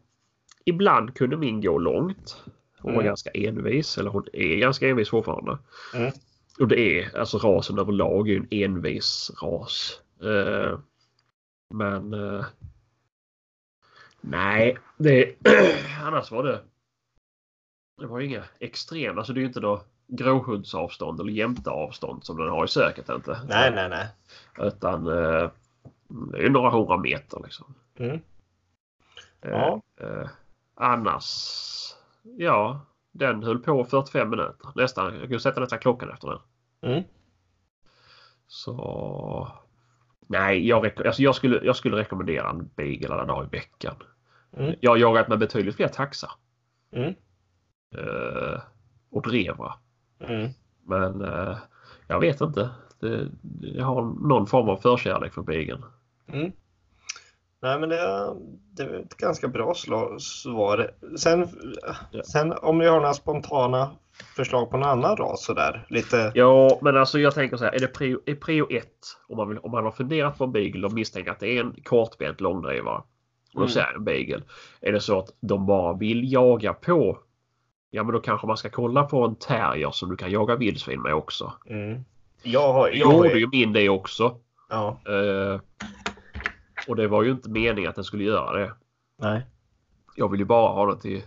ibland 0.65 1.15
kunde 1.15 1.37
min 1.37 1.61
gå 1.61 1.77
långt. 1.77 2.43
Hon 2.79 2.93
var 2.93 3.01
mm. 3.01 3.05
ganska 3.05 3.29
envis, 3.29 3.97
eller 3.97 4.09
hon 4.09 4.27
är 4.33 4.57
ganska 4.57 4.89
envis 4.89 5.09
fortfarande. 5.09 5.57
Mm. 5.95 6.11
och 6.59 6.67
det 6.67 6.79
är 6.79 7.17
alltså 7.17 7.37
rasen 7.37 7.79
överlag 7.79 8.29
är 8.29 8.37
en 8.37 8.47
envis 8.51 9.31
ras. 9.41 10.01
Eh, 10.21 10.79
men 11.73 12.13
eh, 12.13 12.45
nej, 14.21 14.77
det, 14.97 15.35
annars 16.03 16.31
var 16.31 16.43
det. 16.43 16.61
Det 18.01 18.07
var 18.07 18.19
inga 18.19 18.43
extrema, 18.59 19.17
alltså 19.17 19.33
det 19.33 19.39
är 19.39 19.41
ju 19.41 19.47
inte 19.47 19.59
då 19.59 19.83
gråhundsavstånd 20.07 21.19
eller 21.19 21.31
jämteavstånd 21.31 22.23
som 22.23 22.37
den 22.37 22.49
har 22.49 22.65
i 22.65 22.67
söket 22.67 23.09
inte. 23.09 23.39
Nej, 23.49 23.71
nej, 23.75 23.89
nej. 23.89 24.07
Utan 24.67 25.07
eh, 25.07 25.49
det 26.07 26.45
är 26.45 26.49
några 26.49 26.69
hundra 26.69 26.97
meter 26.97 27.41
liksom. 27.43 27.73
Mm. 27.95 28.19
Ja. 29.41 29.81
Annars, 30.75 31.25
ja, 32.37 32.85
den 33.11 33.43
höll 33.43 33.59
på 33.59 33.85
45 33.85 34.29
minuter. 34.29 34.69
Nästan, 34.75 35.13
jag 35.13 35.21
kunde 35.21 35.39
sätta 35.39 35.61
nästan 35.61 35.79
klockan 35.79 36.09
efter 36.09 36.27
den. 36.27 36.39
Mm. 36.91 37.03
Så 38.47 39.51
nej, 40.27 40.67
jag, 40.67 41.05
alltså 41.05 41.21
jag, 41.21 41.35
skulle, 41.35 41.65
jag 41.65 41.75
skulle 41.75 41.97
rekommendera 41.97 42.49
en 42.49 42.69
beagle 42.75 43.13
alla 43.13 43.25
dagar 43.25 43.45
i 43.45 43.49
veckan. 43.49 43.95
Mm. 44.57 44.75
Jag 44.79 44.91
har 44.91 44.97
jagat 44.97 45.27
med 45.27 45.39
betydligt 45.39 45.75
fler 45.75 45.87
taxar. 45.87 46.31
Mm. 46.91 47.15
Eh, 47.95 48.61
och 49.09 49.21
drevra. 49.21 49.73
Mm. 50.19 50.51
Men 50.83 51.21
eh, 51.21 51.57
jag 52.07 52.19
vet 52.19 52.41
inte. 52.41 52.69
Det, 52.99 53.29
jag 53.61 53.85
har 53.85 54.01
någon 54.27 54.47
form 54.47 54.69
av 54.69 54.77
förkärlek 54.77 55.33
för 55.33 55.41
beageln. 55.41 55.83
Mm. 56.27 56.51
Nej, 57.63 57.79
men 57.79 57.89
det 57.89 57.99
är, 57.99 58.33
det 58.77 58.83
är 58.83 58.99
ett 58.99 59.17
ganska 59.17 59.47
bra 59.47 59.73
svar. 60.19 60.91
Sen, 61.17 61.47
Ja. 62.11 62.23
sen 62.23 62.53
om 62.53 62.79
vi 62.79 62.87
har 62.87 62.99
några 62.99 63.13
spontana 63.13 63.91
förslag 64.35 64.69
på 64.71 64.77
någon 64.77 64.89
annan 64.89 65.17
ras 65.17 65.45
sådär. 65.45 65.85
Lite. 65.89 66.31
Ja, 66.35 66.79
men 66.81 66.97
alltså 66.97 67.19
jag 67.19 67.33
tänker 67.33 67.57
så 67.57 67.63
här. 67.65 67.71
Är 67.75 67.79
det 67.79 67.87
prio, 67.87 68.19
är 68.25 68.35
prio 68.35 68.67
ett 68.77 68.87
om 69.27 69.37
man, 69.37 69.49
vill, 69.49 69.57
om 69.57 69.71
man 69.71 69.83
har 69.83 69.91
funderat 69.91 70.37
på 70.37 70.43
en 70.43 70.51
beagle 70.51 70.87
och 70.87 70.93
misstänker 70.93 71.31
att 71.31 71.39
det 71.39 71.57
är 71.57 71.61
en 71.61 71.75
kortbent 71.83 72.41
långdrivare. 72.41 73.01
Och 73.53 73.61
Mm. 73.61 73.69
säger 73.69 73.87
jag 73.87 73.95
en 73.95 74.03
beagle. 74.03 74.41
Är 74.81 74.91
det 74.91 74.99
så 75.01 75.19
att 75.19 75.29
de 75.39 75.65
bara 75.65 75.93
vill 75.93 76.31
jaga 76.33 76.73
på. 76.73 77.17
Ja, 77.89 78.03
men 78.03 78.13
då 78.13 78.19
kanske 78.19 78.47
man 78.47 78.57
ska 78.57 78.69
kolla 78.69 79.03
på 79.03 79.23
en 79.25 79.35
terrier 79.35 79.91
som 79.91 80.09
du 80.09 80.15
kan 80.15 80.31
jaga 80.31 80.55
vildsvin 80.55 81.01
med 81.01 81.13
också. 81.13 81.53
Mm. 81.65 82.03
Jag 82.43 82.73
har, 82.73 82.87
Jag 82.89 82.97
gjorde 83.13 83.39
ju, 83.39 83.47
min 83.51 83.73
det 83.73 83.89
också. 83.89 84.35
ja, 84.69 84.97
Eh, 85.05 85.59
och 86.87 86.95
det 86.95 87.07
var 87.07 87.23
ju 87.23 87.31
inte 87.31 87.49
meningen 87.49 87.89
att 87.89 87.95
den 87.95 88.03
skulle 88.03 88.23
göra 88.23 88.59
det. 88.59 88.73
nej. 89.17 89.45
Jag 90.15 90.29
vill 90.31 90.39
ju 90.39 90.45
bara 90.45 90.73
ha 90.73 90.93
det 90.93 91.01
till, 91.01 91.21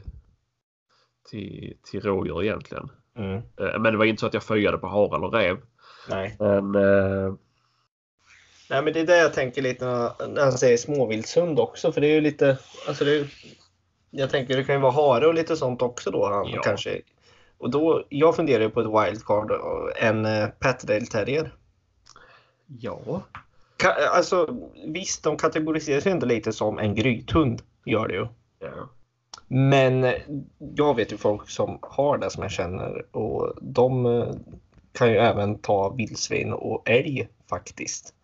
till, 1.30 1.76
till 1.90 2.00
rådjur 2.00 2.42
egentligen. 2.42 2.88
Mm. 3.18 3.34
Eh, 3.36 3.78
men 3.78 3.82
det 3.82 3.96
var 3.96 4.04
inte 4.04 4.20
så 4.20 4.26
att 4.26 4.34
jag 4.34 4.42
föjade 4.42 4.78
på 4.78 4.86
hare 4.86 5.16
eller 5.16 5.28
räv. 5.28 5.58
Nej. 6.10 6.36
Men 6.38 6.75
eh, 6.75 7.34
Nej, 8.70 8.82
men 8.82 8.92
det 8.92 9.00
är 9.00 9.06
det 9.06 9.18
jag 9.18 9.34
tänker 9.34 9.62
lite 9.62 9.84
när 9.84 10.28
när 10.28 10.42
han 10.42 10.52
säger 10.52 10.76
småviltshund 10.76 11.58
också. 11.60 11.92
För 11.92 12.00
det 12.00 12.06
är 12.06 12.14
ju 12.14 12.20
lite, 12.20 12.58
alltså 12.88 13.04
det 13.04 13.16
är, 13.18 13.26
jag 14.10 14.30
tänker 14.30 14.56
det 14.56 14.64
kan 14.64 14.75
ju 14.75 14.80
vara 14.80 14.92
hare 14.92 15.26
och 15.26 15.34
lite 15.34 15.56
sånt 15.56 15.82
också 15.82 16.10
då 16.10 16.26
han, 16.26 16.46
Ja. 16.48 16.62
kanske. 16.62 17.00
Och 17.58 17.70
då, 17.70 18.06
jag 18.08 18.36
funderar 18.36 18.62
ju 18.62 18.70
på 18.70 18.80
ett 18.80 18.86
wildcard, 19.08 19.50
och 19.50 19.98
en 19.98 20.26
uh, 20.26 20.48
Patterdale 20.48 21.06
terrier. 21.06 21.54
ja. 22.66 23.22
Ka- 23.78 24.09
alltså 24.12 24.56
visst, 24.87 25.23
de 25.25 25.37
kategoriseras 25.37 26.06
ju 26.06 26.10
ändå 26.10 26.26
lite 26.26 26.52
som 26.52 26.78
en 26.78 26.95
grythund, 26.95 27.62
gör 27.84 28.08
det 28.08 28.15
ju. 28.15 28.26
ja. 28.58 28.89
Men 29.49 30.04
eh, 30.04 30.15
jag 30.75 30.97
vet 30.97 31.12
ju 31.12 31.17
folk 31.17 31.50
som 31.50 31.78
har 31.82 32.19
det 32.19 32.30
som 32.30 32.43
jag 32.43 32.52
känner 32.52 33.17
och 33.17 33.52
de 33.60 34.06
eh, 34.06 34.28
kan 34.93 35.10
ju 35.10 35.17
även 35.17 35.58
ta 35.58 35.89
vildsvin 35.89 36.52
och 36.52 36.89
älg 36.91 37.28
faktiskt. 37.50 38.15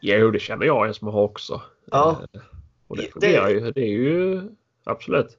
Jo, 0.00 0.30
det 0.30 0.38
känner 0.38 0.66
jag 0.66 0.86
en 0.88 0.94
som 0.94 1.08
har 1.08 1.22
också. 1.22 1.62
Ja. 1.90 2.20
Eh, 2.34 2.40
Och 2.88 2.96
det 2.96 3.02
Det- 3.02 3.12
fungerar 3.12 3.48
ju. 3.48 3.70
Det 3.72 3.80
är 3.80 3.86
ju 3.98 4.42
absolut. 4.84 5.38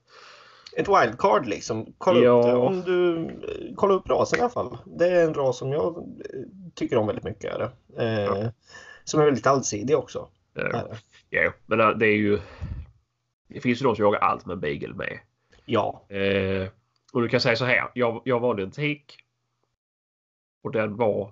Ett 0.78 0.88
wildcard 0.88 1.46
liksom. 1.46 1.94
Kolla 1.98 2.20
Ja. 2.20 2.40
upp 2.40 2.46
det. 2.46 2.56
Om 2.56 2.82
du 2.82 3.30
kollar 3.76 3.96
upp 3.96 4.10
rasen 4.10 4.40
i 4.40 4.42
alla 4.42 4.50
fall. 4.52 4.78
Det 4.86 5.08
är 5.08 5.24
en 5.28 5.34
ras 5.34 5.58
som 5.58 5.72
jag 5.72 6.06
tycker 6.76 6.98
om 6.98 7.08
väldigt 7.08 7.26
mycket. 7.26 7.56
Är 7.56 7.60
det. 7.60 7.72
Ja. 8.24 8.52
Som 9.04 9.20
är 9.22 9.26
väldigt 9.26 9.48
allsidig 9.48 9.98
också. 9.98 10.28
Det. 10.54 10.98
Jo, 11.30 11.52
men 11.66 11.80
eh, 11.80 11.90
det 11.90 12.08
är 12.08 12.16
ju. 12.18 12.40
Det 13.48 13.62
finns 13.62 13.82
ju 13.82 13.84
de 13.84 13.96
som 13.96 14.06
jagar 14.06 14.20
allt 14.20 14.46
med 14.46 14.60
beagle 14.60 14.94
med. 14.94 15.20
Ja. 15.66 16.06
Eh, 16.10 16.68
och 17.14 17.22
du 17.22 17.30
kan 17.30 17.42
säga 17.42 17.56
så 17.56 17.66
här. 17.66 17.90
Jag, 17.94 18.22
jag 18.26 18.40
valde 18.40 18.64
en 18.64 18.72
tik. 18.72 19.18
Och 20.62 20.72
den 20.72 20.96
var. 20.96 21.32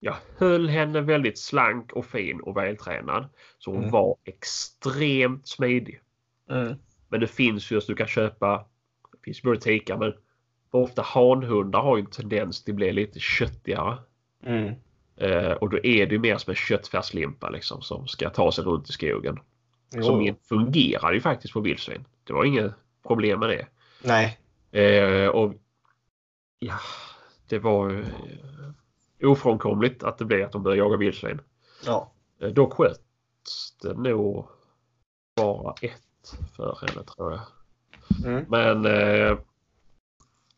Jag 0.00 0.16
höll 0.36 0.68
henne 0.68 1.00
väldigt 1.00 1.38
slank 1.38 1.92
och 1.92 2.06
fin 2.06 2.40
och 2.40 2.56
vältränad. 2.56 3.28
Så 3.58 3.70
hon 3.70 3.78
Mm. 3.78 3.90
var 3.90 4.16
extremt 4.24 5.48
smidig. 5.48 6.00
Mm. 6.50 6.74
Men 7.08 7.20
det 7.20 7.26
finns 7.26 7.70
ju 7.70 7.78
att 7.78 7.86
du 7.86 7.94
kan 7.94 8.06
köpa. 8.06 8.64
Det 9.12 9.18
finns 9.22 9.42
både 9.42 9.60
tikar 9.60 9.96
men 9.96 10.14
ofta 10.70 11.02
hanhundar 11.02 11.80
har 11.80 11.96
ju 11.96 12.00
en 12.00 12.10
tendens 12.10 12.64
till 12.64 12.72
att 12.72 12.76
bli 12.76 12.92
lite 12.92 13.20
köttigare. 13.20 13.98
Mm. 14.42 14.74
Eh, 15.16 15.52
och 15.52 15.70
då 15.70 15.76
är 15.76 16.06
det 16.06 16.14
ju 16.14 16.18
mer 16.18 16.36
som 16.36 16.50
en 16.50 16.56
köttfärslimpa 16.56 17.50
liksom 17.50 17.82
som 17.82 18.08
ska 18.08 18.30
ta 18.30 18.52
sig 18.52 18.64
runt 18.64 18.88
i 18.88 18.92
skogen. 18.92 19.38
Jo. 19.94 20.02
Så 20.02 20.16
min 20.16 20.36
fungerade 20.48 21.14
ju 21.14 21.20
faktiskt 21.20 21.54
på 21.54 21.60
vildsvin. 21.60 22.04
Det 22.24 22.32
var 22.32 22.44
inget 22.44 22.72
problem 23.06 23.40
med 23.40 23.48
det. 23.48 23.66
Nej. 24.02 24.38
Eh, 24.70 25.28
och 25.28 25.54
ja, 26.58 26.78
det 27.48 27.58
var 27.58 27.90
eh, 27.90 28.06
ofrånkomligt 29.28 30.02
att 30.02 30.18
det 30.18 30.24
blev 30.24 30.44
att 30.46 30.52
de 30.52 30.62
började 30.62 30.82
jaga 30.82 30.96
vildsvin. 30.96 31.40
Ja. 31.86 32.12
Eh, 32.40 32.48
dock 32.48 32.72
sköts 32.72 33.76
det 33.82 33.94
nog 33.94 34.48
bara 35.36 35.74
ett 35.82 36.38
för 36.56 36.78
henne 36.80 37.06
tror 37.06 37.32
jag. 37.32 37.40
Mm. 38.24 38.44
Men 38.48 38.84
eh, 38.84 39.38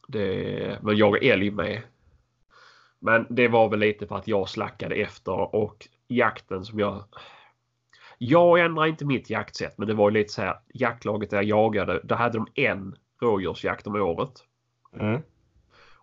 det, 0.08 0.78
men 0.82 0.96
jag 0.96 1.24
älg 1.24 1.50
med. 1.50 1.82
Men 2.98 3.26
det 3.30 3.48
var 3.48 3.68
väl 3.68 3.78
lite 3.78 4.06
för 4.06 4.16
att 4.16 4.28
jag 4.28 4.48
slackade 4.48 4.94
efter 4.94 5.54
och 5.54 5.88
jakten 6.08 6.64
som 6.64 6.78
jag... 6.78 7.04
Jag 8.18 8.60
ändrar 8.60 8.86
inte 8.86 9.04
mitt 9.04 9.30
jaktsätt 9.30 9.78
men 9.78 9.88
det 9.88 9.94
var 9.94 10.10
ju 10.10 10.14
lite 10.14 10.32
så 10.32 10.42
här 10.42 10.60
jaktlaget 10.74 11.30
där 11.30 11.42
jag 11.42 11.44
jagade. 11.44 12.00
Där 12.04 12.16
hade 12.16 12.38
de 12.38 12.46
en 12.54 12.96
rådjursjakt 13.20 13.86
om 13.86 13.94
året. 13.94 14.32
Mm. 15.00 15.20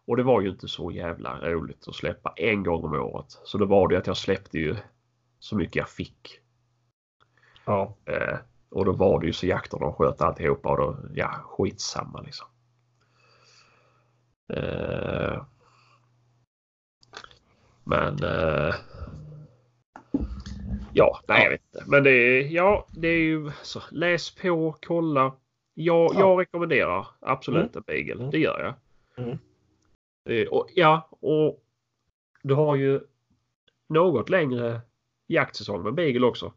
Och 0.06 0.18
det 0.18 0.24
var 0.24 0.42
ju 0.42 0.50
inte 0.50 0.68
så 0.68 0.92
jävla 0.92 1.52
roligt 1.52 1.88
att 1.88 1.96
släppa 1.96 2.34
en 2.36 2.64
gång 2.64 2.84
om 2.84 2.94
året. 2.94 3.26
Så 3.30 3.58
då 3.58 3.66
var 3.66 3.88
det 3.88 3.98
att 3.98 4.08
jag 4.08 4.18
släppte 4.18 4.58
ju 4.58 4.76
så 5.40 5.56
mycket 5.56 5.76
jag 5.76 5.90
fick. 5.90 6.40
Ja. 7.66 7.98
Eh, 8.06 8.38
och 8.70 8.86
då 8.86 8.92
var 8.92 9.20
det 9.20 9.26
ju 9.26 9.34
så 9.34 9.48
jakter 9.48 9.80
de 9.80 9.94
sköt 9.94 10.22
alltihopa 10.22 10.70
och 10.70 10.78
då, 10.78 10.98
ja, 11.14 11.28
skitsamma 11.28 12.22
liksom. 12.22 12.48
Eh, 14.54 15.44
men 17.86 18.24
eh, 18.24 18.76
ja, 20.94 21.20
nej 21.28 21.44
jag 21.44 21.50
vet 21.50 21.62
inte. 21.74 21.84
Men 21.88 22.04
det 22.04 22.12
är, 22.12 22.48
ja, 22.48 22.88
det 22.92 23.08
är 23.08 23.20
ju 23.20 23.52
så 23.64 23.82
läs 23.92 24.36
på, 24.36 24.76
kolla. 24.82 25.34
Jag, 25.74 26.12
Ja. 26.14 26.20
jag 26.20 26.40
rekommenderar 26.40 27.08
absolut 27.20 27.76
en 27.76 27.84
beagle. 27.88 28.14
Mm. 28.14 28.30
Det 28.32 28.40
gör 28.40 28.60
jag. 29.16 29.26
Mm. 29.26 29.38
Eh, 30.30 30.48
och, 30.48 30.68
ja, 30.76 31.10
och 31.20 31.64
du 32.44 32.54
har 32.54 32.76
ju 32.76 33.00
något 33.90 34.30
längre 34.30 34.82
jaktsäsong 35.28 35.84
med 35.84 35.94
beagle 35.94 36.26
också. 36.26 36.54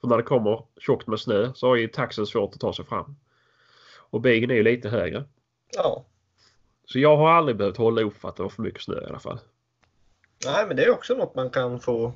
För 0.00 0.08
när 0.08 0.16
det 0.16 0.22
kommer 0.22 0.64
tjockt 0.80 1.06
med 1.06 1.20
snö 1.20 1.52
så 1.54 1.66
har 1.68 1.76
ju 1.76 1.88
taxen 1.88 2.26
svårt 2.26 2.54
att 2.54 2.60
ta 2.60 2.72
sig 2.72 2.84
fram. 2.84 3.16
Och 4.10 4.20
beagle 4.20 4.54
är 4.54 4.56
ju 4.56 4.62
lite 4.62 4.88
högre. 4.88 5.24
Ja. 5.76 6.04
Så 6.84 6.98
jag 6.98 7.16
har 7.16 7.30
aldrig 7.30 7.56
behövt 7.56 7.76
hålla 7.76 8.02
upp 8.02 8.16
för 8.16 8.28
att 8.28 8.36
det 8.36 8.42
var 8.42 8.50
för 8.50 8.62
mycket 8.62 8.82
snö 8.82 9.02
i 9.02 9.04
alla 9.04 9.18
fall. 9.18 9.38
Nej, 10.44 10.66
men 10.66 10.76
det 10.76 10.84
är 10.84 10.90
också 10.90 11.14
något 11.14 11.34
man 11.34 11.50
kan 11.50 11.80
få 11.80 12.12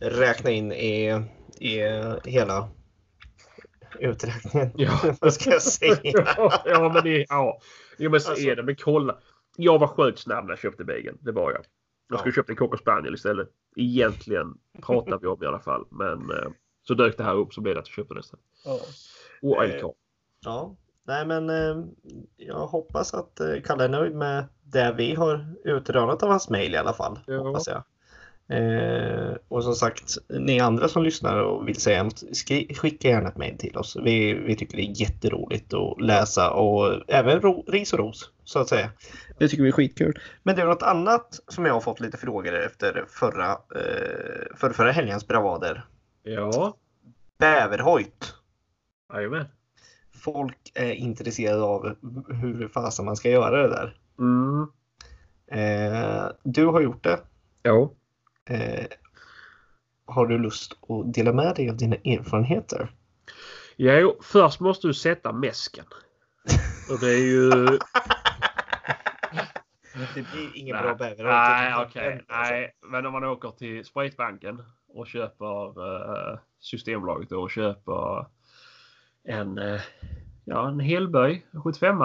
räkna 0.00 0.50
in 0.50 0.72
i, 0.72 1.24
i 1.60 1.78
hela 2.24 2.68
uträkningen. 3.98 4.70
Ja. 4.76 5.14
Vad 5.20 5.34
ska 5.34 5.50
jag 5.50 5.62
säga? 5.62 5.96
ja, 6.36 6.62
ja, 6.66 6.90
men 6.94 7.04
det, 7.04 7.26
ja. 7.28 7.58
Jo, 7.98 8.10
men 8.10 8.20
så 8.20 8.30
Alltså- 8.30 8.46
är 8.46 8.56
det. 8.56 8.62
Men 8.62 8.76
kolla. 8.76 9.18
Jag 9.56 9.78
var 9.78 9.86
sjukt 9.86 10.18
snabb 10.18 10.44
när 10.44 10.52
jag 10.52 10.58
köpte 10.58 10.84
beagle. 10.84 11.12
Det 11.20 11.32
var 11.32 11.52
jag. 11.52 11.64
Jag 12.08 12.18
skulle 12.18 12.30
Ja. 12.32 12.34
köpt 12.34 12.50
en 12.50 12.56
cocker 12.56 12.76
spaniel 12.78 13.14
istället. 13.14 13.48
Egentligen 13.76 14.54
pratar 14.82 15.18
vi 15.18 15.26
om 15.26 15.42
i 15.42 15.46
alla 15.46 15.60
fall. 15.60 15.86
Men 15.90 16.30
eh, 16.30 16.50
så 16.88 16.94
dök 16.94 17.16
det 17.16 17.24
här 17.24 17.34
upp 17.34 17.54
så 17.54 17.60
blev 17.60 17.74
det 17.74 17.80
att 17.80 17.86
jag 17.88 17.94
köpte 17.94 18.14
nästan. 18.14 18.40
Ja. 18.64 18.80
Och 19.42 19.64
Eh, 19.64 19.70
wildcard. 19.70 19.94
Ja, 20.44 20.76
nej 21.06 21.26
men 21.26 21.50
eh, 21.50 21.84
jag 22.36 22.66
hoppas 22.66 23.14
att 23.14 23.40
eh, 23.40 23.60
Kalle 23.64 23.84
är 23.84 23.88
nöjd 23.88 24.14
med 24.14 24.44
det 24.62 24.94
vi 24.96 25.14
har 25.14 25.54
utrönat 25.64 26.22
av 26.22 26.28
hans 26.28 26.50
mail 26.50 26.74
i 26.74 26.78
alla 26.78 26.92
fall. 26.92 27.18
Hoppas 27.26 27.66
jag. 27.66 27.82
Eh, 28.48 29.34
och 29.48 29.64
som 29.64 29.74
sagt, 29.74 30.16
ni 30.28 30.60
andra 30.60 30.88
som 30.88 31.02
lyssnar 31.02 31.38
och 31.42 31.68
vill 31.68 31.80
säga 31.80 32.02
något, 32.02 32.22
skicka 32.76 33.08
gärna 33.08 33.28
ett 33.28 33.36
mejl 33.36 33.58
till 33.58 33.76
oss. 33.76 33.96
Vi, 33.96 34.34
vi 34.34 34.56
tycker 34.56 34.76
det 34.76 34.82
är 34.82 35.00
jätteroligt 35.00 35.74
att 35.74 36.00
läsa 36.00 36.50
och 36.50 37.02
även 37.08 37.40
ro, 37.40 37.64
ris 37.68 37.92
och 37.92 37.98
ros 37.98 38.30
så 38.44 38.58
att 38.58 38.68
säga. 38.68 38.90
Det 39.38 39.48
tycker 39.48 39.62
vi 39.62 39.68
är 39.68 39.72
skitkul. 39.72 40.18
Men 40.42 40.56
det 40.56 40.62
är 40.62 40.66
något 40.66 40.82
annat 40.82 41.40
som 41.48 41.66
jag 41.66 41.72
har 41.74 41.80
fått 41.80 42.00
lite 42.00 42.16
frågor 42.16 42.54
efter 42.54 43.04
förra, 43.08 43.50
eh, 43.50 44.56
för 44.56 44.70
förra 44.70 44.92
helgens 44.92 45.26
bravader. 45.28 45.84
Ja, 46.22 46.76
Bäverhojt. 47.38 48.34
jajamän. 49.14 49.46
Folk 50.24 50.72
är 50.74 50.92
intresserade 50.92 51.62
av 51.62 51.96
hur 52.28 52.68
fasen 52.68 53.04
man 53.04 53.16
ska 53.16 53.30
göra 53.30 53.62
det 53.62 53.68
där. 53.68 53.96
Mm. 54.18 54.66
Eh, 55.46 56.30
du 56.42 56.66
har 56.66 56.80
gjort 56.80 57.04
det. 57.04 57.20
Ja. 57.62 57.92
Eh, 58.48 58.86
har 60.06 60.26
du 60.26 60.38
lust 60.38 60.72
att 60.88 61.14
dela 61.14 61.32
med 61.32 61.54
dig 61.56 61.70
av 61.70 61.76
dina 61.76 61.96
erfarenheter? 61.96 62.90
Jo, 63.76 64.16
först 64.22 64.60
måste 64.60 64.86
du 64.86 64.94
sätta 64.94 65.32
mäsken. 65.32 65.84
Och 66.90 67.00
det 67.00 67.14
är 67.14 67.26
ju... 67.26 67.50
Det 70.14 70.26
blir 70.32 70.50
ingen 70.54 70.76
Nej. 70.76 70.84
bra 70.84 70.94
bäver. 70.94 71.24
Nej, 71.24 71.74
okej. 71.86 72.24
Nej, 72.28 72.74
men 72.82 73.06
om 73.06 73.12
man 73.12 73.24
åker 73.24 73.50
till 73.50 73.84
spritbanken 73.84 74.62
och 74.88 75.06
köper 75.06 75.80
uh, 75.80 76.38
Systembolaget 76.60 77.32
och 77.32 77.50
köper 77.50 78.26
en, 79.24 79.58
eh, 79.58 79.80
ja, 80.44 80.68
en 80.68 80.80
helböj, 80.80 81.46
75 81.64 81.98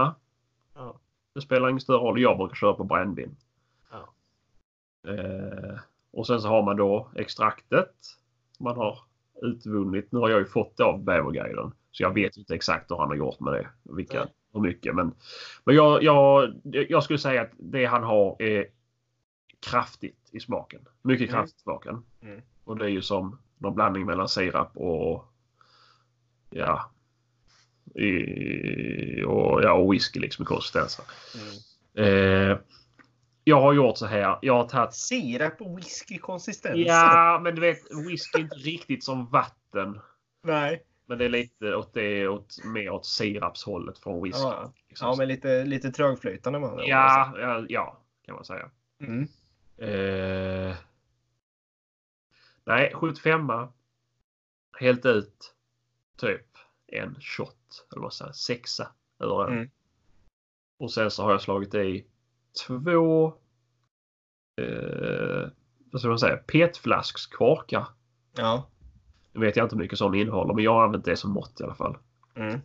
Ja. 0.75 0.99
Det 1.33 1.41
spelar 1.41 1.69
ingen 1.69 1.79
större 1.81 1.97
roll. 1.97 2.21
Jag 2.21 2.37
brukar 2.37 2.55
köra 2.55 2.73
på 2.73 2.83
brännvin. 2.83 3.35
Ja. 3.91 4.09
Eh, 5.11 5.79
och 6.11 6.27
sen 6.27 6.41
så 6.41 6.47
har 6.47 6.63
man 6.63 6.77
då 6.77 7.09
extraktet 7.15 7.95
man 8.59 8.77
har 8.77 8.99
utvunnit. 9.41 10.11
Nu 10.11 10.19
har 10.19 10.29
jag 10.29 10.39
ju 10.39 10.45
fått 10.45 10.77
det 10.77 10.83
av 10.83 11.03
Bäverguiden 11.03 11.71
så 11.91 12.03
jag 12.03 12.13
vet 12.13 12.37
inte 12.37 12.55
exakt 12.55 12.91
hur 12.91 12.95
han 12.97 13.07
har 13.07 13.15
gjort 13.15 13.39
med 13.39 13.53
det. 13.53 13.67
Vilka, 13.83 14.19
Nej. 14.19 14.33
hur 14.53 14.59
mycket. 14.61 14.95
Men, 14.95 15.13
men 15.63 15.75
jag, 15.75 16.03
jag, 16.03 16.53
jag 16.63 17.03
skulle 17.03 17.19
säga 17.19 17.41
att 17.41 17.51
det 17.57 17.85
han 17.85 18.03
har 18.03 18.41
är 18.41 18.65
kraftigt 19.59 20.29
i 20.31 20.39
smaken. 20.39 20.87
Mycket 21.01 21.29
Mm. 21.29 21.39
kraftigt 21.39 21.59
i 21.59 21.61
smaken. 21.63 22.03
Mm. 22.21 22.41
Och 22.63 22.77
det 22.77 22.85
är 22.85 22.89
ju 22.89 23.01
som 23.01 23.37
någon 23.57 23.75
blandning 23.75 24.05
mellan 24.05 24.29
sirap 24.29 24.77
och 24.77 25.25
ja, 26.49 26.91
i, 27.97 29.23
och, 29.23 29.63
ja, 29.63 29.73
och 29.73 29.93
whisky 29.93 30.19
liksom 30.19 30.43
i 30.43 30.45
konsistensen. 30.45 31.05
Mm. 31.35 32.51
Eh, 32.51 32.57
jag 33.43 33.61
har 33.61 33.73
gjort 33.73 33.97
så 33.97 34.05
här. 34.05 34.39
Jag 34.41 34.53
har 34.53 34.69
tagit 34.69 34.93
Sirap 34.93 35.61
och 35.61 35.79
whisky-konsistens? 35.79 36.87
Ja, 36.87 37.39
men 37.43 37.55
du 37.55 37.61
vet 37.61 37.79
whisky 38.07 38.39
är 38.39 38.43
inte 38.43 38.55
riktigt 38.55 39.03
som 39.03 39.29
vatten. 39.29 39.99
Nej. 40.43 40.83
Men 41.05 41.17
det 41.17 41.25
är 41.25 41.29
lite 41.29 41.75
åt 41.75 41.93
det, 41.93 42.27
åt, 42.27 42.65
mer 42.65 42.89
åt 42.89 43.05
sirapshållet 43.05 43.99
från 43.99 44.23
whisky. 44.23 44.41
Ja, 44.41 44.73
liksom. 44.89 45.07
ja 45.07 45.15
men 45.17 45.27
lite, 45.27 45.63
lite 45.63 45.91
trögflytande 45.91 46.59
man. 46.59 46.79
ja, 46.85 47.33
ja, 47.39 47.65
ja, 47.69 48.01
kan 48.25 48.35
man 48.35 48.45
säga. 48.45 48.69
Mm. 49.01 49.27
Eh, 49.77 50.75
nej, 52.65 52.91
75 52.95 53.51
Helt 54.79 55.05
ut 55.05 55.53
typ 56.17 56.46
en 56.87 57.15
shot, 57.21 57.87
eller 57.91 58.01
vad 58.01 58.13
säger 58.13 58.31
sexa 58.31 58.91
ur 59.19 59.43
den. 59.43 59.53
Mm. 59.53 59.69
Och 60.79 60.91
sen 60.91 61.11
så 61.11 61.23
har 61.23 61.31
jag 61.31 61.41
slagit 61.41 61.75
i 61.75 62.05
två 62.67 63.33
eh, 64.61 65.49
vad 65.91 66.01
ska 66.01 66.09
man 66.09 66.19
säga, 66.19 66.37
petflaskskorkar. 66.37 67.87
Ja. 68.35 68.67
Nu 69.31 69.41
vet 69.41 69.55
jag 69.55 69.65
inte 69.65 69.75
hur 69.75 69.83
mycket 69.83 69.97
sån 69.97 70.15
innehåller 70.15 70.53
men 70.53 70.63
jag 70.63 70.73
har 70.73 70.83
använt 70.83 71.05
det 71.05 71.15
som 71.15 71.31
mått 71.31 71.61
i 71.61 71.63
alla 71.63 71.75
fall. 71.75 71.97
Mm. 72.35 72.59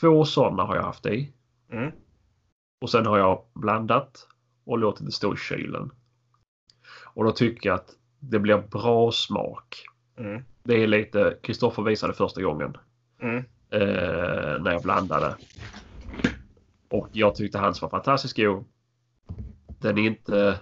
Två 0.00 0.24
sådana 0.24 0.62
har 0.62 0.76
jag 0.76 0.82
haft 0.82 1.06
i. 1.06 1.32
Mm. 1.70 1.92
Och 2.80 2.90
sen 2.90 3.06
har 3.06 3.18
jag 3.18 3.44
blandat 3.54 4.28
och 4.64 4.78
låtit 4.78 5.06
det 5.06 5.12
stå 5.12 5.34
i 5.34 5.36
kylen. 5.36 5.90
Och 7.04 7.24
då 7.24 7.32
tycker 7.32 7.68
jag 7.68 7.76
att 7.76 7.96
det 8.18 8.38
blir 8.38 8.58
bra 8.58 9.12
smak. 9.12 9.86
Mm. 10.16 10.42
Det 10.62 10.82
är 10.82 10.86
lite, 10.86 11.38
Kristoffer 11.42 11.82
visade 11.82 12.12
första 12.12 12.42
gången 12.42 12.76
Mm. 13.22 13.44
Eh, 13.70 14.62
när 14.62 14.72
jag 14.72 14.82
blandade. 14.82 15.34
Och 16.90 17.08
jag 17.12 17.34
tyckte 17.34 17.58
hans 17.58 17.82
var 17.82 17.88
fantastiskt 17.88 18.36
god. 18.36 18.64
Den 19.80 19.98
är 19.98 20.02
inte... 20.02 20.58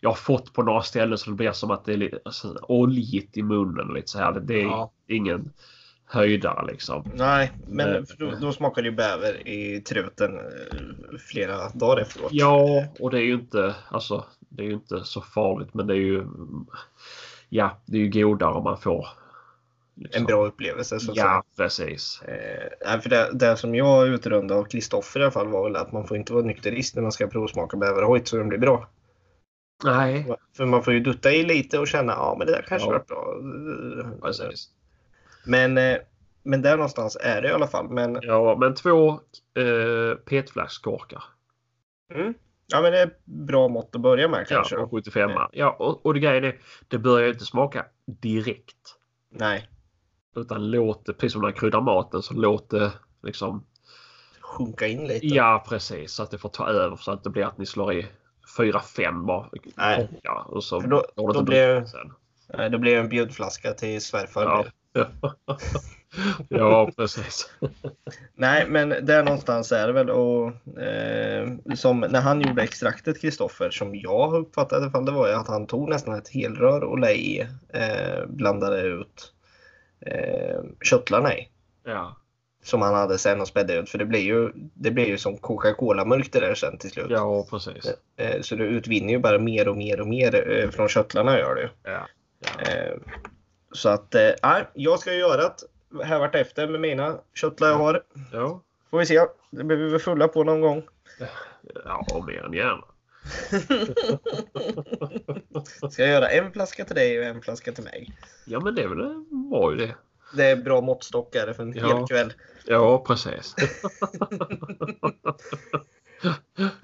Jag 0.00 0.10
har 0.10 0.16
fått 0.16 0.52
på 0.52 0.62
några 0.62 0.82
ställen 0.82 1.18
så 1.18 1.30
det 1.30 1.36
blir 1.36 1.52
som 1.52 1.70
att 1.70 1.84
det 1.84 1.92
är 1.92 1.96
lite 1.96 2.18
alltså, 2.24 2.58
oljigt 2.62 3.36
i 3.36 3.42
munnen. 3.42 3.94
Lite 3.94 4.08
så 4.10 4.18
här. 4.18 4.40
Det 4.40 4.54
är 4.54 4.64
Ja. 4.64 4.92
ingen 5.06 5.52
höjdare 6.04 6.66
liksom. 6.66 7.10
Nej, 7.14 7.52
men 7.68 8.06
för 8.06 8.16
då, 8.16 8.30
då 8.40 8.52
smakar 8.52 8.82
det 8.82 8.88
ju 8.88 8.94
bäver 8.94 9.48
i 9.48 9.80
truten 9.80 10.38
eh, 10.38 11.18
flera 11.18 11.68
dagar 11.68 12.02
efteråt. 12.02 12.32
Ja, 12.32 12.84
och 13.00 13.10
det 13.10 13.18
är 13.18 13.22
ju 13.24 13.34
inte, 13.34 13.74
alltså, 13.90 14.24
det 14.38 14.62
är 14.62 14.66
ju 14.66 14.72
inte 14.74 15.04
så 15.04 15.20
farligt 15.20 15.74
men 15.74 15.86
det 15.86 15.94
är 15.94 15.98
ju... 15.98 16.26
Ja, 17.48 17.78
det 17.86 17.96
är 17.96 18.00
ju 18.00 18.08
godare 18.22 18.54
om 18.54 18.64
man 18.64 18.78
får... 18.78 19.06
liksom- 20.00 20.20
En 20.22 20.26
bra 20.26 20.46
upplevelse 20.46 21.00
så 21.00 21.12
Ja, 21.16 21.42
precis. 21.56 22.02
säga. 22.02 22.70
Eh, 22.94 23.00
för 23.00 23.10
det, 23.10 23.30
det 23.32 23.56
som 23.56 23.74
jag 23.74 24.08
utrundade 24.08 24.60
av 24.60 24.64
Kristoffer 24.64 25.20
i 25.20 25.22
alla 25.22 25.30
fall 25.32 25.48
var 25.48 25.64
väl 25.64 25.76
att 25.76 25.92
man 25.92 26.06
får 26.06 26.16
inte 26.16 26.32
vara 26.32 26.44
nykterist 26.44 26.94
när 26.94 27.02
man 27.02 27.12
ska 27.12 27.26
provsmaka 27.26 27.76
bäverhojt 27.76 28.28
så 28.28 28.36
den 28.36 28.48
blir 28.48 28.58
bra. 28.58 28.88
Nej, 29.84 30.26
För 30.56 30.66
man 30.66 30.82
får 30.82 30.92
ju 30.92 31.00
dutta 31.00 31.32
i 31.32 31.42
lite 31.44 31.78
och 31.78 31.88
känna 31.88 32.12
ja 32.12 32.34
men 32.38 32.46
det 32.46 32.52
där 32.52 32.64
kanske 32.68 32.88
Ja. 32.88 32.92
var 32.92 33.04
bra. 34.04 34.18
precis. 34.22 34.68
Men, 35.46 35.78
eh, 35.78 35.96
men 36.42 36.62
där 36.62 36.76
någonstans 36.76 37.16
är 37.20 37.42
det 37.42 37.48
i 37.48 37.52
alla 37.52 37.66
fall. 37.66 37.88
Men, 37.90 38.18
Ja, 38.22 38.56
men 38.60 38.74
två 38.74 39.10
eh, 39.54 40.14
petflaskkorkar. 40.24 41.22
mm, 42.14 42.34
ja, 42.66 42.82
men 42.82 42.92
det 42.92 42.98
är 43.00 43.10
bra 43.24 43.68
mått 43.68 43.94
att 43.94 44.00
börja 44.00 44.28
med 44.28 44.48
kanske. 44.48 44.74
Ja, 44.74 44.80
och 44.82 44.90
75 44.90 45.30
Ja, 45.52 45.76
och, 45.78 46.06
och 46.06 46.14
det 46.14 46.20
grejen 46.20 46.44
är, 46.44 46.58
det 46.88 46.98
börjar 46.98 47.26
ju 47.26 47.32
inte 47.32 47.44
smaka 47.44 47.86
direkt. 48.06 48.96
Nej, 49.32 49.68
Utan 50.36 50.70
låt 50.70 51.06
det, 51.06 51.12
precis 51.12 51.32
som 51.32 51.40
när 51.42 51.48
man 51.48 51.52
kryddar 51.58 51.80
maten, 51.80 52.22
så 52.22 52.34
låt 52.34 52.70
det 52.70 52.92
liksom... 53.22 53.64
sjunka 54.40 54.86
in 54.86 55.06
lite. 55.06 55.26
Ja, 55.26 55.64
precis. 55.68 56.12
Så 56.12 56.22
att 56.22 56.30
det 56.30 56.38
får 56.38 56.48
ta 56.48 56.68
över 56.68 56.96
så 56.96 57.12
att 57.12 57.24
det 57.24 57.30
blir 57.30 57.44
att 57.44 57.58
ni 57.58 57.66
slår 57.66 57.92
i 57.92 58.06
4-5 58.58 59.26
bara. 59.26 59.48
Nej. 59.76 60.08
Ja, 60.22 60.44
och 60.48 60.64
så 60.64 60.80
För 60.80 60.88
då- 60.88 61.04
går 61.16 61.32
det 61.32 61.38
då 61.38 61.44
blir- 61.44 61.84
sen. 61.84 62.12
Nej, 62.54 62.70
det 62.70 62.78
blir 62.78 62.96
en 62.96 63.08
bjudflaska 63.08 63.72
till 63.72 64.00
svärfar. 64.00 64.42
Ja. 64.42 64.64
ja, 66.48 66.90
precis. 66.96 67.50
Nej, 68.34 68.66
men 68.68 68.88
där 68.88 69.24
någonstans 69.24 69.72
är 69.72 69.86
det 69.86 69.92
väl 69.92 70.10
och 70.10 70.46
eh, 70.80 71.48
som 71.74 72.00
när 72.00 72.20
han 72.20 72.40
gjorde 72.40 72.62
extraktet 72.62 73.20
Kristoffer 73.20 73.70
som 73.70 73.94
jag 73.94 74.28
har 74.28 74.38
uppfattat 74.38 74.72
i 74.72 74.82
alla 74.82 74.90
fall, 74.90 75.04
det 75.04 75.12
var 75.12 75.28
ju 75.28 75.34
att 75.34 75.48
han 75.48 75.66
tog 75.66 75.88
nästan 75.88 76.14
ett 76.14 76.28
helrör 76.28 76.80
och 76.84 76.98
la 76.98 77.10
i, 77.10 77.40
eh, 77.68 78.26
blandade 78.28 78.80
ut 78.80 79.32
eh, 80.06 80.60
köttlarna 80.84 81.34
i. 81.36 81.48
Ja, 81.84 82.16
Som 82.62 82.82
han 82.82 82.94
hade 82.94 83.18
sen 83.18 83.40
och 83.40 83.48
spädde 83.48 83.74
ut 83.74 83.90
för 83.90 83.98
det 83.98 84.04
blir 84.04 84.20
ju, 84.20 84.50
det 84.54 84.90
blir 84.90 85.06
ju 85.06 85.18
som 85.18 85.36
Coca-Cola 85.38 86.04
mörkt 86.04 86.32
det 86.32 86.40
där 86.40 86.54
sen 86.54 86.78
till 86.78 86.90
slut. 86.90 87.06
ja 87.10 87.46
precis. 87.50 87.92
Eh, 88.16 88.40
så 88.40 88.54
du 88.56 88.64
utvinner 88.64 89.12
ju 89.12 89.18
bara 89.18 89.38
mer 89.38 89.68
och 89.68 89.76
mer 89.76 90.00
och 90.00 90.06
mer 90.06 90.50
eh, 90.64 90.70
från 90.70 90.88
köttlarna 90.88 91.38
gör 91.38 91.56
ju. 91.56 91.68
Ja. 91.90 92.06
Ja. 92.40 92.72
Eh, 92.72 92.96
Så 93.72 93.88
att 93.88 94.14
eh, 94.14 94.30
nej, 94.42 94.64
jag 94.74 94.98
ska 94.98 95.12
ju 95.12 95.18
göra 95.18 95.42
det 95.90 96.04
här 96.04 96.18
vart 96.18 96.34
efter 96.34 96.68
med 96.68 96.80
mina 96.80 97.18
köttlar 97.34 97.68
jag 97.68 97.76
har. 97.76 98.02
ja. 98.32 98.60
Får 98.90 98.98
vi 98.98 99.06
se. 99.06 99.20
Det 99.50 99.64
blir 99.64 99.76
vi 99.76 99.88
väl 99.90 100.00
fulla 100.00 100.28
på 100.28 100.44
någon 100.44 100.60
gång. 100.60 100.82
Ja, 101.84 102.24
mer 102.26 102.44
än 102.44 102.52
gärna. 102.52 102.84
Ska 105.90 106.02
jag 106.02 106.10
göra 106.10 106.28
en 106.30 106.52
flaska 106.52 106.84
till 106.84 106.94
dig 106.96 107.18
och 107.18 107.24
en 107.24 107.42
flaska 107.42 107.72
till 107.72 107.84
mig. 107.84 108.14
Ja, 108.44 108.60
men 108.60 108.74
det 108.74 108.86
väl 108.86 109.00
en 109.00 109.50
bra 109.50 109.72
idé. 109.72 109.94
Det 110.36 110.44
är 110.44 110.56
bra 110.56 110.80
måttstockar 110.80 111.52
för 111.52 111.62
en 111.62 111.72
Ja. 111.72 111.96
hel 111.98 112.06
kväll. 112.06 112.32
Ja, 112.66 113.04
precis. 113.06 113.54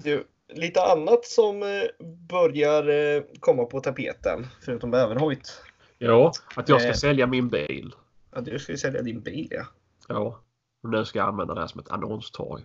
Du, 0.03 0.27
lite 0.53 0.81
annat 0.83 1.25
som 1.25 1.63
eh, 1.63 2.05
börjar 2.29 2.87
eh, 3.17 3.23
komma 3.39 3.65
på 3.65 3.79
tapeten, 3.79 4.47
förutom 4.61 4.91
bäverhojt. 4.91 5.61
Ja, 5.97 6.31
att 6.55 6.69
jag 6.69 6.81
ska 6.81 6.89
Eh. 6.89 6.95
sälja 6.95 7.27
min 7.27 7.49
bil. 7.49 7.95
Ja, 8.35 8.41
du 8.41 8.59
ska 8.59 8.71
ju 8.71 8.77
sälja 8.77 9.01
din 9.01 9.21
bil 9.21 9.47
ja. 9.51 9.65
Ja. 10.07 10.41
Och 10.83 10.89
nu 10.89 11.05
ska 11.05 11.19
jag 11.19 11.27
använda 11.27 11.53
det 11.53 11.59
här 11.59 11.67
som 11.67 11.79
ett 11.79 11.89
annonstorg. 11.91 12.63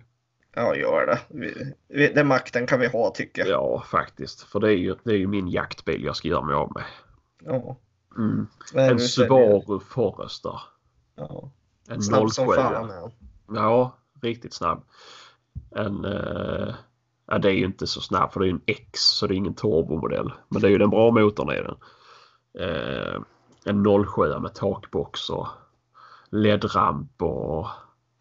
Ja, 0.55 0.77
gör 0.77 1.07
det. 1.07 1.19
Vi, 1.29 1.75
vi, 1.89 2.09
den 2.09 2.27
makten 2.27 2.67
kan 2.67 2.81
vi 2.81 2.87
ha 2.87 3.11
tycker 3.11 3.47
jag. 3.47 3.51
Ja, 3.51 3.83
faktiskt. 3.91 4.43
För 4.43 4.61
det 4.61 4.69
är 4.69 4.77
ju, 4.77 4.97
det 5.05 5.11
är 5.11 5.17
ju 5.17 5.27
min 5.27 5.49
jaktbil 5.49 6.05
jag 6.05 6.17
ska 6.17 6.29
göra 6.29 6.45
mig 6.45 6.55
av 6.55 6.73
med. 6.75 6.85
Ja. 7.45 7.77
Mm. 8.17 8.47
En? 8.75 8.99
Subaru 8.99 9.81
Forester. 9.81 10.61
Ja. 11.17 11.51
En 11.89 12.03
Snabb 12.03 12.31
som 12.31 12.47
07. 12.47 12.55
fan 12.55 12.91
är 12.91 13.01
han. 13.01 13.13
Ja, 13.55 13.97
riktigt 14.23 14.55
snabb. 14.55 14.85
En, 15.71 16.05
eh, 16.05 16.75
ja, 17.27 17.39
det 17.39 17.49
är 17.49 17.55
ju 17.55 17.65
inte 17.65 17.87
så 17.87 18.01
snabb 18.01 18.33
för 18.33 18.41
det 18.41 18.47
är 18.47 18.49
ju 18.49 18.55
en 18.55 18.63
X 18.67 19.01
så 19.01 19.27
det 19.27 19.35
är 19.35 19.37
ingen 19.37 19.55
turbomodell. 19.55 20.33
Men 20.49 20.63
det 20.63 20.69
är 20.69 20.71
ju 20.71 20.79
den 20.79 20.91
bra 20.91 21.11
motorn 21.11 21.51
i 21.51 21.63
den. 21.63 21.77
Eh, 22.59 23.21
en 23.65 23.85
07 24.07 24.39
med 24.39 24.55
takbox 24.55 25.31
och 25.31 25.49
ledramp 26.31 27.23
och 27.23 27.67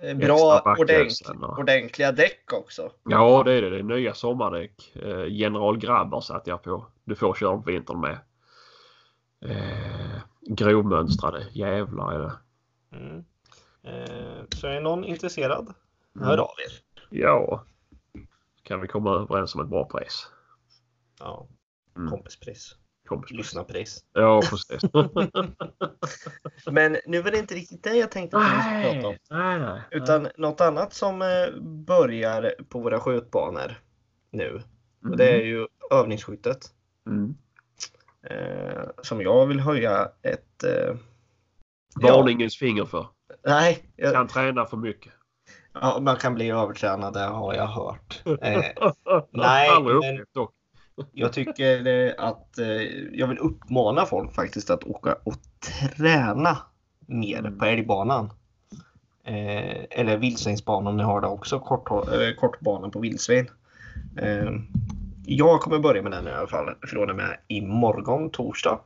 Bra 0.02 0.14
Extra 0.14 0.72
ordentlig, 0.72 0.88
backhälsen 0.88 1.44
och- 1.44 1.60
ordentliga 1.60 2.12
däck 2.12 2.54
också. 2.54 2.92
Ja, 3.04 3.44
det 3.44 3.54
är 3.54 3.62
det. 3.62 3.70
Det 3.70 3.78
är 3.80 3.84
nya 3.84 4.14
sommardäck. 4.14 4.96
Eh, 4.96 5.26
General 5.28 5.78
Grabber 5.78 6.20
satt 6.22 6.48
jag 6.48 6.64
på. 6.64 6.86
Du 7.04 7.16
får 7.16 7.34
köra 7.34 7.58
på 7.58 7.64
vintern 7.72 8.00
med. 8.02 8.20
Eh, 9.46 10.22
grovmönstrade 10.42 11.48
jävlar 11.52 12.12
är 12.14 12.20
det. 12.20 12.34
Mm. 12.98 13.24
Eh, 13.84 14.44
så 14.56 14.68
är 14.68 14.82
någon 14.82 15.04
intresserad, 15.04 15.74
Mm. 16.16 16.28
hör 16.28 16.38
av 16.38 16.56
er. 16.68 16.72
Ja. 17.20 17.66
Kan 18.64 18.82
vi 18.82 18.88
komma 18.88 19.12
överens 19.16 19.56
om 19.56 19.62
ett 19.62 19.68
bra 19.70 19.86
pris? 19.86 20.28
Ja, 21.20 21.48
Mm. 21.98 22.10
kompispris, 22.10 22.76
Kompis. 23.16 23.32
lyssnarpris. 23.38 24.04
Ja, 24.14 24.42
precis. 24.50 24.82
Men 26.72 26.98
nu 27.06 27.22
var 27.22 27.32
det 27.32 27.38
inte 27.38 27.56
riktigt 27.56 27.84
det 27.84 27.96
jag 27.96 28.12
tänkte 28.12 28.38
att 28.38 28.44
vi 28.44 28.62
skulle 28.62 28.94
prata 29.02 29.08
om. 29.08 29.16
nej, 29.30 29.60
nej, 29.60 29.70
nej. 29.70 29.82
Utan 29.92 30.28
något 30.38 30.62
annat 30.62 30.94
som 30.94 31.22
eh, 31.22 31.62
börjar 31.62 32.54
på 32.70 32.80
våra 32.80 33.00
skjutbanor 33.00 33.82
nu. 34.32 34.62
Mm. 35.06 35.18
Det 35.18 35.30
är 35.32 35.42
ju 35.46 35.68
övningsskyttet. 35.92 36.60
Mm. 37.08 37.36
Eh, 38.30 38.84
som 39.02 39.22
jag 39.22 39.46
vill 39.48 39.60
höja 39.60 40.12
ett... 40.22 40.64
Eh, 40.64 40.96
ja, 42.00 42.18
Varningens 42.18 42.58
finger 42.58 42.86
för. 42.86 43.08
nej, 43.46 43.84
jag, 43.96 44.14
Kan 44.14 44.28
träna 44.28 44.66
för 44.66 44.78
mycket. 44.78 45.14
ja, 45.74 46.00
man 46.02 46.16
kan 46.16 46.36
bli 46.36 46.50
övertränad, 46.50 47.14
det 47.14 47.20
har 47.20 47.54
jag 47.54 47.68
hört. 47.68 48.22
Eh, 48.42 48.92
nej, 49.32 49.70
men- 49.84 50.26
dock. 50.34 50.54
Jag 51.12 51.34
tycker 51.34 52.14
att 52.20 52.58
eh, 52.58 52.68
jag 53.12 53.28
vill 53.28 53.38
uppmana 53.38 54.06
folk 54.06 54.36
faktiskt 54.36 54.70
att 54.70 54.84
åka 54.84 55.16
och 55.24 55.36
träna 55.98 56.58
mer 57.06 57.40
Mm. 57.40 57.58
på 57.58 57.66
älgbanan. 57.66 58.30
Eh, 59.24 59.84
eller 59.90 60.18
vildsvinsbanan 60.18 60.88
om 60.88 60.98
ni 60.98 61.04
har 61.04 61.22
det 61.22 61.28
också, 61.28 61.60
kort, 61.60 61.90
eh, 61.92 62.36
kortbanan 62.40 62.92
på 62.92 63.00
vildsvin. 63.00 63.50
Eh, 64.18 64.52
jag 65.26 65.62
kommer 65.62 65.80
börja 65.80 66.02
med 66.02 66.12
den 66.12 66.28
i 66.28 66.32
alla 66.32 66.48
fall 66.48 66.76
från 66.82 67.10
och 67.10 67.16
med 67.16 67.38
imorgon 67.48 68.30
torsdag. 68.30 68.80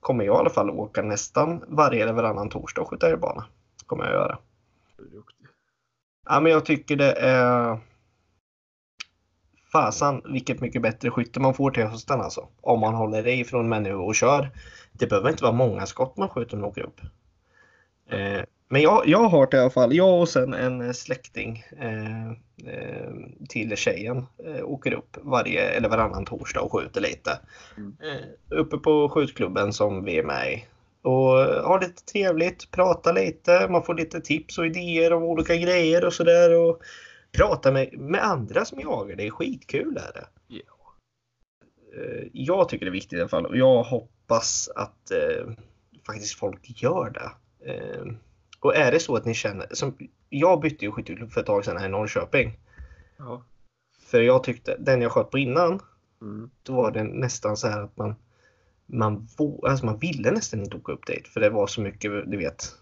Kommer 0.00 0.24
jag 0.24 0.36
i 0.36 0.38
alla 0.38 0.50
fall 0.50 0.70
åka 0.70 1.02
nästan 1.02 1.64
varje 1.68 2.02
eller 2.02 2.12
varannan 2.12 2.48
torsdag 2.48 2.82
och 2.82 2.90
skjuta 2.90 3.08
älgbana. 3.08 3.44
Kommer 3.86 4.04
jag 4.04 4.12
göra. 4.12 4.38
Ja, 6.28 6.40
men 6.40 6.52
jag 6.52 6.64
tycker 6.64 6.96
det 6.96 7.12
är 7.12 7.78
fasan 9.72 10.22
vilket 10.24 10.60
mycket 10.60 10.82
bättre 10.82 11.10
skytte 11.10 11.40
man 11.40 11.54
får 11.54 11.70
till 11.70 11.86
hösten 11.86 12.20
alltså. 12.20 12.48
Om 12.60 12.80
man 12.80 12.94
håller 12.94 13.22
det 13.22 13.34
ifrån 13.34 13.70
nu 13.82 13.94
och 13.94 14.14
kör. 14.14 14.50
Det 14.92 15.06
behöver 15.06 15.30
inte 15.30 15.42
vara 15.42 15.52
många 15.52 15.86
skott 15.86 16.16
man 16.16 16.28
skjuter 16.28 16.56
när 16.56 16.60
man 16.60 16.70
åker 16.70 16.82
upp. 16.82 17.00
Eh, 18.10 18.42
men 18.70 18.82
jag, 18.82 19.02
jag 19.06 19.18
har 19.18 19.40
hört 19.40 19.54
i 19.54 19.56
alla 19.56 19.70
fall, 19.70 19.94
jag 19.94 20.20
och 20.20 20.28
sen 20.28 20.54
en 20.54 20.94
släkting 20.94 21.64
eh, 21.80 22.28
eh, 22.72 23.10
till 23.48 23.76
tjejen 23.76 24.26
eh, 24.46 24.64
åker 24.64 24.92
upp 24.92 25.16
varje 25.22 25.60
eller 25.60 25.88
varannan 25.88 26.24
torsdag 26.24 26.60
och 26.60 26.72
skjuter 26.72 27.00
lite. 27.00 27.38
Mm. 27.76 27.96
Eh, 28.02 28.58
uppe 28.58 28.78
på 28.78 29.08
skjutklubben 29.08 29.72
som 29.72 30.04
vi 30.04 30.18
är 30.18 30.22
med 30.22 30.52
i. 30.52 30.64
Och 31.02 31.38
har 31.64 31.80
lite 31.80 32.04
trevligt, 32.04 32.70
prata 32.70 33.12
lite, 33.12 33.68
man 33.70 33.82
får 33.82 33.94
lite 33.94 34.20
tips 34.20 34.58
och 34.58 34.66
idéer 34.66 35.12
om 35.12 35.22
olika 35.22 35.56
grejer 35.56 36.04
och 36.04 36.12
sådär. 36.12 36.50
Prata 37.32 37.72
med, 37.72 37.98
med 37.98 38.24
andra 38.24 38.64
som 38.64 38.80
jagar, 38.80 39.16
det 39.16 39.26
är 39.26 39.30
skitkul. 39.30 39.96
Är 39.96 40.12
det. 40.12 40.26
Eh, 41.96 42.28
Jag 42.32 42.68
tycker 42.68 42.86
det 42.86 42.90
är 42.90 42.92
viktigt 42.92 43.12
i 43.18 43.20
alla 43.20 43.28
fall 43.28 43.46
och 43.46 43.56
jag 43.56 43.82
hoppas 43.82 44.68
att 44.76 45.10
eh, 45.10 45.52
faktiskt 46.06 46.38
folk 46.38 46.82
gör 46.82 47.10
det. 47.10 47.30
Eh, 47.72 48.04
och 48.60 48.76
är 48.76 48.92
det 48.92 49.00
så 49.00 49.16
att 49.16 49.24
ni 49.24 49.34
känner, 49.34 49.66
som, 49.70 49.96
jag 50.28 50.60
bytte 50.60 50.84
ju 50.84 50.92
skytteklubb 50.92 51.32
för 51.32 51.40
ett 51.40 51.46
tag 51.46 51.64
sedan 51.64 51.76
här 51.76 51.86
i 51.86 51.90
Norrköping. 51.90 52.58
Ja. 53.16 53.42
För 53.98 54.20
jag 54.20 54.44
tyckte, 54.44 54.76
den 54.78 55.02
jag 55.02 55.12
sköt 55.12 55.30
på 55.30 55.38
innan, 55.38 55.80
Mm. 56.20 56.50
då 56.62 56.72
var 56.72 56.90
det 56.90 57.02
nästan 57.02 57.56
så 57.56 57.68
här 57.68 57.80
att 57.82 57.96
man 57.96 58.14
man, 58.86 59.28
alltså 59.62 59.86
man 59.86 59.98
ville 59.98 60.30
nästan 60.30 60.60
inte 60.60 60.76
åka 60.76 60.92
upp 60.92 61.06
dit 61.06 61.28
för 61.28 61.40
det 61.40 61.50
var 61.50 61.66
så 61.66 61.80
mycket, 61.80 62.10
du 62.30 62.36
vet. 62.36 62.76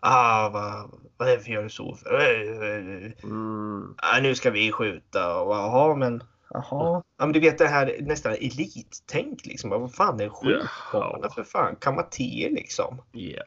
Ah, 0.00 0.48
vad, 0.48 0.90
vad 1.20 1.28
är 1.28 1.36
det 1.36 1.42
för 1.42 1.50
gör 1.50 1.62
du 1.62 1.68
så 1.68 1.94
för? 1.94 2.14
Mm. 3.24 3.94
Ah, 3.98 4.20
nu 4.20 4.34
ska 4.34 4.50
vi 4.50 4.72
skjuta 4.72 5.40
och 5.40 5.54
jaha, 5.54 5.94
men 5.94 6.22
jaha. 6.50 6.62
Ja, 6.70 7.02
men 7.18 7.32
du 7.32 7.40
vet 7.40 7.58
det 7.58 7.66
här 7.68 7.96
nästan 8.00 8.32
elittänk 8.32 9.46
liksom. 9.46 9.70
Vad 9.70 9.94
fan 9.94 10.20
är 10.20 10.28
skjutbana 10.28 11.18
Jaha. 11.22 11.30
för 11.34 11.42
fan? 11.44 11.76
Kammaté 11.76 12.48
liksom. 12.50 13.02
Ja. 13.12 13.42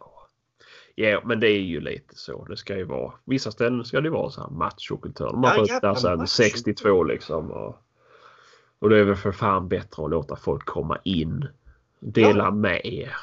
Ja, 0.95 1.21
men 1.25 1.39
det 1.39 1.47
är 1.47 1.59
ju 1.61 1.81
lite 1.81 2.15
så. 2.15 2.45
Det 2.45 2.57
ska 2.57 2.77
ju 2.77 2.83
vara. 2.83 3.13
Vissa 3.25 3.51
ställen 3.51 3.85
ska 3.85 4.01
det 4.01 4.09
vara 4.09 4.29
så 4.29 4.41
här 4.41 4.49
machokultur. 4.49 5.25
Har 5.25 5.67
Ja, 5.81 6.15
macho. 6.15 6.27
62 6.27 7.03
liksom. 7.03 7.51
Och, 7.51 7.75
och 8.79 8.89
det 8.89 8.99
är 8.99 9.03
väl 9.03 9.15
för 9.15 9.31
fan 9.31 9.67
bättre 9.67 10.03
att 10.03 10.09
låta 10.09 10.35
folk 10.35 10.65
komma 10.65 10.97
in. 11.03 11.47
Dela 11.99 12.43
Ja. 12.43 12.51
med 12.51 12.81
er. 12.83 13.15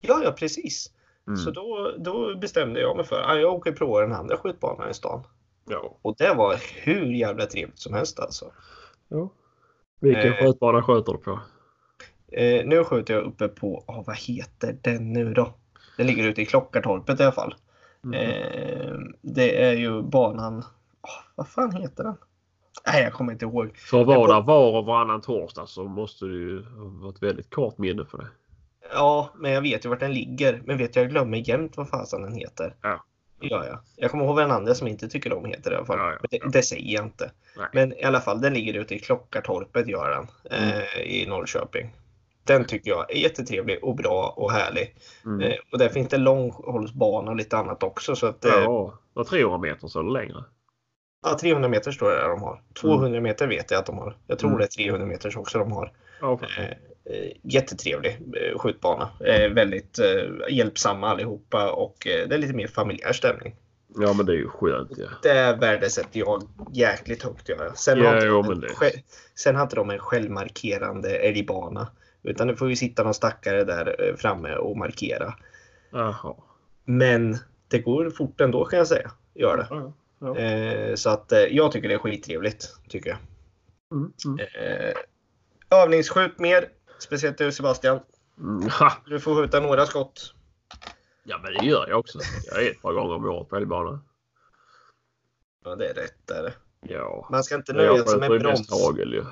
Ja, 0.00 0.20
ja 0.24 0.32
precis. 0.32 0.90
Mm. 1.30 1.36
Så 1.36 1.50
då, 1.50 1.94
då 1.98 2.36
bestämde 2.36 2.80
jag 2.80 2.96
mig 2.96 3.04
för 3.04 3.20
att 3.20 3.40
jag 3.40 3.54
åker 3.54 3.72
prova 3.72 4.00
den 4.00 4.12
andra 4.12 4.36
skjutbanan 4.36 4.90
i 4.90 4.94
stan. 4.94 5.22
Ja. 5.68 5.96
Och 6.02 6.14
det 6.18 6.34
var 6.34 6.56
hur 6.84 7.06
jävla 7.06 7.46
trevligt 7.46 7.78
som 7.78 7.94
helst 7.94 8.20
alltså. 8.20 8.44
ja. 9.08 9.28
Vilken 10.00 10.32
Eh. 10.32 10.36
skjutbana 10.36 10.82
skjuter 10.82 11.12
du 11.12 11.18
på? 11.18 11.40
Eh, 12.32 12.66
nu 12.66 12.84
skjuter 12.84 13.14
jag 13.14 13.22
uppe 13.24 13.48
på, 13.48 13.84
oh, 13.86 14.02
vad 14.06 14.16
heter 14.16 14.76
den 14.82 15.12
nu 15.12 15.34
då? 15.34 15.54
Den 15.96 16.06
ligger 16.06 16.28
ute 16.28 16.42
i 16.42 16.46
Klockartorpet 16.46 17.20
i 17.20 17.22
alla 17.22 17.32
fall. 17.32 17.54
Mm. 18.04 18.14
Eh, 18.20 18.98
det 19.20 19.64
är 19.64 19.72
ju 19.72 20.02
banan, 20.02 20.58
åh, 21.02 21.10
vad 21.34 21.48
fan 21.48 21.72
heter 21.72 22.04
den? 22.04 22.16
Nej, 22.86 23.02
jag 23.02 23.12
kommer 23.12 23.32
inte 23.32 23.44
ihåg. 23.44 23.76
För 23.76 24.00
att 24.00 24.06
vara 24.06 24.34
där 24.34 24.42
var 24.42 24.78
och 24.78 24.84
varannan 24.84 25.20
torsdag 25.20 25.66
så 25.66 25.84
måste 25.84 26.24
du 26.24 26.50
ju 26.50 26.62
ha 27.02 27.10
ett 27.10 27.22
väldigt 27.22 27.54
kort 27.54 27.78
minne 27.78 28.04
för 28.04 28.18
det. 28.18 28.28
Ja, 28.92 29.30
men 29.34 29.52
jag 29.52 29.62
vet 29.62 29.84
ju 29.84 29.88
vart 29.88 30.00
den 30.00 30.12
ligger. 30.14 30.62
Men 30.64 30.78
vet 30.78 30.96
jag 30.96 31.10
glömmer 31.10 31.48
jämt 31.48 31.76
vad 31.76 31.88
fasen 31.88 32.22
den 32.22 32.32
heter. 32.34 32.74
Ja. 32.82 33.04
Ja, 33.42 33.64
ja. 33.66 33.80
Jag 33.96 34.10
kommer 34.10 34.24
ihåg 34.24 34.34
vad 34.34 34.44
den 34.44 34.50
andra 34.50 34.74
som 34.74 34.88
inte 34.88 35.08
tycker 35.08 35.32
om 35.32 35.44
heter 35.44 35.72
i 35.72 35.76
alla 35.76 35.86
fall. 35.86 35.98
Ja, 35.98 36.10
ja, 36.10 36.18
Men 36.20 36.28
det, 36.30 36.36
ja. 36.42 36.48
det 36.52 36.62
säger 36.62 36.94
jag 36.94 37.04
inte. 37.04 37.30
Nej. 37.56 37.66
Men 37.72 37.92
i 37.92 38.02
alla 38.04 38.20
fall, 38.20 38.40
den 38.40 38.54
ligger 38.54 38.74
ute 38.74 38.94
i 38.94 38.98
Klockartorpet 38.98 39.88
gör 39.88 40.10
den. 40.10 40.26
Eh, 40.60 41.00
I 41.02 41.26
Norrköping. 41.28 41.90
Den 42.44 42.64
tycker 42.64 42.90
jag 42.90 43.10
är 43.10 43.16
jättetrevlig 43.16 43.84
och 43.84 43.96
bra 43.96 44.34
och 44.36 44.52
härlig. 44.52 44.94
Mm. 45.24 45.40
Eh, 45.40 45.56
och 45.72 45.78
där 45.78 45.88
finns 45.88 46.08
det 46.08 46.16
långhållsbana 46.18 47.30
och 47.30 47.36
lite 47.36 47.56
annat 47.56 47.82
också. 47.82 48.16
Så 48.16 48.26
att, 48.26 48.44
eh, 48.44 48.52
Ja, 48.54 48.98
var 49.12 49.24
300 49.24 49.58
meter 49.58 49.88
så 49.88 50.00
eller 50.00 50.10
längre. 50.10 50.44
ja, 51.22 51.38
300 51.40 51.68
meter 51.68 51.92
står 51.92 52.10
det 52.10 52.16
där 52.16 52.28
de 52.28 52.42
har. 52.42 52.62
200 52.80 53.20
meter 53.20 53.46
vet 53.46 53.70
jag 53.70 53.78
att 53.78 53.86
de 53.86 53.98
har. 53.98 54.16
Jag 54.26 54.38
tror 54.38 54.50
Mm. 54.50 54.58
det 54.58 54.64
är 54.64 54.84
300 54.84 55.06
meters 55.06 55.36
också 55.36 55.58
de 55.58 55.72
har. 55.72 55.92
Ja. 56.20 56.40
Eh, 56.58 56.64
eh, 56.64 56.76
jättetrevlig 57.42 58.18
eh, 58.36 58.58
skjutbana. 58.58 59.10
Eh, 59.26 59.50
väldigt 59.50 59.98
eh, 59.98 60.54
hjälpsamma 60.54 61.08
allihopa 61.08 61.72
och 61.72 62.06
eh, 62.06 62.28
det 62.28 62.34
är 62.34 62.38
lite 62.38 62.54
mer 62.54 62.66
familjär 62.66 63.12
stämning. 63.12 63.56
ja 63.96 64.12
men 64.12 64.26
det 64.26 64.32
är 64.32 64.36
ju 64.36 64.48
skönt 64.48 64.90
ja. 64.96 65.06
Det 65.22 65.56
värdesätter 65.60 66.20
jag 66.20 66.42
jäkligt 66.72 67.22
högt. 67.22 67.48
Jag. 67.48 67.78
Sen, 67.78 67.98
Ja, 67.98 68.10
har 68.10 68.26
jo, 68.26 68.52
en, 68.52 68.64
sen 69.34 69.56
har 69.56 69.62
inte 69.62 69.76
de 69.76 69.90
en 69.90 69.98
självmarkerande 69.98 71.10
älgbana. 71.16 71.88
Utan 72.22 72.46
det 72.46 72.56
får 72.56 72.68
ju 72.68 72.76
sitta 72.76 73.02
någon 73.02 73.14
stackare 73.14 73.64
där 73.64 74.08
eh, 74.08 74.16
framme 74.16 74.54
och 74.54 74.76
markera. 74.76 75.34
Jaha. 75.90 76.34
Men 76.84 77.38
det 77.68 77.78
går 77.78 78.10
fort 78.10 78.40
ändå 78.40 78.64
kan 78.64 78.78
jag 78.78 78.86
säga. 78.88 79.10
Gör 79.34 79.56
det. 79.56 79.66
Ja, 79.70 79.92
ja. 80.18 80.36
Eh, 80.36 80.94
så 80.94 81.10
att 81.10 81.32
eh, 81.32 81.38
jag 81.38 81.72
tycker 81.72 81.88
det 81.88 81.94
är 81.94 81.98
skittrevligt. 81.98 82.68
Tycker 82.88 83.10
jag. 83.10 83.18
Mm, 83.92 84.12
mm. 84.26 84.38
Eh, 84.38 84.94
övningsskjut 85.78 86.38
mer. 86.38 86.68
Speciellt 87.00 87.38
du 87.38 87.52
Sebastian. 87.52 88.00
Mm, 88.38 88.68
ha. 88.70 88.92
Du 89.06 89.20
får 89.20 89.34
skjuta 89.42 89.60
några 89.60 89.86
skott. 89.86 90.34
Ja 91.24 91.38
men 91.42 91.52
det 91.52 91.64
gör 91.66 91.88
jag 91.88 91.98
också. 91.98 92.18
Jag 92.46 92.62
är 92.66 92.70
ett 92.70 92.82
par 92.82 92.92
gånger 92.92 93.14
om 93.14 93.24
året 93.24 93.48
på 93.48 93.56
älgbanan. 93.56 94.04
Ja, 95.64 95.76
det 95.76 95.88
är 95.88 95.94
rätt. 95.94 96.26
Där. 96.26 96.54
Ja. 96.80 97.28
Man 97.30 97.44
ska 97.44 97.54
inte 97.54 97.72
jag 97.72 97.76
nöja 97.76 98.04
sig 98.04 98.18
med 98.20 98.40
broms. 98.40 98.70
hagel 98.70 99.12
ju. 99.12 99.24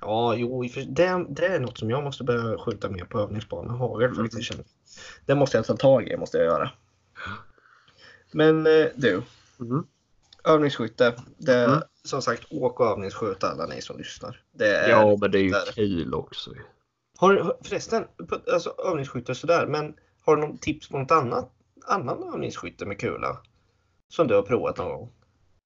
Ja, 0.00 0.34
jo, 0.36 0.62
det, 0.88 1.24
det 1.28 1.46
är 1.46 1.60
något 1.60 1.78
som 1.78 1.90
jag 1.90 2.04
måste 2.04 2.24
börja 2.24 2.58
skjuta 2.58 2.88
mer 2.90 3.04
på 3.04 3.20
övningsbanan. 3.20 3.78
Hagel 3.78 4.10
Mm. 4.10 4.24
faktiskt. 4.24 4.54
jag. 4.54 4.64
Det 5.26 5.34
måste 5.34 5.56
jag 5.56 5.66
ta 5.66 5.76
tag 5.76 6.08
i, 6.08 6.16
måste 6.16 6.36
jag 6.38 6.46
göra. 6.46 6.70
Men 8.32 8.66
eh, 8.66 8.86
du, 8.94 9.22
Mm. 9.60 9.86
övningsskytte. 10.44 11.14
Det, 11.38 11.64
Mm. 11.64 11.80
Som 12.04 12.22
sagt, 12.22 12.42
åk 12.50 12.80
och 12.80 12.86
övningsskjut 12.86 13.44
alla 13.44 13.66
ni 13.66 13.80
som 13.82 13.98
lyssnar. 13.98 14.42
Det 14.52 14.76
är, 14.76 14.90
Ja 14.90 15.16
men 15.20 15.30
det 15.30 15.38
är 15.38 15.42
ju 15.42 15.50
där. 15.50 15.72
kul 15.74 16.14
också. 16.14 16.50
Har, 17.18 17.56
förresten, 17.62 18.04
alltså 18.52 18.74
övningsskytte 18.78 19.34
sådär, 19.34 19.66
men 19.66 19.94
har 20.24 20.36
du 20.36 20.42
någon 20.42 20.58
tips 20.58 20.88
på 20.88 20.98
något 20.98 21.10
annat 21.10 21.52
annan 21.86 22.34
övningsskytte 22.34 22.86
med 22.86 23.00
kula? 23.00 23.38
Som 24.08 24.26
du 24.26 24.34
har 24.34 24.42
provat 24.42 24.78
någon 24.78 24.88
gång? 24.88 25.12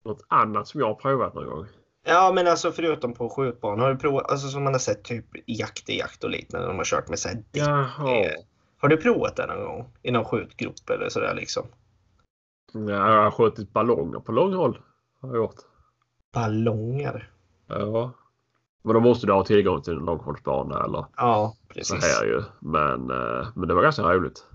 Något 0.05 0.25
annat 0.29 0.69
som 0.69 0.81
jag 0.81 0.87
har 0.87 0.95
provat 0.95 1.35
någon 1.35 1.47
gång. 1.47 1.67
Ja, 2.07 2.33
men 2.35 2.47
alltså 2.47 2.73
förutom 2.73 3.15
på 3.15 3.29
skjutbanan, 3.29 3.81
har 3.81 3.91
du 3.91 3.99
provat, 3.99 4.31
alltså 4.31 4.49
som 4.49 4.65
man 4.65 4.75
har 4.75 4.79
sett 4.79 5.05
typ 5.05 5.25
jakt 5.47 5.91
i 5.91 5.99
jakt 5.99 6.25
och 6.25 6.31
liknande, 6.31 6.67
de 6.67 6.77
har 6.77 6.85
kört 6.85 7.09
med 7.09 7.19
så 7.19 7.29
här 7.29 7.35
dipp, 7.35 7.45
Jaha. 7.53 8.25
Har 8.79 8.89
du 8.89 8.97
provat 8.97 9.37
det 9.37 9.47
någon 9.47 9.65
gång? 9.65 9.93
I 10.03 10.11
någon 10.11 10.25
skjutgrupp 10.25 10.91
eller 10.91 11.09
sådär 11.09 11.35
liksom? 11.35 11.67
Ja, 12.73 13.15
jag 13.15 13.23
har 13.23 13.31
skjutit 13.31 13.73
ballonger 13.73 14.21
på 14.21 14.33
långhåll. 14.33 14.81
Har 15.21 15.29
jag 15.29 15.37
gjort. 15.37 15.57
Ballonger? 16.33 17.31
Ja. 17.67 18.13
Men 18.87 18.95
då 18.95 19.01
måste 19.01 19.27
du 19.27 19.33
ha 19.33 19.45
tillgång 19.45 19.83
till 19.83 19.93
en 19.93 20.05
långhållsbana 20.05 20.85
eller 20.85 21.05
Ja, 21.17 21.55
så 21.57 21.75
precis. 21.75 22.05
här 22.05 22.25
ju. 22.27 22.43
Men, 22.61 23.11
eh, 23.11 23.47
men 23.55 23.69
det 23.69 23.75
var 23.75 23.83
ganska 23.83 24.03
roligt. 24.03 24.47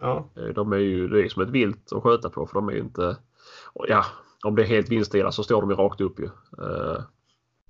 Ja, 0.00 0.24
Eh, 0.36 0.44
De 0.54 0.72
är 0.72 0.76
ju 0.76 1.08
det 1.08 1.24
är 1.24 1.28
som 1.28 1.42
ett 1.42 1.48
vilt 1.50 1.92
att 1.92 2.02
skjuta 2.02 2.30
på 2.30 2.46
för 2.46 2.54
de 2.54 2.68
är 2.68 2.72
ju 2.72 2.78
inte... 2.80 3.16
Ja, 3.88 4.04
om 4.44 4.54
det 4.56 4.62
är 4.62 4.66
helt 4.66 4.88
vindstilla 4.88 5.32
så 5.32 5.42
står 5.42 5.60
de 5.60 5.70
ju 5.70 5.76
rakt 5.76 6.00
upp 6.00 6.20
ju. 6.20 6.24
Eh, 6.58 7.02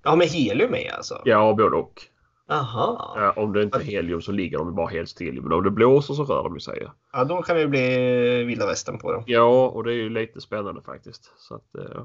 ja 0.02 0.16
med 0.16 0.26
helium 0.26 0.74
är 0.74 0.92
alltså? 0.96 1.20
Ja, 1.24 1.54
både 1.58 1.76
och. 1.76 2.02
Aha. 2.48 3.14
Ja, 3.16 3.42
om 3.42 3.52
det 3.52 3.62
inte 3.62 3.78
är 3.78 3.82
helium 3.82 4.20
så 4.22 4.32
ligger 4.32 4.58
de 4.58 4.74
bara 4.74 4.86
helt 4.88 5.08
still. 5.08 5.42
Men 5.42 5.52
om 5.52 5.62
det 5.64 5.70
blåser 5.70 6.14
så 6.14 6.24
rör 6.24 6.42
de 6.48 6.60
sig. 6.60 6.88
Ja, 7.12 7.24
då 7.24 7.42
kan 7.42 7.56
det 7.56 7.66
bli 7.68 8.44
vilda 8.44 8.66
västern 8.66 8.98
på 8.98 9.12
dem. 9.12 9.22
Ja, 9.26 9.68
och 9.68 9.84
det 9.84 9.90
är 9.92 9.96
ju 9.96 10.08
lite 10.10 10.40
spännande 10.40 10.82
faktiskt. 10.82 11.32
Så 11.36 11.54
att, 11.54 11.74
eh, 11.74 12.02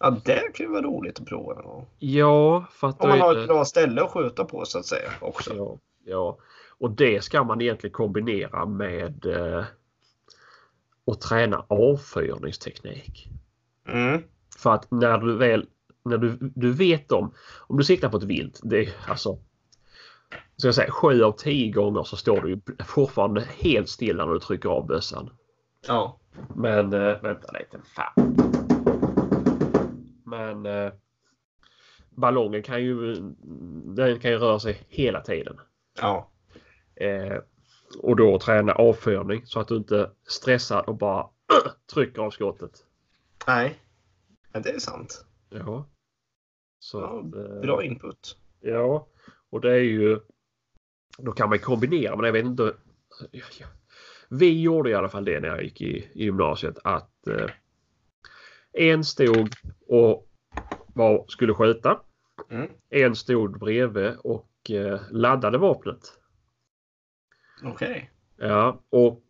Ja, 0.00 0.10
det 0.24 0.54
kan 0.54 0.66
ju 0.66 0.72
vara 0.72 0.82
roligt 0.82 1.20
att 1.20 1.26
prova 1.26 1.62
ja, 1.98 2.64
för 2.70 2.88
att 2.88 3.02
Om 3.02 3.08
man 3.08 3.20
har 3.20 3.34
det- 3.34 3.40
ett 3.42 3.48
bra 3.48 3.64
ställe 3.64 4.02
att 4.02 4.10
skjuta 4.10 4.44
på 4.44 4.64
så 4.64 4.78
att 4.78 4.86
säga 4.86 5.10
också. 5.20 5.54
Ja, 5.56 5.78
ja. 6.04 6.38
Och 6.78 6.90
det 6.90 7.24
ska 7.24 7.44
man 7.44 7.60
egentligen 7.60 7.92
kombinera 7.94 8.66
med 8.66 9.26
eh, 9.26 9.64
att 11.06 11.20
träna 11.20 11.64
avfyrningsteknik. 11.68 13.28
Mm. 13.88 14.22
För 14.58 14.70
att 14.74 14.90
när 14.90 15.18
du 15.18 15.36
väl 15.36 15.66
när 16.04 16.18
du, 16.18 16.38
du 16.40 16.72
vet 16.72 17.12
om, 17.12 17.34
om 17.58 17.76
du 17.78 17.84
siktar 17.84 18.08
på 18.08 18.16
ett 18.16 18.22
vilt, 18.22 18.60
det 18.62 18.78
är 18.84 18.92
alltså 19.08 19.38
ska 20.56 20.68
jag 20.68 20.74
säga, 20.74 20.90
sju 20.90 21.22
av 21.22 21.32
tio 21.32 21.72
gånger 21.72 22.02
så 22.02 22.16
står 22.16 22.40
du 22.40 22.48
ju 22.48 22.60
fortfarande 22.84 23.44
helt 23.58 23.88
stilla 23.88 24.26
när 24.26 24.32
du 24.32 24.40
trycker 24.40 24.68
av 24.68 24.86
bössan. 24.86 25.30
Ja. 25.86 26.18
Men 26.54 26.92
äh, 26.92 27.22
vänta 27.22 27.52
lite. 27.52 27.78
Fan. 27.96 28.65
Men 30.36 30.66
äh, 30.66 30.92
ballongen 32.10 32.62
kan 32.62 32.82
ju, 32.82 33.14
den 33.84 34.18
kan 34.18 34.30
ju 34.30 34.38
röra 34.38 34.58
sig 34.60 34.82
hela 34.88 35.20
tiden. 35.20 35.60
Ja. 36.00 36.30
Eh, 36.94 37.36
och 37.98 38.16
då 38.16 38.38
träna 38.38 38.72
avfyrning 38.72 39.46
så 39.46 39.60
att 39.60 39.68
du 39.68 39.76
inte 39.76 40.10
stressar 40.28 40.88
och 40.88 40.96
bara 40.96 41.28
trycker 41.94 42.22
av 42.22 42.30
skottet. 42.30 42.70
Nej. 43.46 43.78
Ja, 44.52 44.60
det 44.60 44.70
är 44.70 44.78
sant. 44.78 45.24
Ja. 45.50 45.88
Så, 46.78 47.00
Ja, 47.00 47.40
eh, 47.40 47.60
Bra 47.60 47.84
input. 47.84 48.36
Ja, 48.60 49.06
och 49.50 49.60
det 49.60 49.72
är 49.72 49.82
ju... 49.82 50.20
Då 51.18 51.32
kan 51.32 51.48
man 51.48 51.58
kombinera, 51.58 52.16
men 52.16 52.24
jag 52.24 52.32
vet 52.32 52.44
inte... 52.44 52.74
Vi 54.28 54.62
gjorde 54.62 54.90
i 54.90 54.94
alla 54.94 55.08
fall 55.08 55.24
det 55.24 55.40
när 55.40 55.48
jag 55.48 55.62
gick 55.62 55.80
i, 55.80 56.10
i 56.12 56.24
gymnasiet 56.24 56.78
att 56.84 57.26
eh, 57.26 57.50
en 58.76 59.04
stod 59.04 59.54
och 59.88 60.28
var, 60.94 61.24
skulle 61.28 61.54
skjuta. 61.54 62.00
Mm. 62.50 62.70
En 62.90 63.16
stod 63.16 63.58
bredvid 63.58 64.16
och 64.24 64.70
eh, 64.70 65.00
laddade 65.10 65.58
vapnet. 65.58 66.18
Okej. 67.64 68.10
Ja, 68.36 68.82
och 68.90 69.22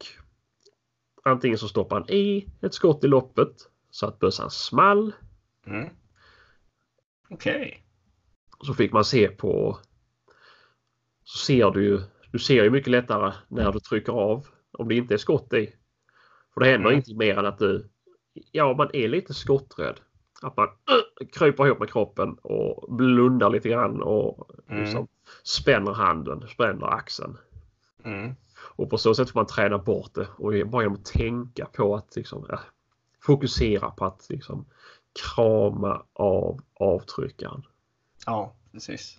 antingen 1.24 1.58
så 1.58 1.68
stoppade 1.68 2.00
han 2.00 2.10
i 2.10 2.46
ett 2.62 2.74
skott 2.74 3.04
i 3.04 3.08
loppet 3.08 3.52
så 3.90 4.06
att 4.06 4.18
bössan 4.18 4.50
small. 4.50 5.14
Mm. 5.66 5.88
Okej. 7.30 7.82
Så 8.60 8.74
fick 8.74 8.92
man 8.92 9.04
se 9.04 9.28
på... 9.28 9.78
Så 11.24 11.38
ser 11.38 11.70
du 11.70 11.84
ju... 11.84 12.00
Du 12.32 12.38
ser 12.38 12.64
ju 12.64 12.70
mycket 12.70 12.90
lättare 12.90 13.32
när 13.48 13.72
du 13.72 13.80
trycker 13.80 14.12
av 14.12 14.46
om 14.72 14.88
det 14.88 14.94
inte 14.94 15.14
är 15.14 15.18
skott 15.18 15.52
i. 15.52 15.74
För 16.54 16.60
det 16.60 16.70
händer 16.70 16.88
Mm. 16.90 16.98
inte 16.98 17.14
mer 17.14 17.38
än 17.38 17.46
att 17.46 17.58
du... 17.58 17.88
Ja, 18.52 18.74
man 18.74 18.90
är 18.92 19.08
lite 19.08 19.34
skotträdd. 19.34 20.00
Att 20.42 20.56
man 20.56 20.66
uh, 20.66 21.26
kryper 21.32 21.66
ihop 21.66 21.78
med 21.78 21.90
kroppen 21.90 22.34
och 22.42 22.94
blundar 22.96 23.50
lite 23.50 23.68
grann 23.68 24.02
och 24.02 24.50
Mm. 24.68 24.82
liksom 24.84 25.08
spänner 25.42 25.92
handen, 25.92 26.48
spänner 26.48 26.86
axeln. 26.86 27.38
Mm. 28.04 28.34
Och 28.58 28.90
på 28.90 28.98
så 28.98 29.14
sätt 29.14 29.30
får 29.30 29.40
man 29.40 29.46
träna 29.46 29.78
bort 29.78 30.14
det 30.14 30.28
och 30.36 30.52
bara 30.68 30.82
genom 30.82 30.94
att 30.98 31.04
tänka 31.04 31.66
på 31.66 31.96
att 31.96 32.16
liksom, 32.16 32.46
ja, 32.48 32.60
fokusera 33.22 33.90
på 33.90 34.04
att 34.04 34.26
liksom 34.28 34.64
krama 35.24 36.02
av 36.12 36.60
avtryckaren. 36.74 37.62
Ja, 38.26 38.54
precis. 38.72 39.18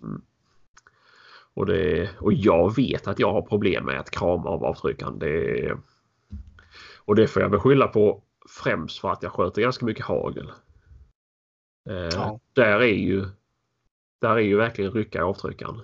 Och, 1.54 1.66
det, 1.66 2.10
och 2.20 2.32
jag 2.32 2.76
vet 2.76 3.06
att 3.08 3.18
jag 3.18 3.32
har 3.32 3.42
problem 3.42 3.84
med 3.84 4.00
att 4.00 4.10
krama 4.10 4.50
av 4.50 4.64
avtryckaren. 4.64 5.18
Det, 5.18 5.72
och 6.96 7.14
det 7.14 7.26
får 7.26 7.42
jag 7.42 7.48
väl 7.48 7.60
skylla 7.60 7.88
på 7.88 8.22
främst 8.48 8.98
för 8.98 9.10
att 9.10 9.22
jag 9.22 9.32
sköter 9.32 9.62
ganska 9.62 9.86
mycket 9.86 10.04
hagel. 10.04 10.52
Eh, 11.90 11.94
Ja. 11.96 12.40
Där 12.52 12.80
är 12.80 12.86
ju 12.94 13.24
där 14.20 14.30
är 14.30 14.38
ju 14.38 14.56
verkligen 14.56 14.92
rycka 14.92 15.24
avtryckaren. 15.24 15.80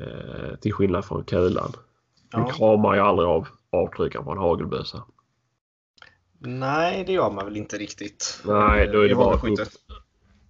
Eh, 0.00 0.56
till 0.60 0.72
skillnad 0.72 1.04
från 1.04 1.24
kulan. 1.24 1.72
Du 2.30 2.38
Ja. 2.38 2.48
kramar 2.50 2.94
ju 2.94 3.00
aldrig 3.00 3.28
av 3.28 3.48
avtryckaren 3.70 4.24
på 4.24 4.32
en 4.32 4.38
hagelbössa. 4.38 5.04
Nej, 6.38 7.04
det 7.04 7.12
gör 7.12 7.30
man 7.30 7.44
väl 7.44 7.56
inte 7.56 7.78
riktigt. 7.78 8.42
Nej, 8.46 8.86
då 8.86 9.00
är 9.00 9.08
det 9.08 9.14
bara 9.14 9.34
upp, 9.34 9.42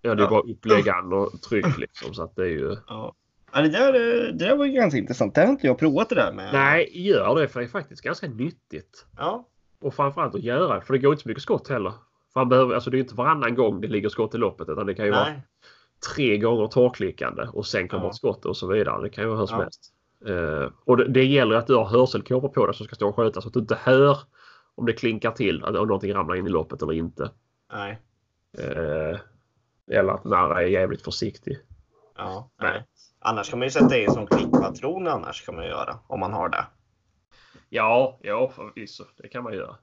ja, 0.03 0.15
det 0.15 0.23
är 0.23 0.25
Ja. 0.25 0.31
bara 0.31 0.41
uppläggande 0.41 1.17
och 1.17 1.43
tryck 1.43 1.79
liksom. 1.79 2.15
Så 2.15 2.23
att 2.23 2.37
det 2.37 2.43
är 2.43 2.47
ju... 2.49 2.77
Ja. 2.87 3.15
Ja, 3.53 3.61
det, 3.63 3.69
där, 3.69 3.93
det 3.93 4.33
där 4.33 4.57
var 4.57 4.65
ju 4.65 4.73
ganska 4.73 4.99
intressant. 4.99 5.35
Det 5.35 5.41
har 5.41 5.49
inte 5.49 5.67
jag 5.67 5.79
provat 5.79 6.09
det 6.09 6.15
där 6.15 6.33
med. 6.33 6.53
Nej, 6.53 7.07
gör 7.09 7.35
det 7.41 7.49
för 7.49 7.61
det 7.61 7.67
är 7.67 7.71
faktiskt 7.71 8.03
ganska 8.03 8.29
nyttigt. 8.29 9.07
Ja. 9.17 9.49
Och 9.81 9.95
framförallt 9.95 10.35
att 10.35 10.43
göra 10.43 10.81
för 10.81 10.93
det 10.93 10.99
går 10.99 11.13
inte 11.13 11.23
så 11.23 11.29
mycket 11.29 11.43
skott 11.43 11.69
heller. 11.69 11.93
För 12.33 12.41
han 12.41 12.49
behöver, 12.49 12.75
alltså 12.75 12.91
det 12.91 12.97
är 12.97 13.01
inte 13.01 13.15
varannan 13.15 13.55
gång 13.55 13.81
det 13.81 13.89
ligger 13.89 14.09
skott 14.09 14.35
i 14.35 14.39
loppet 14.39 14.69
utan 14.69 14.87
det 14.87 14.95
kan 14.95 15.05
ju 15.05 15.11
vara 15.11 15.25
Nej. 15.25 15.43
tre 16.15 16.39
gånger 16.39 16.67
torrklickande 16.67 17.43
och 17.53 17.67
sen 17.67 17.89
kommer 17.89 18.05
Ja. 18.05 18.11
ett 18.11 18.17
skott 18.17 18.45
och 18.45 18.57
så 18.57 18.67
vidare. 18.67 19.03
Det 19.03 19.09
kan 19.11 19.25
ju 19.25 19.29
vara 19.31 19.39
hur 19.39 19.47
som 19.47 19.57
Ja. 19.59 19.63
helst. 19.63 19.93
Eh, 20.27 20.73
och 20.85 20.97
det, 20.97 21.09
det 21.09 21.25
gäller 21.25 21.57
att 21.57 21.67
du 21.67 21.75
har 21.75 21.85
hörselkåpor 21.85 22.49
på 22.49 22.67
dig 22.67 22.75
som 22.75 22.87
ska 22.87 22.95
stå 22.95 23.09
och 23.09 23.17
skjuta 23.17 23.41
så 23.41 23.49
att 23.49 23.55
du 23.55 23.61
inte 23.61 23.79
hör 23.83 24.19
om 24.75 24.87
det 24.87 24.93
klinkar 24.93 25.31
till, 25.31 25.65
att- 25.65 25.77
om 25.77 25.89
någonting 25.89 26.15
ramlar 26.15 26.35
in 26.37 26.47
i 26.47 26.51
loppet 26.51 26.83
eller 26.83 26.93
inte. 26.93 27.31
Nej. 27.73 27.99
Eh, 28.59 29.19
eller 29.91 30.13
att 30.13 30.25
Narra 30.25 30.63
är 30.63 30.67
jävligt 30.67 31.03
försiktig. 31.03 31.59
Ja. 32.17 32.51
Nej. 32.63 32.85
Annars 33.21 33.51
kan 33.51 33.59
man 33.59 33.67
ju 33.67 33.71
sätta 33.71 33.99
in 33.99 34.11
som 34.11 34.27
klickpatron 34.27 35.09
annars 35.09 35.47
kan 35.47 35.55
man 35.57 35.67
göra. 35.67 35.99
Om 36.07 36.21
man 36.21 36.33
har 36.33 36.49
det. 36.49 36.65
Ja, 37.69 38.19
ja 38.23 38.53
förvisso. 38.57 39.05
Det 39.23 39.29
kan 39.29 39.45
man 39.45 39.53
göra. 39.55 39.77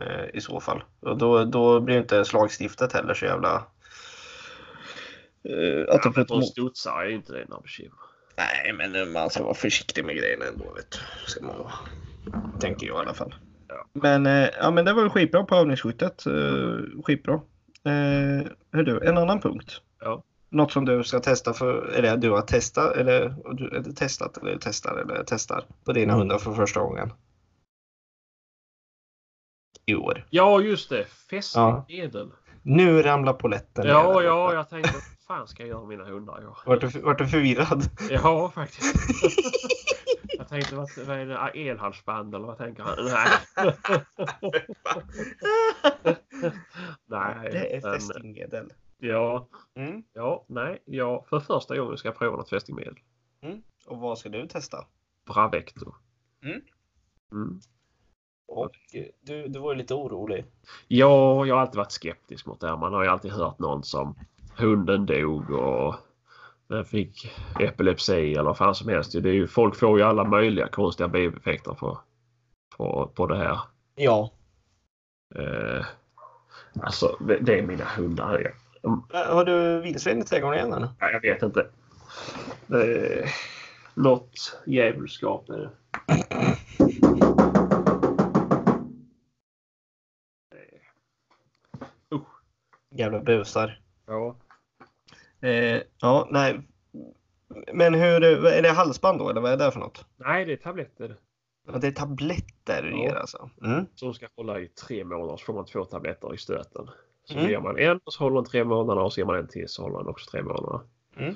eh, 0.00 0.24
I 0.34 0.40
så 0.40 0.60
fall. 0.60 0.84
Och 1.00 1.18
då, 1.18 1.44
då 1.44 1.80
blir 1.80 1.98
inte 1.98 2.24
slagstiftet 2.24 2.92
heller 2.92 3.14
så 3.14 3.24
jävla... 3.24 3.54
Eh, 5.48 5.94
att 5.94 6.04
Ja, 6.04 6.12
på 6.12 6.20
ett 6.38 6.46
studsar 6.46 7.04
är 7.04 7.10
inte 7.10 7.32
det 7.32 7.44
några 7.48 7.62
bekymmer. 7.62 7.98
Nej, 8.36 8.72
men 8.72 9.12
man 9.12 9.30
ska 9.30 9.42
vara 9.44 9.54
försiktig 9.54 10.04
med 10.04 10.16
grejerna 10.16 10.44
ändå. 10.44 10.64
Vet 10.74 10.90
du. 10.90 11.30
Ska 11.30 11.44
man 11.44 11.58
vara. 11.58 11.72
Tänker 12.60 12.86
jag 12.86 12.96
i 12.96 13.00
alla 13.00 13.14
fall. 13.14 13.34
Ja. 13.68 13.86
Men, 13.92 14.26
eh, 14.26 14.48
ja, 14.60 14.70
men 14.70 14.84
det 14.84 14.92
var 14.92 15.02
väl 15.02 15.10
skitbra 15.10 15.44
på 15.44 15.54
övningsskyttet. 15.54 16.26
Eh, 16.26 17.02
skitbra. 17.04 17.34
Eh, 17.84 18.46
hör 18.72 18.82
du, 18.82 19.00
en 19.08 19.18
annan 19.18 19.40
punkt. 19.40 19.80
Ja. 20.00 20.22
Något 20.50 20.72
som 20.72 20.84
du 20.84 21.04
ska 21.04 21.20
testa 21.20 21.52
för, 21.52 21.86
eller 21.88 22.16
du 22.16 22.30
har 22.30 22.42
testat 22.42 22.96
eller, 22.96 23.20
eller 23.76 23.92
testat 23.92 24.36
eller 24.38 24.58
testar 24.60 24.96
eller 24.98 25.24
testar 25.26 25.64
på 25.84 25.92
dina 25.92 26.14
hundar 26.14 26.38
för 26.38 26.52
första 26.52 26.80
gången. 26.80 27.12
I 29.86 29.94
år. 29.94 30.26
Ja, 30.30 30.60
just 30.60 30.90
det. 30.90 31.04
Fästmedel. 31.04 32.30
Nu 32.62 33.02
ramlar 33.02 33.32
polletten 33.32 33.86
Ja, 33.86 34.12
ner. 34.12 34.22
ja, 34.22 34.54
jag 34.54 34.68
tänkte 34.68 34.92
vad 34.92 35.02
fan 35.26 35.48
ska 35.48 35.62
jag 35.62 35.68
göra 35.70 35.80
med 35.80 35.88
mina 35.88 36.04
hundar? 36.10 36.40
Ja, 36.42 36.56
Vart 36.66 36.80
du, 36.80 37.00
vart 37.00 37.18
du 37.18 37.26
förvirrad? 37.26 37.82
ja 38.10 38.50
faktiskt. 38.54 38.94
jag 40.38 40.48
tänkte 40.48 40.76
vad, 40.76 40.88
vad 41.06 41.16
är 41.18 41.26
det? 41.26 41.68
Elhalsband 41.70 42.34
eller 42.34 42.46
vad 42.46 42.58
tänker 42.58 42.82
han? 42.82 42.96
Nej. 43.04 43.28
Nej. 47.06 47.50
Det 47.52 47.76
är 47.76 47.80
fästingmedel. 47.80 48.72
Ja, 48.98 49.48
Mm. 49.74 50.02
ja, 50.12 50.44
nej. 50.48 50.82
Ja, 50.84 51.24
för 51.28 51.40
första 51.40 51.76
gången 51.76 51.96
ska 51.96 52.08
jag 52.08 52.18
prova 52.18 52.36
något 52.36 52.48
fästingmedel. 52.50 52.94
Och 53.86 53.98
vad 53.98 54.18
ska 54.18 54.28
du 54.28 54.46
testa? 54.48 54.86
Bravecto. 55.26 55.94
Mm. 57.32 57.60
Mm. 58.48 58.58
Och 58.58 58.72
eh, 58.92 59.04
du, 59.20 59.48
du 59.48 59.58
var 59.58 59.72
ju 59.72 59.78
lite 59.78 59.94
orolig. 59.94 60.44
Ja, 60.88 61.46
jag 61.46 61.54
har 61.54 61.62
alltid 61.62 61.76
varit 61.76 61.92
skeptisk 61.92 62.46
mot 62.46 62.60
det 62.60 62.66
här. 62.66 62.76
Man 62.76 62.92
har 62.92 63.02
ju 63.02 63.08
alltid 63.08 63.30
hört 63.30 63.58
någon 63.58 63.82
som 63.82 64.14
hunden 64.56 65.06
dog 65.06 65.50
och 65.50 65.94
den 66.68 66.84
fick 66.84 67.32
epilepsi 67.60 68.32
eller 68.32 68.42
vad 68.42 68.56
fan 68.56 68.74
som 68.74 68.88
helst. 68.88 69.12
Det 69.12 69.28
är 69.28 69.32
ju, 69.32 69.46
folk 69.46 69.76
får 69.76 69.98
ju 69.98 70.04
alla 70.04 70.24
möjliga 70.24 70.68
konstiga 70.68 71.08
bieffekter 71.08 71.72
på, 71.72 71.98
på, 72.76 73.10
på 73.14 73.26
det 73.26 73.36
här. 73.36 73.58
Ja. 73.94 74.30
Eh, 75.34 75.86
alltså, 76.82 77.16
det 77.40 77.58
är 77.58 77.62
mina 77.62 77.84
hundar. 77.84 78.52
Jag, 78.82 79.24
Har 79.24 79.44
du 79.44 79.80
vildsvin 79.80 80.18
i 80.18 80.24
trädgården 80.24 80.58
igen 80.58 80.72
eller? 80.72 80.88
Nej, 81.00 81.12
jag 81.12 81.20
vet 81.20 81.42
inte. 81.42 81.66
Det, 82.66 83.24
något 83.94 84.60
djävulskap 84.66 85.48
är 85.48 85.58
det. 85.58 85.70
Jävla 92.96 93.18
busar. 93.20 93.80
Ja. 94.06 94.36
Eh, 95.48 95.80
ja, 96.00 96.28
nej. 96.30 96.60
Men 97.72 97.94
hur, 97.94 98.24
är 98.46 98.62
det 98.62 98.68
halsband 98.70 99.18
då 99.18 99.30
eller 99.30 99.40
vad 99.40 99.52
är 99.52 99.56
det 99.56 99.70
för 99.72 99.80
något? 99.80 100.04
Nej, 100.16 100.44
det 100.44 100.52
är 100.52 100.56
tabletter. 100.56 101.16
Ja, 101.72 101.78
det 101.78 101.86
är 101.86 101.90
tabletter 101.92 102.82
Ja. 102.92 102.96
ger 103.02 103.14
alltså? 103.14 103.50
Mm. 103.64 103.86
Som 103.94 104.14
ska 104.14 104.26
hålla 104.36 104.60
i 104.60 104.68
tre 104.68 105.04
månader 105.04 105.36
så 105.36 105.44
får 105.44 105.54
man 105.54 105.64
två 105.64 105.84
tabletter 105.84 106.34
i 106.34 106.38
stöten. 106.38 106.90
Så 107.24 107.38
Mm. 107.38 107.50
ger 107.50 107.60
man 107.60 107.78
en 107.78 108.00
och 108.04 108.12
så 108.12 108.24
håller 108.24 108.34
den 108.36 108.44
tre 108.44 108.64
månader 108.64 109.02
och 109.02 109.12
så 109.12 109.20
ger 109.20 109.26
man 109.26 109.36
en 109.36 109.48
till 109.48 109.68
så 109.68 109.82
håller 109.82 109.98
den 109.98 110.08
också 110.08 110.30
tre 110.30 110.42
månader. 110.42 110.80
Mm. 111.16 111.34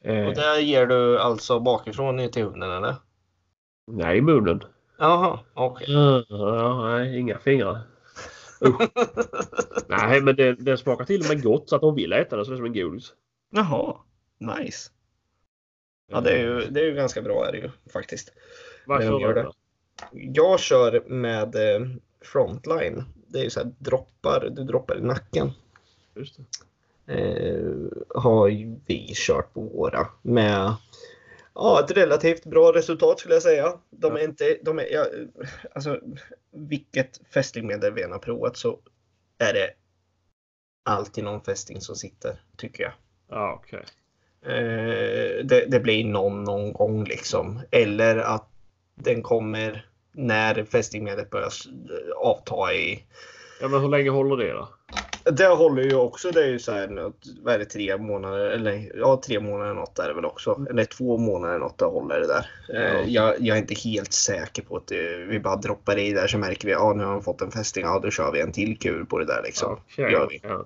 Eh, 0.00 0.26
Och 0.26 0.34
det 0.34 0.60
ger 0.60 0.86
du 0.86 1.18
alltså 1.18 1.60
bakifrån 1.60 2.30
till 2.30 2.44
hunden 2.44 2.70
eller? 2.72 2.94
nej, 3.86 4.18
i 4.18 4.20
munnen. 4.20 4.62
Jaha, 4.98 5.38
okej. 5.54 5.86
Ja, 6.28 6.82
nej, 6.88 7.18
inga 7.18 7.38
fingrar. 7.38 7.80
Nej, 9.86 10.20
men 10.20 10.36
det, 10.36 10.52
det 10.54 10.78
smakar 10.78 11.04
till 11.04 11.20
och 11.20 11.28
med 11.28 11.42
gott 11.42 11.68
så 11.68 11.76
att 11.76 11.82
de 11.82 11.94
vill 11.94 12.12
äta 12.12 12.36
det 12.36 12.44
så 12.44 12.50
det 12.50 12.54
är 12.54 12.56
som 12.56 12.66
en 12.66 12.72
godis. 12.72 13.12
Jaha, 13.50 13.96
nice. 14.38 14.90
Ja, 16.08 16.20
det 16.20 16.30
är 16.30 16.38
ju, 16.38 16.66
det 16.70 16.80
är 16.80 16.84
ju 16.84 16.94
ganska 16.94 17.22
bra 17.22 17.46
är 17.48 17.52
det 17.52 17.58
ju 17.58 17.70
faktiskt. 17.92 18.32
Vad 18.86 18.98
men 18.98 19.06
kör 19.06 19.12
de 19.12 19.22
gör 19.22 19.34
du 19.34 19.42
det. 19.42 19.52
Jag 20.12 20.60
kör 20.60 21.04
med 21.06 21.54
eh, 21.54 21.88
Frontline. 22.20 23.04
Det 23.26 23.38
är 23.38 23.44
ju 23.44 23.50
så 23.50 23.60
här 23.60 23.72
droppar, 23.78 24.48
du 24.56 24.64
droppar 24.64 24.98
i 24.98 25.00
nacken. 25.00 25.50
Just 26.14 26.36
det. 26.36 27.14
eh, 27.14 28.22
har 28.22 28.48
ju 28.48 28.76
vi 28.86 29.12
kört 29.14 29.54
på 29.54 29.60
våra 29.60 30.06
med 30.22 30.74
ja, 31.56 31.80
ett 31.84 31.90
relativt 31.90 32.44
bra 32.44 32.72
resultat 32.72 33.20
skulle 33.20 33.34
jag 33.34 33.42
säga. 33.42 33.72
De 33.90 34.12
är 34.12 34.18
Ja. 34.18 34.24
inte, 34.24 34.58
de 34.62 34.78
är, 34.78 34.92
ja, 34.92 35.06
alltså 35.74 36.00
vilket 36.52 37.20
fästingmedel 37.34 37.92
vi 37.92 38.02
än 38.02 38.12
har 38.12 38.18
provat 38.18 38.56
så 38.56 38.78
är 39.38 39.52
det 39.52 39.70
alltid 40.84 41.24
någon 41.24 41.40
fästing 41.40 41.80
som 41.80 41.96
sitter 41.96 42.40
tycker 42.56 42.82
jag. 42.82 42.92
Ja, 43.30 43.60
okej. 43.64 43.84
Eh, 44.42 45.44
det, 45.44 45.66
det 45.68 45.80
blir 45.80 46.04
någon 46.04 46.44
någon 46.44 46.72
gång 46.72 47.04
liksom. 47.04 47.60
Eller 47.70 48.16
att 48.16 48.48
den 48.94 49.22
kommer 49.22 49.86
när 50.12 50.64
fästingmedlet 50.64 51.30
börjar 51.30 51.52
avta 52.16 52.74
i 52.74 53.04
Ja, 53.60 53.68
men 53.68 53.80
hur 53.80 53.88
länge 53.88 54.10
håller 54.10 54.36
det 54.36 54.52
då? 54.52 54.68
Det 55.32 55.46
håller 55.46 55.82
ju 55.82 55.94
också. 55.94 56.30
Det 56.30 56.44
är 56.44 56.48
ju 56.48 56.58
så 56.58 56.72
här, 56.72 57.12
vad 57.42 57.54
är 57.54 57.58
det, 57.58 57.64
tre 57.64 57.98
månader? 57.98 58.50
Eller 58.50 58.92
ja, 58.94 59.20
tre 59.26 59.40
månader 59.40 59.74
något 59.74 59.98
är 59.98 60.08
det 60.08 60.14
väl 60.14 60.24
också. 60.24 60.66
Eller 60.70 60.84
två 60.84 61.18
månader 61.18 61.58
något 61.58 61.78
det 61.78 61.84
håller 61.84 62.20
det 62.20 62.26
där. 62.26 62.50
Eh, 62.74 62.92
Ja. 62.92 63.02
Jag, 63.06 63.40
jag 63.40 63.56
är 63.56 63.60
inte 63.60 63.74
helt 63.74 64.12
säker 64.12 64.62
på 64.62 64.76
att 64.76 64.86
det, 64.86 65.16
vi 65.16 65.40
bara 65.40 65.56
droppar 65.56 65.98
i 65.98 66.12
där 66.12 66.26
så 66.26 66.38
märker 66.38 66.66
vi 66.66 66.72
ja 66.72 66.92
nu 66.96 67.04
har 67.04 67.12
han 67.12 67.22
fått 67.22 67.42
en 67.42 67.50
fästing. 67.50 67.84
Ja, 67.84 67.98
då 67.98 68.10
kör 68.10 68.32
vi 68.32 68.40
en 68.40 68.52
till 68.52 68.78
kur 68.78 69.04
på 69.04 69.18
det 69.18 69.24
där 69.24 69.42
liksom. 69.44 69.72
Okej. 69.72 70.12
gör 70.12 70.28
vi. 70.30 70.40
Ja. 70.42 70.64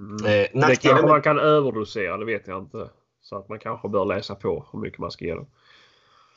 Mm. 0.00 0.16
Eh, 0.26 0.68
Det 0.68 0.76
kanske 0.76 1.06
man 1.06 1.22
kan 1.22 1.38
överdosera, 1.38 2.16
det 2.16 2.24
vet 2.24 2.46
jag 2.46 2.58
inte. 2.58 2.88
Så 3.22 3.36
att 3.38 3.48
man 3.48 3.58
kanske 3.58 3.88
bör 3.88 4.04
läsa 4.04 4.34
på 4.34 4.66
hur 4.72 4.80
mycket 4.80 4.98
man 4.98 5.10
ska 5.10 5.24
ge 5.24 5.34
dem. 5.34 5.46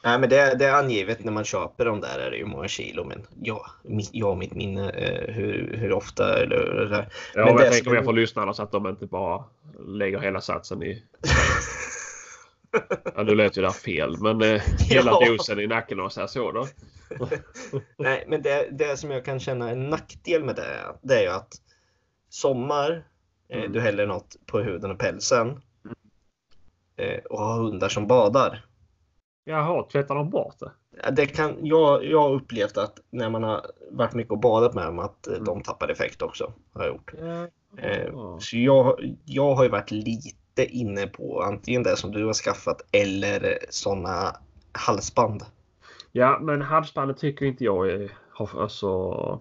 Nej, 0.04 0.20
men 0.20 0.30
det, 0.30 0.56
det 0.60 0.66
är 0.66 0.74
angivet 0.74 1.24
när 1.24 1.32
man 1.32 1.44
köper 1.44 1.86
dem 1.86 2.02
där 2.02 2.20
är 2.20 2.32
det 2.32 2.38
ju 2.38 2.46
många 2.46 2.68
kilo. 2.68 3.04
Men 3.04 3.28
ja, 3.42 3.66
mitt, 3.84 4.10
jag 4.14 4.30
och 4.32 4.38
mitt 4.38 4.54
minne 4.54 4.90
eh, 4.90 5.34
hur, 5.34 5.78
hur 5.78 5.92
ofta 5.94 6.44
eller 6.44 6.86
där. 6.90 7.08
Ja, 7.36 7.46
Men 7.46 7.48
jag 7.48 7.58
tänker 7.58 7.72
skulle- 7.78 8.00
mer 8.00 8.04
för 8.06 8.14
lyssnarna 8.14 8.54
så 8.54 8.64
att 8.64 8.72
de 8.72 8.88
inte 8.88 9.06
bara 9.06 9.44
lägger 9.88 10.20
hela 10.20 10.42
satsen 10.42 10.84
i... 10.84 11.04
Ja, 13.16 13.24
nu 13.24 13.36
lät 13.36 13.58
ju 13.58 13.62
det 13.62 13.68
här 13.68 13.74
fel, 13.74 14.18
men 14.20 14.42
eh, 14.42 14.62
hela 14.90 15.12
Ja. 15.12 15.26
dosen 15.26 15.60
i 15.60 15.68
nacken 15.68 16.00
och 16.00 16.12
så 16.12 16.20
här 16.20 16.28
så 16.28 16.52
då. 16.52 16.68
Nej, 17.98 18.26
men 18.28 18.42
det, 18.42 18.68
det 18.72 18.98
som 18.98 19.12
jag 19.12 19.26
kan 19.26 19.40
känna 19.40 19.70
en 19.70 19.90
nackdel 19.90 20.44
med 20.44 20.56
det, 20.56 20.96
det 21.02 21.16
är 21.18 21.22
ju 21.22 21.28
att 21.30 21.54
sommar, 22.30 23.04
eh, 23.50 23.58
Mm. 23.60 23.72
du 23.72 23.80
häller 23.82 24.08
något 24.08 24.36
på 24.46 24.60
huden 24.60 24.92
och 24.92 25.00
pälsen 25.00 25.62
eh, 26.98 27.20
och 27.30 27.40
har 27.40 27.58
hundar 27.58 27.90
som 27.90 28.08
badar. 28.08 28.66
Jaha, 29.46 29.84
tvättar 29.92 30.16
de 30.16 30.30
bort 30.30 30.56
det? 30.60 30.72
Det 31.12 31.26
kan, 31.26 31.58
jag, 31.62 32.06
jag 32.06 32.22
har 32.22 32.34
upplevt 32.34 32.78
att 32.78 33.00
när 33.10 33.30
man 33.30 33.44
har 33.44 33.66
varit 33.92 34.14
mycket 34.14 34.32
och 34.32 34.40
badat 34.40 34.74
med 34.74 34.86
dem 34.86 35.00
att 35.00 35.28
eh, 35.28 35.34
de 35.34 35.62
tappar 35.62 35.90
effekt 35.92 36.22
också. 36.22 36.54
Har 36.74 36.84
jag 36.84 36.94
gjort. 36.94 37.14
Ja. 37.22 37.48
Eh, 37.84 38.38
Så 38.40 38.58
jag, 38.58 39.16
jag 39.26 39.56
har 39.56 39.64
ju 39.64 39.70
varit 39.70 39.92
lite 39.92 40.66
inne 40.66 41.08
på 41.08 41.42
antingen 41.42 41.84
det 41.84 41.98
som 41.98 42.12
du 42.12 42.26
har 42.26 42.34
skaffat 42.34 42.82
eller 42.92 43.60
sådana 43.70 44.38
halsband. 44.72 45.44
Ja, 46.12 46.40
men 46.42 46.62
halsbandet 46.62 47.18
tycker 47.18 47.46
inte 47.46 47.64
jag 47.64 47.90
är... 47.90 48.12
Alltså, 48.38 49.40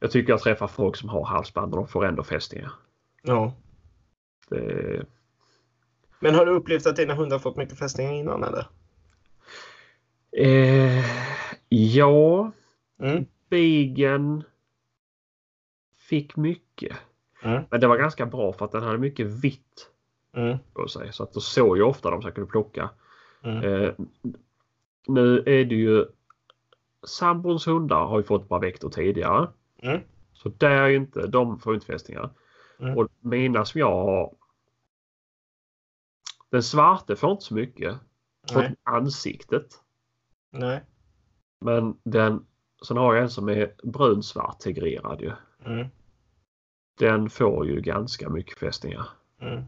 jag 0.00 0.10
tycker 0.10 0.32
jag 0.32 0.40
träffar 0.40 0.66
folk 0.66 0.96
som 0.96 1.08
har 1.08 1.24
halsband 1.24 1.72
och 1.74 1.80
de 1.80 1.88
får 1.88 2.04
ändå 2.06 2.22
fästingar. 2.22 2.72
Ja. 3.22 3.52
Det, 4.48 5.06
Men 6.20 6.34
har 6.34 6.46
du 6.46 6.52
upplevt 6.52 6.86
att 6.86 6.96
dina 6.96 7.14
hundar 7.14 7.38
fått 7.38 7.56
mycket 7.56 7.78
fästingar 7.78 8.12
innan 8.12 8.44
eller? 8.44 8.66
Eh, 10.42 11.04
ja, 11.68 12.52
Mm. 13.00 13.26
Bigen 13.50 14.44
fick 15.96 16.36
mycket. 16.36 16.96
Mm. 17.42 17.62
Men 17.70 17.80
det 17.80 17.86
var 17.86 17.96
ganska 17.96 18.26
bra 18.26 18.52
för 18.52 18.64
att 18.64 18.72
den 18.72 18.82
hade 18.82 18.98
mycket 18.98 19.26
vitt 19.26 19.90
Mm. 20.32 20.58
sig. 20.88 21.12
Så 21.12 21.22
att 21.22 21.32
då 21.32 21.40
såg 21.40 21.76
ju 21.76 21.82
ofta 21.82 22.10
de 22.10 22.22
som 22.22 22.32
kunde 22.32 22.50
plocka. 22.50 22.90
Mm. 23.42 23.64
Eh, 23.64 23.94
nu 25.06 25.38
är 25.38 25.64
det 25.64 25.74
ju 25.74 26.04
Sambons 27.06 27.66
hundar 27.66 28.06
har 28.06 28.18
ju 28.18 28.24
fått 28.24 28.48
Bravecto 28.48 28.90
tidigare. 28.90 29.48
Mm. 29.82 30.00
Så 30.32 30.48
där 30.48 30.70
är 30.70 30.88
ju 30.88 30.96
inte, 30.96 31.26
de 31.26 31.58
får 31.58 31.74
inte 31.74 31.86
fästingar. 31.86 32.30
Mm. 32.80 32.98
Och 32.98 33.08
mina 33.20 33.64
som 33.64 33.78
jag 33.80 33.90
har. 33.90 34.34
Den 36.50 36.62
svarte 36.62 37.16
får 37.16 37.30
inte 37.30 37.44
så 37.44 37.54
mycket. 37.54 37.96
Nej. 38.54 38.74
ansiktet. 38.82 39.82
Nej. 40.50 40.80
Men 41.60 41.96
den, 42.04 42.44
sen 42.86 42.96
har 42.96 43.14
jag 43.14 43.22
en 43.22 43.30
som 43.30 43.48
är 43.48 43.72
brunsvart 43.82 44.60
tegrerad 44.60 45.20
ju. 45.20 45.32
Mm. 45.66 45.86
Den 46.98 47.30
får 47.30 47.66
ju 47.66 47.80
ganska 47.80 48.28
mycket 48.28 48.58
fästingar. 48.58 49.08
Mm. 49.40 49.64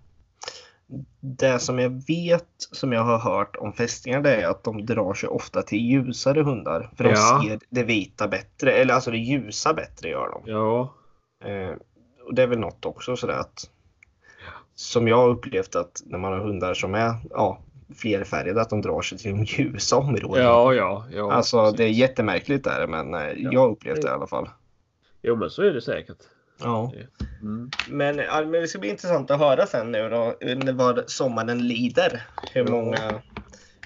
Det 1.20 1.58
som 1.58 1.78
jag 1.78 1.90
vet, 2.06 2.48
som 2.56 2.92
jag 2.92 3.04
har 3.04 3.18
hört 3.18 3.56
om 3.56 3.72
fästingar, 3.72 4.20
det 4.20 4.36
är 4.36 4.48
att 4.48 4.64
de 4.64 4.86
drar 4.86 5.14
sig 5.14 5.28
ofta 5.28 5.62
till 5.62 5.78
ljusare 5.78 6.42
hundar. 6.42 6.90
För 6.96 7.04
de 7.04 7.10
Ja. 7.10 7.42
ser 7.44 7.60
det 7.70 7.84
vita 7.84 8.28
bättre, 8.28 8.72
eller 8.72 8.94
alltså 8.94 9.10
det 9.10 9.18
ljusa 9.18 9.74
bättre 9.74 10.08
gör 10.08 10.30
de. 10.30 10.50
Ja, 10.50 10.94
Eh, 11.44 11.74
och 12.26 12.34
det 12.34 12.42
är 12.42 12.46
väl 12.46 12.58
något 12.58 12.86
också 12.86 13.16
sådär 13.16 13.38
att 13.38 13.70
som 14.74 15.08
jag 15.08 15.30
upplevt 15.30 15.76
att 15.76 16.02
när 16.06 16.18
man 16.18 16.32
har 16.32 16.38
hundar 16.40 16.74
som 16.74 16.94
är 16.94 17.14
ja, 17.30 17.58
flerfärgade 17.94 18.60
att 18.60 18.70
de 18.70 18.82
drar 18.82 19.02
sig 19.02 19.18
till 19.18 19.30
de 19.30 19.44
ljusa 19.44 19.96
områdena. 19.96 20.44
ja, 20.44 20.74
ja. 20.74 21.04
ja 21.12 21.32
Alltså 21.32 21.70
det 21.70 21.84
är 21.84 21.88
jättemärkligt 21.88 22.64
där 22.64 22.86
men 22.86 23.14
eh, 23.14 23.32
jag 23.36 23.60
har 23.60 23.68
upplevt 23.68 24.02
det 24.02 24.08
i 24.08 24.10
alla 24.10 24.26
fall. 24.26 24.48
Jo 25.22 25.36
men 25.36 25.50
så 25.50 25.62
är 25.62 25.70
det 25.70 25.80
säkert. 25.80 26.18
Ja. 26.62 26.92
Mm. 27.42 27.70
Men, 27.88 28.18
ja, 28.18 28.40
men 28.40 28.52
det 28.52 28.68
ska 28.68 28.78
bli 28.78 28.88
intressant 28.90 29.30
att 29.30 29.38
höra 29.38 29.66
sen 29.66 29.92
nu 29.92 30.08
då 30.08 30.34
vad 30.72 31.10
sommaren 31.10 31.68
lider. 31.68 32.26
Hur 32.52 32.64
Ja. 32.64 32.70
många 32.70 32.98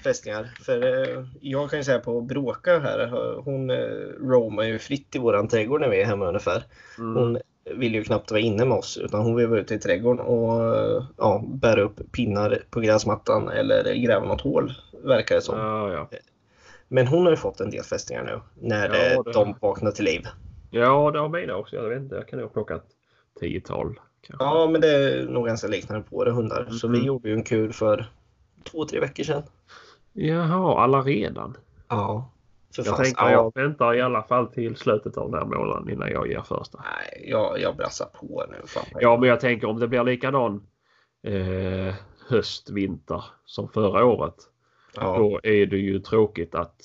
fästingar. 0.03 0.51
För 0.61 1.09
eh, 1.17 1.25
jag 1.41 1.69
kan 1.69 1.79
ju 1.79 1.83
säga 1.83 1.99
på 1.99 2.21
Bråka 2.21 2.79
här, 2.79 3.07
hon 3.43 3.69
eh, 3.69 3.77
roamar 4.27 4.63
ju 4.63 4.79
fritt 4.79 5.15
i 5.15 5.19
våran 5.19 5.47
trädgård 5.47 5.81
när 5.81 5.89
vi 5.89 6.01
är 6.01 6.05
hemma 6.05 6.27
ungefär. 6.27 6.63
Mm. 6.97 7.15
Hon 7.15 7.37
vill 7.75 7.95
ju 7.95 8.03
knappt 8.03 8.31
vara 8.31 8.41
inne 8.41 8.65
med 8.65 8.77
oss 8.77 8.97
utan 8.97 9.21
hon 9.21 9.35
vill 9.35 9.47
vara 9.47 9.59
ute 9.59 9.75
i 9.75 9.79
trädgården 9.79 10.25
och 10.25 10.61
ja, 11.17 11.43
bära 11.47 11.81
upp 11.81 12.11
pinnar 12.11 12.63
på 12.69 12.79
gräsmattan 12.79 13.49
eller 13.49 13.93
gräva 13.95 14.25
något 14.25 14.41
hål 14.41 14.73
verkar 15.03 15.35
det 15.35 15.41
som. 15.41 15.57
Ja, 15.59 15.91
ja. 15.93 16.09
Men 16.87 17.07
hon 17.07 17.23
har 17.23 17.31
ju 17.31 17.37
fått 17.37 17.59
en 17.59 17.69
del 17.69 17.83
fästingar 17.83 18.23
nu 18.23 18.41
när 18.67 18.87
Ja, 18.89 18.95
eh, 18.95 19.23
det- 19.23 19.31
de 19.33 19.55
vaknar 19.61 19.91
till 19.91 20.05
liv. 20.05 20.21
ja, 20.69 21.11
det 21.11 21.19
har 21.19 21.29
mina 21.29 21.55
också. 21.55 21.75
Jag 21.75 21.89
vet 21.89 22.01
inte, 22.01 22.15
jag 22.15 22.27
kan 22.27 22.39
nog 22.39 22.47
ha 22.49 22.53
plockat 22.53 22.85
tiotal. 23.39 23.99
Kanske. 24.21 24.45
Ja, 24.45 24.67
men 24.71 24.81
det 24.81 24.87
är 24.89 25.25
nog 25.27 25.45
ganska 25.47 25.67
liknande 25.67 26.03
på 26.09 26.15
våra 26.15 26.31
hundar. 26.31 26.67
Så 26.71 26.87
Mm. 26.87 26.99
vi 26.99 27.07
gjorde 27.07 27.29
ju 27.29 27.35
en 27.35 27.43
kur 27.43 27.71
för 27.71 28.05
två, 28.63 28.85
tre 28.85 28.99
veckor 28.99 29.23
sedan. 29.23 29.43
Jaha, 30.13 30.81
alla 30.83 31.01
redan? 31.01 31.57
Ja. 31.87 32.29
För 32.75 32.85
Jag 32.85 33.07
ja, 33.17 33.31
jag 33.31 33.51
väntar 33.55 33.93
i 33.93 34.01
alla 34.01 34.23
fall 34.23 34.47
till 34.47 34.75
slutet 34.75 35.17
av 35.17 35.31
den 35.31 35.39
här 35.39 35.45
månaden 35.57 35.89
innan 35.89 36.09
jag 36.11 36.27
ger 36.27 36.41
första. 36.41 36.83
Nej, 36.83 37.29
jag, 37.29 37.59
jag 37.59 37.75
brassar 37.75 38.05
på 38.05 38.45
nu. 38.49 38.67
Fan. 38.67 38.83
Ja, 38.99 39.17
men 39.17 39.29
jag 39.29 39.39
tänker 39.39 39.67
om 39.67 39.79
det 39.79 39.87
blir 39.87 40.03
likadan 40.03 40.67
eh, 41.23 41.95
höst, 42.27 42.69
vinter 42.69 43.23
som 43.45 43.69
förra 43.69 44.05
året. 44.05 44.35
ja. 44.95 45.17
Då 45.17 45.39
är 45.43 45.65
det 45.65 45.77
ju 45.77 45.99
tråkigt 45.99 46.55
att 46.55 46.75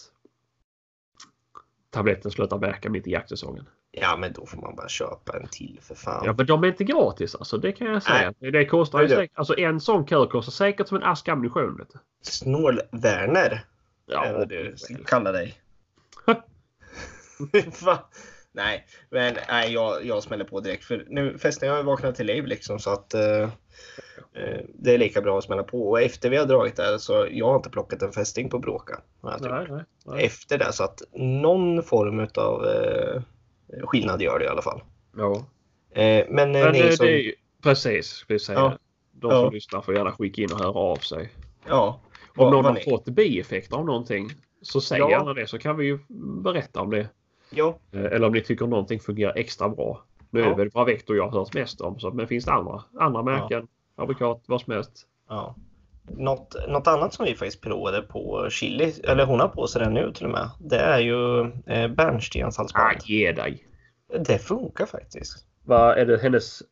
tabletten 1.91 2.31
slutar 2.31 2.59
verka 2.59 2.91
mitt 2.91 3.07
i 3.07 3.11
jaktsäsongen. 3.11 3.69
Ja, 3.93 4.17
men 4.17 4.33
då 4.33 4.47
får 4.47 4.59
man 4.61 4.77
bara 4.77 4.89
köpa 4.89 5.37
en 5.37 5.47
till 5.49 5.79
för 5.83 5.95
fan. 5.95 6.23
Ja, 6.27 6.35
men 6.37 6.47
de 6.47 6.65
är 6.65 6.69
inte 6.69 6.85
gratis 6.85 7.35
alltså. 7.35 7.59
Det 7.59 7.73
kan 7.73 7.87
jag 7.87 8.03
säga. 8.03 8.35
Det 8.39 8.67
kostar 8.67 9.01
ju 9.01 9.07
det- 9.07 9.15
säkert, 9.15 9.39
alltså 9.39 9.59
en 9.59 9.81
sån 9.81 10.07
kör 10.07 10.27
kostar 10.27 10.53
säkert 10.53 10.89
som 10.89 10.97
en 10.97 11.03
ask 11.03 11.29
ammunition. 11.29 11.87
Snål-Werner 12.23 13.65
Ja, 14.07 14.33
vad 14.33 14.49
du 14.49 14.75
kallar 15.07 15.33
dig. 15.33 15.55
Nej, 18.53 18.87
men 19.11 19.37
nej, 19.49 19.73
jag, 19.73 20.05
jag 20.05 20.23
smäller 20.23 20.45
på 20.45 20.61
direkt. 20.61 20.85
För 20.85 21.05
nu 21.09 21.39
fästningen 21.39 21.77
har 21.77 21.83
vaknat 21.83 22.15
till 22.17 22.27
liv 22.27 22.47
liksom 22.47 22.79
så 22.79 22.91
att 22.91 23.15
eh, 23.15 23.43
eh, 24.33 24.61
det 24.75 24.95
är 24.95 24.99
lika 24.99 25.21
bra 25.21 25.39
att 25.39 25.45
smälla 25.45 25.63
på. 25.63 25.91
Och 25.91 26.01
efter 26.01 26.31
vi 26.31 26.37
har 26.37 26.47
dragit 26.47 26.77
där 26.77 26.99
så 26.99 27.27
jag 27.31 27.47
har 27.47 27.57
inte 27.57 27.71
plockat 27.71 28.03
en 28.03 28.13
fästing 28.13 28.49
på 28.51 28.59
Bråka. 28.59 29.01
Nej, 29.23 29.35
nej, 29.41 29.85
nej. 30.07 30.25
Efter 30.25 30.59
det 30.59 30.73
så 30.73 30.85
att 30.85 31.03
någon 31.13 31.83
form 31.83 32.29
av 32.35 32.67
eh, 32.67 33.23
skillnad 33.87 34.23
gör 34.23 34.39
det 34.39 34.45
i 34.45 34.49
alla 34.49 34.63
fall. 34.63 34.81
Ja. 35.17 35.45
Eh, 36.03 36.27
men 36.31 36.55
eh, 36.57 36.63
Men 36.65 36.73
ni 36.73 36.83
det, 36.83 36.97
som... 36.97 37.07
ju, 37.07 37.35
precis, 37.63 38.25
vi 38.29 38.39
säga. 38.39 38.59
Ja. 38.59 38.79
De 39.13 39.31
Ja. 39.31 39.43
som 39.45 39.55
lyssnar 39.55 39.81
får 39.81 39.95
gärna 39.95 40.13
skicka 40.13 40.43
in 40.43 40.53
och 40.53 40.59
höra 40.59 40.71
av 40.79 40.97
sig. 40.97 41.33
Ja. 41.69 42.01
Om 42.37 42.51
någon 42.51 42.65
har 42.65 42.73
ni- 42.73 42.81
fått 42.85 43.05
bieffekter 43.05 43.77
av 43.77 43.85
någonting 43.87 44.29
så 44.63 44.81
säg 44.81 44.99
Ja. 44.99 45.11
gärna 45.11 45.35
det 45.35 45.47
så 45.47 45.59
kan 45.59 45.77
vi 45.77 45.87
ju 45.87 45.99
berätta 46.43 46.81
om 46.81 46.91
det. 46.91 47.09
Ja, 47.51 47.79
Eh, 47.93 48.05
Eller 48.05 48.27
om 48.27 48.33
ni 48.33 48.41
tycker 48.41 48.67
någonting 48.67 49.01
fungerar 49.01 49.33
extra 49.37 49.69
bra. 49.69 50.03
Nu 50.31 50.41
är 50.41 50.45
Ja. 50.45 50.51
det 50.51 50.57
väl 50.57 50.71
Bravecto 50.71 51.15
jag 51.15 51.29
har 51.29 51.39
hört 51.39 51.55
mest 51.55 51.81
om. 51.81 51.99
Så, 52.01 52.11
men 52.11 52.27
finns 52.29 52.45
det 52.45 52.53
andra, 52.53 52.83
andra 53.01 53.23
märken, 53.23 53.67
fabrikat, 53.97 54.43
vad 54.47 54.61
som 54.61 54.73
helst? 54.73 55.07
Ja. 55.29 55.55
Något, 56.17 56.55
något 56.69 56.87
annat 56.87 57.15
som 57.15 57.25
vi 57.25 57.35
faktiskt 57.35 57.61
provade 57.63 58.03
på 58.03 58.47
Chili, 58.51 58.93
eller 59.05 59.27
hon 59.27 59.41
har 59.41 59.49
på 59.49 59.67
sig 59.67 59.83
den 59.85 59.95
nu 59.95 60.13
till 60.13 60.25
och 60.27 60.31
med, 60.33 60.51
det 60.59 60.77
är 60.79 60.99
ju 60.99 61.41
eh, 61.67 61.89
bärnstenshalsband. 61.89 62.87
Ah, 62.87 63.01
ge 63.05 63.33
dig! 63.33 63.67
Det 64.27 64.39
funkar 64.39 64.87
faktiskt. 64.87 65.47
Vad 65.65 65.99
är 65.99 66.07
det 66.07 66.19
hennes, 66.23 66.63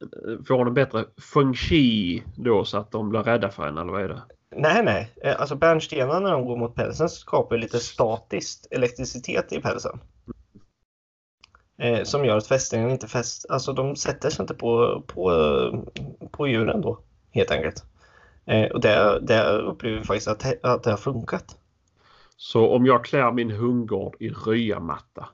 får 0.49 0.55
hon 0.55 0.67
en 0.67 0.75
bättre 0.75 1.05
feng 1.35 1.55
shui 1.55 2.23
då 2.37 2.65
så 2.65 2.79
att 2.79 2.91
de 2.91 3.09
blir 3.09 3.21
rädda 3.23 3.49
för 3.51 3.63
henne 3.63 3.81
eller 3.81 3.93
vad 3.93 4.03
är 4.03 4.09
det? 4.09 4.23
Nej, 4.57 4.83
nej. 4.85 5.11
Eh, 5.23 5.41
Alltså 5.41 5.55
bärnstenar 5.57 6.21
när 6.21 6.33
de 6.33 6.45
går 6.45 6.57
mot 6.57 6.75
pälsen 6.75 7.09
skapar 7.09 7.57
lite 7.59 7.79
statiskt 7.79 8.67
elektricitet 8.71 9.53
i 9.53 9.61
pälsen. 9.61 9.99
Eh, 11.79 12.03
som 12.05 12.25
gör 12.25 12.37
att 12.37 12.47
fästingen 12.47 12.91
inte 12.91 13.09
fäst, 13.09 13.47
alltså 13.49 13.73
de 13.73 13.97
sätter 13.97 14.31
sig 14.31 14.43
inte 14.43 14.55
på, 14.55 15.03
på, 15.07 15.33
eh, 15.33 15.81
på 16.31 16.49
djuren 16.49 16.81
då 16.81 16.99
helt 17.31 17.51
enkelt. 17.51 17.85
Eh, 18.47 18.71
och 18.71 18.81
det, 18.81 19.19
det 19.23 19.49
upplever 19.49 19.99
vi 19.99 20.05
faktiskt 20.05 20.29
att, 20.29 20.65
att 20.65 20.83
det 20.83 20.91
har 20.91 20.97
funkat. 20.97 21.57
Så 22.37 22.69
om 22.69 22.87
jag 22.87 23.05
klär 23.05 23.33
min 23.33 23.51
hundgård 23.51 24.17
i 24.21 24.29
ryamatta 24.29 25.29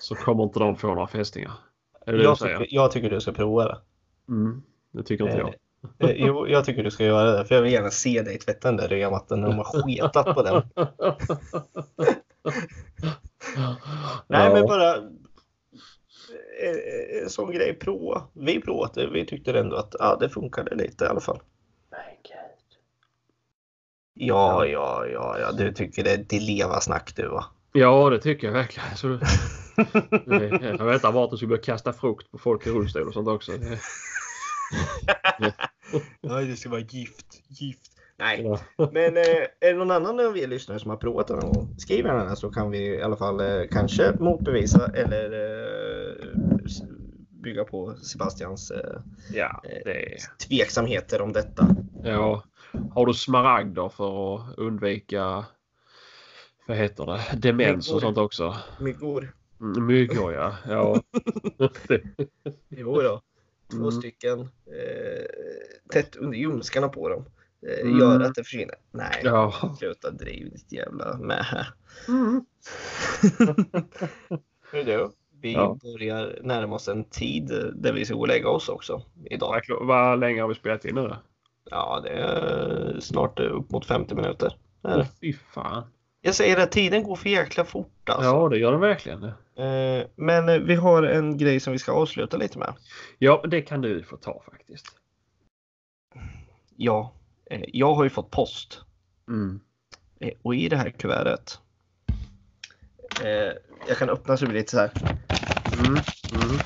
så 0.00 0.14
kommer 0.14 0.44
inte 0.44 0.58
de 0.58 0.76
få 0.76 0.86
några 0.86 1.06
fästingar? 1.06 1.52
Är 2.06 2.12
det 2.12 2.22
Jag 2.22 2.38
tycker, 2.38 2.66
jag 2.70 2.90
tycker 2.90 3.10
du 3.10 3.20
ska 3.20 3.32
prova 3.32 3.64
det. 3.64 3.78
Mm, 4.28 4.62
det 4.90 5.02
tycker 5.02 5.24
inte 5.24 5.38
jag. 5.38 5.54
Eh, 5.98 6.16
jo, 6.26 6.48
jag 6.48 6.64
tycker 6.64 6.82
du 6.82 6.90
ska 6.90 7.04
göra 7.04 7.32
det. 7.32 7.44
För 7.44 7.54
jag 7.54 7.62
vill 7.62 7.72
gärna 7.72 7.90
se 7.90 8.22
dig 8.22 8.38
tvätta 8.38 8.68
den 8.68 8.76
där 8.76 8.88
rödmattan 8.88 9.40
när 9.40 9.48
de 9.48 9.56
har 9.56 9.64
sketat 9.64 10.34
på 10.34 10.42
den. 10.42 10.62
Nej, 14.26 14.46
Ja. 14.46 14.52
men 14.52 14.66
bara 14.66 14.96
eh, 14.96 15.02
eh, 16.70 17.22
en 17.22 17.30
sån 17.30 17.52
grej. 17.52 17.74
Prova. 17.74 18.22
Vi 18.32 18.60
provade. 18.60 19.06
Vi 19.10 19.26
tyckte 19.26 19.58
ändå 19.58 19.76
att 19.76 19.94
ja, 19.98 20.16
det 20.20 20.28
funkade 20.28 20.74
lite 20.74 21.04
i 21.04 21.08
alla 21.08 21.20
fall. 21.20 21.40
Ja, 24.18 24.66
ja, 24.66 25.06
ja, 25.06 25.38
ja. 25.38 25.52
Du 25.52 25.72
tycker 25.72 26.04
det 26.04 26.12
är 26.12 26.16
dileva-snack 26.18 27.12
du 27.16 27.28
va? 27.28 27.44
Ja, 27.72 28.10
det 28.10 28.20
tycker 28.20 28.46
jag 28.46 28.54
verkligen. 28.54 28.96
Så, 28.96 29.08
jag 30.78 30.84
väntar 30.84 31.12
bara 31.12 31.24
att 31.24 31.30
du 31.30 31.36
ska 31.36 31.46
börja 31.46 31.62
kasta 31.62 31.92
frukt 31.92 32.30
på 32.30 32.38
folk 32.38 32.66
i 32.66 32.70
rullstol 32.70 33.08
och 33.08 33.14
sånt 33.14 33.28
också. 33.28 33.52
Ja, 36.20 36.40
det 36.40 36.56
ska 36.56 36.68
vara 36.68 36.80
gift. 36.80 37.26
Gift. 37.48 37.92
Nej, 38.18 38.42
Ja. 38.42 38.60
men 38.92 39.16
eh, 39.16 39.22
är 39.60 39.72
det 39.72 39.74
någon 39.74 39.90
annan 39.90 40.20
av 40.26 40.38
er 40.38 40.46
lyssnare 40.46 40.78
som 40.78 40.90
har 40.90 40.96
provat 40.96 41.26
den 41.28 41.38
någon 41.38 41.52
gång? 41.52 41.74
Skriv 41.78 42.04
gärna 42.06 42.36
så 42.36 42.50
kan 42.50 42.70
vi 42.70 42.78
i 42.78 43.02
alla 43.02 43.16
fall 43.16 43.40
eh, 43.40 43.62
kanske 43.70 44.12
motbevisa 44.20 44.90
eller 44.94 45.32
eh, 45.32 46.26
bygga 47.30 47.64
på 47.64 47.94
Sebastians 47.96 48.70
eh, 48.70 49.00
Ja, 49.32 49.62
det 49.84 50.12
är... 50.12 50.18
tveksamheter 50.48 51.20
om 51.22 51.32
detta. 51.32 51.76
Ja. 52.04 52.42
Har 52.94 53.06
du 53.06 53.14
smaragder 53.14 53.88
för 53.88 54.34
att 54.36 54.58
undvika 54.58 55.44
vad 56.68 56.76
heter 56.76 57.06
det? 57.06 57.20
Demens 57.48 57.88
och 57.88 57.94
Myggor. 57.94 58.00
sånt 58.06 58.18
också? 58.18 58.56
Myggor. 58.80 59.32
Mm, 59.60 59.86
Myggor 59.86 60.32
ja. 60.34 60.54
ja. 60.68 61.00
Det- 61.88 62.00
Jo 62.68 63.00
då. 63.02 63.20
Två 63.70 63.78
Mm. 63.78 63.90
stycken 63.90 64.40
eh, 64.40 65.24
tätt 65.92 66.16
under 66.16 66.38
ljumskarna 66.38 66.88
på 66.88 67.08
dem. 67.08 67.24
Eh, 67.68 67.80
Mm. 67.86 67.98
Gör 67.98 68.20
att 68.20 68.34
det 68.34 68.44
försvinner. 68.44 68.74
Nej, 68.90 69.20
ja. 69.24 69.74
sluta 69.78 70.10
driv 70.10 70.50
ditt 70.50 70.72
jävla 70.72 71.16
med. 71.16 71.66
Mm. 72.08 72.44
Hur 74.72 74.84
du? 74.84 75.10
Vi 75.40 75.52
Ja. 75.52 75.78
börjar 75.82 76.38
närma 76.42 76.74
oss 76.76 76.88
en 76.88 77.04
tid 77.04 77.46
där 77.74 77.92
vi 77.92 78.04
ska 78.04 78.14
gå 78.14 78.20
och 78.20 78.28
lägga 78.28 78.48
oss 78.48 78.68
också 78.68 79.02
idag. 79.30 79.62
Vad- 79.80 80.20
länge 80.20 80.40
har 80.40 80.48
vi 80.48 80.54
spelat 80.54 80.84
in 80.84 80.94
nu 80.94 81.02
då? 81.02 81.16
Ja, 81.70 82.00
det 82.04 82.08
är 82.10 83.00
snart 83.00 83.40
upp 83.40 83.70
mot 83.70 83.86
50 83.86 84.14
minuter. 84.14 84.56
Åh, 84.82 85.04
fy 85.20 85.32
fan. 85.32 85.82
Jag 86.20 86.34
säger 86.34 86.56
att 86.62 86.72
tiden 86.72 87.02
går 87.02 87.16
för 87.16 87.28
jäkla 87.28 87.64
fort 87.64 88.08
alltså. 88.08 88.24
Ja, 88.30 88.48
det 88.48 88.58
gör 88.58 88.72
den 88.72 88.80
verkligen. 88.80 89.24
Eh, 89.24 90.06
Men 90.16 90.48
eh, 90.48 90.58
vi 90.58 90.74
har 90.74 91.02
en 91.02 91.38
grej 91.38 91.60
som 91.60 91.72
vi 91.72 91.78
ska 91.78 91.92
avsluta 91.92 92.36
lite 92.36 92.58
med. 92.58 92.72
Ja, 93.18 93.44
det 93.48 93.62
kan 93.62 93.80
du 93.80 94.02
få 94.02 94.16
ta 94.16 94.42
faktiskt. 94.50 94.86
Ja, 96.76 97.12
jag 97.50 97.94
har 97.94 98.04
ju 98.04 98.10
fått 98.10 98.30
post. 98.30 98.80
Mm. 99.28 99.60
Eh, 100.20 100.32
Och 100.42 100.54
i 100.54 100.68
det 100.68 100.76
här 100.76 100.90
kuvertet. 100.90 101.58
Eh, 103.24 103.52
jag 103.88 103.96
kan 103.98 104.10
öppna 104.10 104.36
så 104.36 104.44
det 104.44 104.48
blir 104.50 104.60
lite 104.60 104.70
så 104.70 104.78
här. 104.78 104.90
Mm. 105.80 105.92
Mm. 106.32 106.56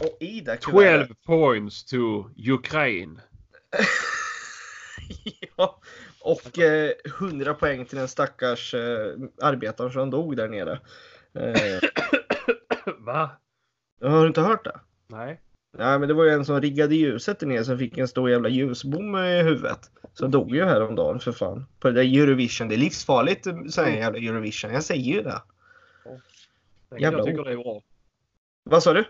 Och 0.00 0.16
i 0.20 0.40
det 0.40 0.50
här 0.50 0.58
12 0.58 0.72
kuvertet. 0.72 1.22
points 1.22 1.84
to 1.84 2.24
Ukraine. 2.50 3.20
ja, 5.56 5.80
och 6.20 6.58
eh, 6.58 6.92
100 7.04 7.54
poäng 7.54 7.84
till 7.86 7.98
den 7.98 8.08
stackars 8.08 8.74
eh, 8.74 9.12
arbetaren 9.42 9.92
som 9.92 10.10
dog 10.10 10.36
där 10.36 10.48
nere. 10.48 10.80
Eh, 11.34 11.80
Va? 12.98 13.30
har 14.02 14.20
du 14.22 14.26
inte 14.28 14.40
hört 14.40 14.64
det? 14.64 14.80
Nej. 15.06 15.40
Nej, 15.78 15.98
men 15.98 16.08
det 16.08 16.14
var 16.14 16.24
ju 16.24 16.30
en 16.30 16.44
som 16.44 16.60
riggade 16.60 16.94
ljuset 16.94 17.40
nere 17.40 17.64
som 17.64 17.78
fick 17.78 17.98
en 17.98 18.08
stor 18.08 18.30
jävla 18.30 18.48
ljusbom 18.48 19.16
i 19.16 19.42
huvudet. 19.42 19.90
Så 20.12 20.26
dog 20.26 20.54
ju 20.54 20.64
häromdagen 20.64 21.20
för 21.20 21.32
fan. 21.32 21.66
På 21.80 21.88
det 21.88 21.94
där 21.94 22.22
Eurovision. 22.22 22.68
Det 22.68 22.74
är 22.74 22.78
livsfarligt 22.78 23.46
säger 23.70 23.96
jävla 23.96 24.18
Eurovision. 24.18 24.72
Jag 24.72 24.84
säger 24.84 25.14
ju 25.14 25.22
det. 25.22 25.42
Jävla 26.98 27.18
jag 27.18 27.26
tycker 27.26 27.44
det 27.44 27.52
är 27.52 27.56
bra. 27.56 27.82
Vad 28.64 28.82
sa 28.82 28.92
du? 28.92 29.04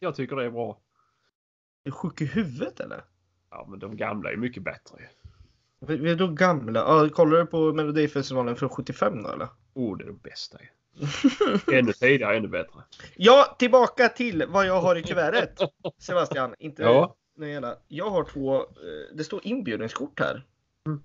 Jag 0.00 0.14
tycker 0.14 0.36
det 0.36 0.44
är 0.44 0.50
bra. 0.50 0.80
Är 1.84 1.90
du 1.90 1.92
sjuk 1.92 2.20
i 2.20 2.24
huvudet 2.24 2.80
eller? 2.80 3.04
Ja, 3.50 3.66
men 3.70 3.78
de 3.78 3.96
gamla 3.96 4.32
är 4.32 4.36
mycket 4.36 4.62
bättre. 4.62 5.08
Vi 5.78 6.10
är 6.10 6.16
då 6.16 6.28
gamla. 6.28 6.80
Ja, 6.80 7.08
kollar 7.08 7.38
du 7.38 7.46
på 7.46 7.72
Melodifestivalen 7.72 8.56
från 8.56 8.68
75 8.68 9.22
då 9.22 9.28
eller? 9.28 9.48
Oh, 9.74 9.98
det 9.98 10.04
är 10.04 10.06
det 10.06 10.22
bästa. 10.22 10.58
ännu 11.72 11.92
tidigare, 11.92 12.36
ännu 12.36 12.48
bättre. 12.48 12.82
Ja, 13.16 13.56
tillbaka 13.58 14.08
till 14.08 14.44
vad 14.48 14.66
jag 14.66 14.80
har 14.80 14.96
i 14.96 15.02
kuvertet. 15.02 15.58
Sebastian, 15.98 16.54
inte 16.58 16.82
Ja. 16.82 17.16
hela. 17.40 17.76
Jag 17.88 18.10
har 18.10 18.24
två, 18.24 18.56
eh, 18.60 18.64
det 19.14 19.24
står 19.24 19.40
inbjudningskort 19.46 20.20
här. 20.20 20.44
Mm. 20.86 21.02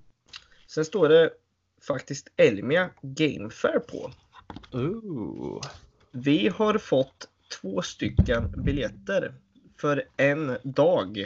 Sen 0.68 0.86
står 0.86 1.10
det 1.10 1.32
faktiskt 1.88 2.28
Elmia 2.38 2.90
Game 3.02 3.50
Fair 3.50 3.80
på. 3.80 4.12
Ooh. 4.78 5.62
Vi 6.12 6.48
har 6.48 6.78
fått 6.78 7.30
två 7.62 7.82
stycken 7.82 8.64
biljetter 8.64 9.34
för 9.78 10.04
en 10.18 10.58
dag 10.64 11.20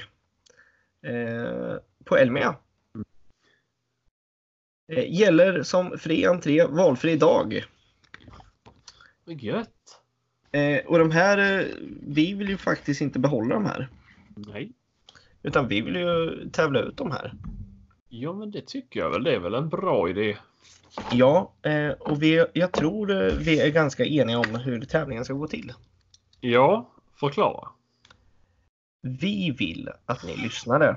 eh, 1.05 1.76
på 2.05 2.18
Elmia. 2.18 2.55
Eh, 4.91 5.20
gäller 5.20 5.64
som 5.64 5.97
fri 5.97 6.26
entré 6.26 6.66
valfri 6.66 7.16
dag. 7.16 7.66
Vad 9.32 9.41
gött. 9.41 10.01
Eh, 10.51 10.86
och 10.86 10.99
de 10.99 11.11
här, 11.11 11.59
eh, 11.59 11.65
vi 12.07 12.34
vill 12.34 12.49
ju 12.49 12.57
faktiskt 12.57 13.01
inte 13.01 13.19
behålla 13.19 13.55
de 13.55 13.65
här. 13.65 13.89
Nej. 14.36 14.71
Utan 15.43 15.67
vi 15.67 15.82
vill 15.82 15.95
ju 15.95 16.49
tävla 16.49 16.79
ut 16.79 16.97
de 16.97 17.11
här. 17.11 17.34
Ja, 18.09 18.34
men 18.34 18.51
det 18.51 18.65
tycker 18.67 18.99
jag 18.99 19.09
väl. 19.09 19.23
Det 19.23 19.36
är 19.36 19.39
väl 19.39 19.53
en 19.53 19.69
bra 19.69 20.09
idé. 20.09 20.38
Ja, 21.11 21.53
eh, 21.61 21.89
och 21.89 22.23
vi, 22.23 22.45
jag 22.53 22.71
tror 22.71 23.11
eh, 23.11 23.34
vi 23.34 23.59
är 23.61 23.69
ganska 23.69 24.05
eniga 24.05 24.39
om 24.39 24.55
hur 24.55 24.82
tävlingen 24.82 25.25
ska 25.25 25.34
gå 25.34 25.47
till. 25.47 25.73
Ja, 26.39 26.91
förklara. 27.19 27.69
Vi 29.01 29.51
vill 29.51 29.89
att 30.05 30.23
ni 30.23 30.38
lyssnare 30.38 30.95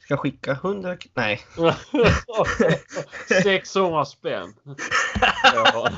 ska 0.00 0.16
skicka 0.16 0.52
100... 0.52 0.96
k- 0.96 1.08
Nej. 1.14 1.40
600 3.42 4.04
spänn. 4.04 4.54
Ja. 5.54 5.90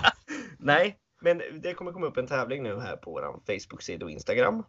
Nej, 0.58 0.98
Men 1.20 1.42
det 1.62 1.74
kommer 1.74 1.92
komma 1.92 2.06
upp 2.06 2.16
en 2.16 2.26
tävling 2.26 2.62
nu 2.62 2.80
här 2.80 2.96
på 2.96 3.10
vår 3.10 3.40
Facebook-sida 3.46 4.04
och 4.04 4.10
Instagram. 4.10 4.62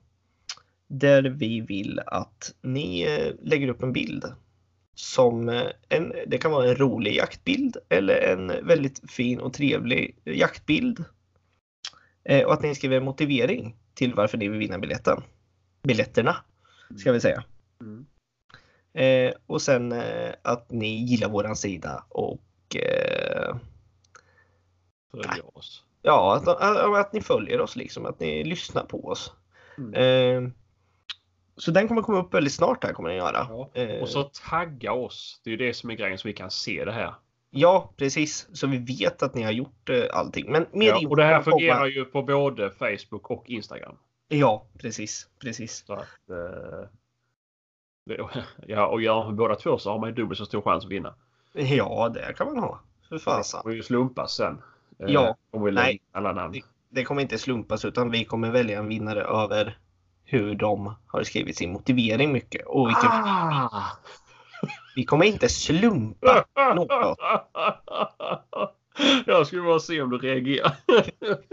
Där 0.88 1.24
vi 1.24 1.62
vill 1.62 2.00
att 2.06 2.56
ni 2.62 3.02
eh, 3.02 3.34
lägger 3.42 3.68
upp 3.68 3.84
en 3.84 3.94
bild. 3.94 4.26
Som 4.96 5.50
eh, 5.50 5.68
en, 5.90 6.14
det 6.28 6.38
kan 6.38 6.52
vara 6.52 6.70
en 6.70 6.76
rolig 6.76 7.16
jaktbild 7.16 7.78
eller 7.90 8.16
en 8.16 8.48
väldigt 8.48 9.12
fin 9.12 9.40
och 9.40 9.54
trevlig 9.54 10.18
jaktbild. 10.24 11.04
Eh, 12.24 12.46
Och 12.46 12.54
att 12.54 12.62
ni 12.62 12.76
skriver 12.76 12.98
en 12.98 13.04
motivering 13.04 13.76
till 13.94 14.14
varför 14.14 14.38
ni 14.38 14.48
vill 14.48 14.60
vinna 14.60 14.80
biljetten. 14.80 15.22
Biljetterna, 15.84 16.36
ska 16.98 17.12
vi 17.12 17.20
säga. 17.20 17.44
Mm. 17.82 18.06
Eh, 18.94 19.34
och 19.46 19.62
sen 19.62 19.92
eh, 19.92 20.34
att 20.42 20.72
ni 20.72 21.06
gillar 21.06 21.30
våran 21.30 21.56
sida 21.56 22.06
och 22.10 22.76
eh, 22.76 23.27
Följ 25.12 25.42
oss. 25.54 25.84
ja, 26.02 26.36
att, 26.36 26.48
att, 26.48 26.96
att 26.98 27.14
ni 27.14 27.22
följer 27.22 27.62
oss 27.62 27.76
liksom, 27.76 28.06
att 28.06 28.20
ni 28.20 28.44
lyssnar 28.44 28.84
på 28.84 29.06
oss. 29.08 29.34
Mm. 29.78 29.94
Eh, 30.46 30.52
så 31.58 31.72
den 31.72 31.88
kommer 31.88 32.02
komma 32.02 32.20
upp 32.20 32.34
väldigt 32.34 32.54
snart 32.54 32.84
här 32.84 32.94
kommer 32.94 33.10
den 33.10 33.18
göra. 33.18 33.48
Ja. 33.50 33.70
Eh, 33.74 34.02
Och 34.02 34.10
så 34.10 34.24
tagga 34.24 34.94
oss. 34.94 35.42
Det 35.44 35.50
är 35.50 35.52
ju 35.52 35.58
det 35.58 35.74
som 35.74 35.90
är 35.90 35.94
grejen 35.94 36.18
så 36.18 36.28
vi 36.28 36.34
kan 36.34 36.52
se 36.52 36.86
det 36.86 36.92
här. 36.92 37.14
Ja, 37.50 37.94
precis. 37.98 38.48
Så 38.54 38.68
vi 38.68 38.78
vet 38.78 39.24
att 39.24 39.36
ni 39.36 39.44
har 39.44 39.52
gjort 39.52 39.90
eh, 39.90 40.04
allting. 40.14 40.52
Men 40.52 40.66
mer 40.72 40.88
Ja, 40.88 41.08
och 41.10 41.16
det 41.16 41.24
här 41.24 41.34
kan 41.34 41.44
komma. 41.44 41.56
fungerar 41.58 41.86
ju 41.86 42.06
på 42.06 42.24
både 42.24 42.72
Facebook 42.72 43.32
och 43.32 43.50
Instagram. 43.50 43.96
Ja, 44.28 44.68
precis. 44.78 45.30
Precis. 45.42 45.86
Så 45.86 45.94
att, 45.94 46.30
eh, 46.30 46.90
det, 48.06 48.28
ja, 48.68 48.88
och 48.88 49.02
gör 49.02 49.24
man 49.24 49.36
båda 49.36 49.56
två 49.56 49.78
så 49.78 49.92
har 49.92 50.00
man 50.00 50.10
ju 50.10 50.16
dubbelt 50.16 50.38
så 50.38 50.46
stor 50.46 50.62
chans 50.62 50.86
att 50.86 50.92
vinna. 50.92 51.16
Ja, 51.54 52.10
det 52.14 52.34
kan 52.38 52.48
man 52.48 52.60
ha. 52.64 52.80
För 53.10 53.16
Det 53.16 53.22
fasen. 53.22 53.62
får 53.62 53.74
ju 53.74 53.84
slumpas 53.84 54.34
sen. 54.36 54.62
Eh, 55.00 55.06
Ja. 55.14 55.36
Om 55.52 55.64
vi 55.64 55.72
Nej. 55.72 56.02
alla 56.12 56.34
namn. 56.34 56.62
Det 56.90 57.04
kommer 57.04 57.22
inte 57.22 57.38
slumpas 57.38 57.86
utan 57.86 58.12
vi 58.12 58.26
kommer 58.26 58.52
välja 58.52 58.80
en 58.80 58.88
vinnare 58.88 59.22
över 59.24 59.78
hur 60.26 60.56
de 60.56 60.96
har 61.08 61.24
skrivit 61.24 61.58
sin 61.58 61.72
motivering 61.72 62.32
mycket. 62.32 62.66
Och 62.66 62.88
vilken, 62.88 63.10
Ah! 63.12 63.88
vi 64.96 65.06
kommer 65.06 65.26
inte 65.26 65.50
slumpa 65.50 66.46
något. 66.76 67.18
Jag 69.26 69.48
skulle 69.48 69.62
bara 69.62 69.80
se 69.80 70.02
om 70.02 70.10
du 70.10 70.18
reagerar. 70.18 70.76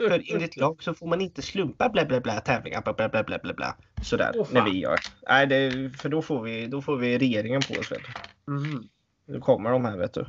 För 0.09 0.33
enligt 0.35 0.57
lag 0.57 0.83
så 0.83 0.95
får 0.95 1.07
man 1.07 1.21
inte 1.21 1.43
slumpa 1.43 1.89
bla 1.89 2.05
bla 2.05 2.21
bla 2.21 2.41
tävlingar 2.41 2.83
bla 2.83 2.93
bla 2.93 3.09
bla 3.23 3.39
bla 3.43 3.53
bla. 3.55 3.77
Sådär 4.03 4.33
fan. 4.37 4.47
när 4.53 4.65
vi 4.65 4.79
gör. 4.79 4.97
Nej, 5.29 5.47
det, 5.47 5.91
för 5.99 6.09
då 6.09 6.23
får 6.23 6.43
vi, 6.43 6.67
då 6.67 6.83
får 6.83 6.97
vi 6.97 7.19
regeringen 7.19 7.61
på 7.69 7.81
oss. 7.81 7.93
Vet 7.93 8.01
du. 8.47 8.53
Mhm. 8.53 8.89
Nu 9.27 9.41
kommer 9.41 9.71
de 9.71 9.85
här 9.85 9.97
vet 9.97 10.15
du. 10.15 10.27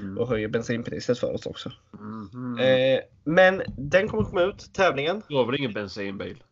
Mm. 0.00 0.18
Och 0.18 0.28
höjer 0.28 0.48
bensinpriset 0.48 1.18
för 1.18 1.34
oss 1.34 1.46
också. 1.46 1.72
Mhm. 2.00 2.58
Eh, 2.58 3.00
men 3.24 3.62
den 3.76 4.08
kommer 4.08 4.24
komma 4.24 4.42
ut, 4.42 4.72
tävlingen. 4.72 5.22
Du 5.28 5.36
har 5.36 5.46
väl 5.46 5.54
ingen 5.54 5.72
bensinbil? 5.72 6.42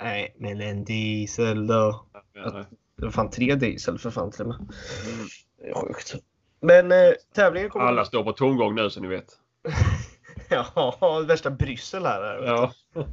Nej, 0.00 0.36
men 0.38 0.60
en 0.60 0.84
diesel 0.84 1.66
då. 1.66 2.06
Det 2.96 3.04
var 3.04 3.10
fan 3.10 3.30
tre 3.30 3.54
diesel 3.54 3.98
för 3.98 4.10
fan 4.10 4.30
till 4.30 4.40
och 4.40 4.48
med. 4.48 4.56
Mm. 4.56 5.26
Det 5.58 5.68
är 5.68 5.74
sjukt. 5.74 6.14
Men 6.60 6.92
eh, 6.92 7.12
tävlingen 7.34 7.70
kommer... 7.70 7.86
Alla 7.86 8.04
står 8.04 8.24
på 8.24 8.32
tomgång 8.32 8.74
nu 8.74 8.90
så 8.90 9.00
ni 9.00 9.08
vet. 9.08 9.26
Ja, 10.48 11.24
värsta 11.28 11.50
Bryssel 11.50 12.06
här. 12.06 12.44
Ja. 12.44 12.72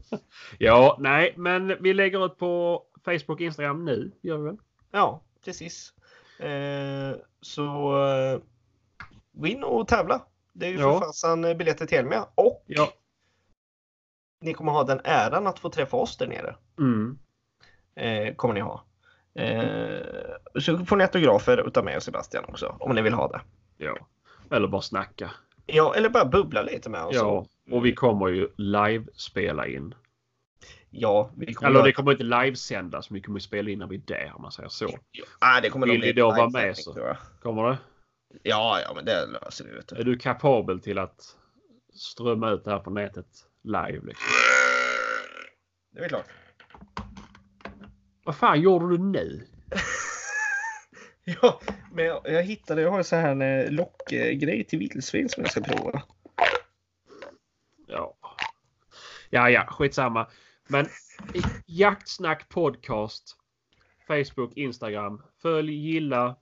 ja, 0.58 0.98
nej, 1.00 1.34
men 1.38 1.84
vi 1.84 1.94
lägger 1.94 2.26
ut 2.26 2.38
på 2.38 2.84
Facebook 3.06 3.38
och 3.38 3.42
Instagram 3.42 3.86
nu. 3.86 4.12
Gör 4.22 4.38
vi 4.38 4.44
väl? 4.44 4.58
Ja, 4.92 5.24
precis. 5.46 5.94
Eh, 6.40 7.16
så 7.42 7.98
eh, 8.08 8.40
gå 9.34 9.48
in 9.48 9.64
och 9.64 9.88
tävla. 9.88 10.22
Det 10.54 10.66
är 10.66 10.70
ju 10.70 10.80
Ja. 10.80 11.00
för 11.00 11.06
fasen 11.06 11.46
eh, 11.46 11.58
biljetter 11.58 11.86
till 11.86 11.98
Elmia. 11.98 12.26
Och 12.36 12.64
Ja. 12.68 12.94
ni 14.42 14.54
kommer 14.54 14.72
ha 14.72 14.84
den 14.84 15.02
äran 15.04 15.48
att 15.48 15.60
få 15.60 15.70
träffa 15.70 15.98
oss 15.98 16.18
där 16.18 16.28
nere. 16.28 16.56
Mm. 16.80 17.18
Eh, 17.96 18.36
kommer 18.36 18.54
ni 18.54 18.60
ha. 18.60 18.84
Eh, 19.36 20.02
så 20.62 20.86
får 20.86 20.96
ni 20.96 21.04
autografer 21.04 21.68
utav 21.68 21.86
mig 21.86 21.96
och 21.98 22.04
Sebastian 22.04 22.46
också 22.48 22.76
om 22.80 22.96
ni 22.96 23.02
vill 23.02 23.14
ha 23.14 23.28
det. 23.28 23.42
ja. 23.78 23.98
Eller 24.52 24.68
bara 24.68 24.82
snacka. 24.82 25.32
Ja, 25.66 25.96
eller 25.96 26.10
bara 26.10 26.26
bubbla 26.26 26.62
lite 26.62 26.90
med 26.90 27.04
oss. 27.06 27.16
Ja, 27.16 27.46
och 27.72 27.86
vi 27.86 27.94
kommer 27.94 28.28
ju 28.28 28.50
live 28.58 29.06
spela 29.16 29.68
in. 29.68 29.96
ja 30.90 31.30
vi 31.38 31.54
kommer 31.54 31.70
Eller 31.72 31.84
det 31.84 31.94
kommer 31.94 32.12
inte 32.12 32.24
livesändas, 32.24 33.10
men 33.10 33.16
vi 33.16 33.22
kommer 33.22 33.40
spela 33.40 33.70
in 33.70 33.80
när 33.80 33.88
vi 33.88 33.96
är 33.96 34.00
där 34.06 34.32
om 34.36 34.42
man 34.42 34.52
säger 34.52 34.70
så. 34.70 34.90
ah, 35.40 35.62
det 35.62 35.70
kommer 35.70 35.88
Vill 35.88 36.00
bli 36.00 36.08
ni 36.08 36.14
då 36.14 36.28
vara 36.32 36.50
med 36.50 36.78
så? 36.78 37.16
Kommer 37.42 37.64
det? 37.64 37.78
Ja, 38.44 38.82
ja, 38.82 38.94
men 38.96 39.06
det 39.06 39.26
löser 39.26 39.66
vi. 39.66 39.72
Vet 39.72 39.88
du. 39.88 39.96
Är 39.96 40.04
du 40.04 40.18
kapabel 40.18 40.80
till 40.80 41.00
att 41.00 41.38
strömma 41.94 42.52
ut 42.52 42.64
det 42.64 42.72
här 42.72 42.80
på 42.80 42.90
nätet 42.90 43.28
live? 43.64 44.02
Liksom? 44.04 44.28
Det 45.92 45.98
är 45.98 46.02
väl 46.02 46.10
klart. 46.10 46.28
Vad 48.24 48.36
fan 48.36 48.62
gjorde 48.62 48.90
du 48.90 48.98
nu? 48.98 49.48
Ja, 51.26 51.62
men 51.92 52.06
jag, 52.06 52.22
jag 52.24 52.44
hittade, 52.44 52.82
jag 52.82 52.92
har 52.92 53.04
så 53.04 53.16
här 53.16 53.32
en 53.32 53.42
eh, 53.42 53.72
lockgrej 53.72 54.64
till 54.64 54.80
vildsvin 54.80 55.30
som 55.30 55.44
jag 55.44 55.52
ska 55.52 55.62
prova. 55.62 56.04
Ja. 57.88 58.18
Ja, 59.30 59.50
ja, 59.50 59.66
skitsamma. 59.68 60.28
Men 60.68 60.88
Jaktsnack 61.66 62.50
podcast. 62.50 63.38
Facebook, 64.08 64.54
Instagram. 64.58 65.22
Följ, 65.42 65.74
gilla. 65.74 66.36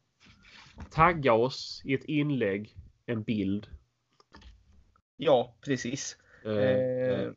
Tagga 0.89 1.33
oss 1.33 1.81
i 1.85 1.93
ett 1.93 2.03
inlägg. 2.05 2.75
En 3.05 3.23
bild. 3.23 3.67
Ja, 5.17 5.55
precis. 5.61 6.17
Eh, 6.45 6.51
Eh, 6.51 7.31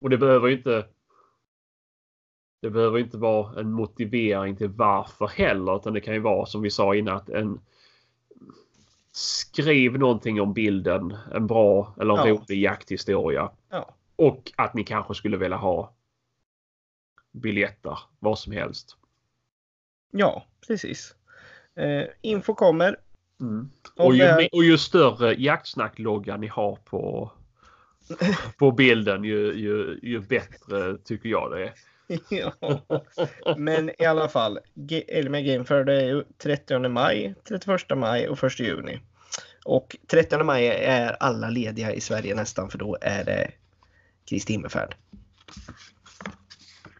Och 0.00 0.10
det 0.10 0.18
behöver 0.18 0.48
ju 0.48 0.56
inte. 0.56 0.86
Det 2.62 2.70
behöver 2.70 2.98
inte 2.98 3.16
vara 3.18 3.60
en 3.60 3.72
motivering 3.72 4.56
till 4.56 4.68
varför 4.68 5.26
heller. 5.26 5.76
Utan 5.76 5.92
det 5.92 6.00
kan 6.00 6.14
ju 6.14 6.20
vara 6.20 6.46
som 6.46 6.62
vi 6.62 6.70
sa 6.70 6.94
innan. 6.94 7.16
Att 7.16 7.28
en, 7.28 7.60
skriv 9.12 9.98
någonting 9.98 10.40
om 10.40 10.52
bilden. 10.52 11.16
En 11.34 11.46
bra 11.46 11.94
eller 12.00 12.18
en 12.18 12.28
Ja. 12.28 12.34
rolig 12.34 12.62
jakthistoria. 12.62 13.50
ja, 13.68 13.94
Och 14.16 14.52
att 14.56 14.74
ni 14.74 14.84
kanske 14.84 15.14
skulle 15.14 15.36
vilja 15.36 15.56
ha 15.56 15.94
biljetter. 17.32 17.98
Vad 18.18 18.38
som 18.38 18.52
helst. 18.52 18.96
ja, 20.10 20.46
precis. 20.66 21.14
Eh, 21.80 22.06
info 22.20 22.54
kommer. 22.54 22.96
Och, 23.96 24.06
Om 24.06 24.16
ju, 24.16 24.48
och 24.52 24.64
ju 24.64 24.78
större 24.78 25.34
jaktsnacklogga 25.34 26.36
ni 26.36 26.46
har 26.46 26.76
på, 26.76 27.32
på 28.58 28.72
bilden 28.72 29.24
ju, 29.24 29.52
ju, 29.52 29.98
ju 30.02 30.20
bättre 30.20 30.98
tycker 31.04 31.28
jag 31.28 31.50
det 31.50 31.64
är. 31.64 31.72
ja. 32.28 32.52
Men 33.56 33.90
i 34.02 34.04
alla 34.04 34.28
fall, 34.28 34.58
Elmia 35.08 35.40
Game 35.40 35.64
Fair 35.64 35.84
det 35.84 36.02
är 36.02 36.06
ju 36.06 36.24
30 36.38 36.88
maj, 36.88 37.34
31 37.48 37.98
maj 37.98 38.28
och 38.28 38.44
1 38.44 38.60
juni. 38.60 39.00
Och 39.64 39.96
30 40.06 40.44
maj 40.44 40.66
är 40.66 41.16
alla 41.20 41.50
lediga 41.50 41.92
i 41.92 42.00
Sverige 42.00 42.34
nästan 42.34 42.70
för 42.70 42.78
då 42.78 42.98
är 43.00 43.24
det 43.24 43.50
Kristi 44.28 44.52
himmelfärd. 44.52 44.94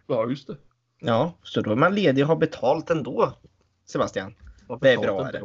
Ja, 0.07 0.29
just 0.29 0.47
det. 0.47 0.57
Ja, 1.01 1.35
så 1.43 1.61
då 1.61 1.73
är 1.73 1.77
man 1.77 1.95
ledig 1.95 2.25
och 2.25 2.29
har 2.29 2.37
betalt 2.37 2.91
ändå. 2.91 3.39
Sebastian. 3.87 4.35
Det 4.81 4.93
är 4.93 4.99
bra, 4.99 5.29
är 5.29 5.33
det. 5.33 5.43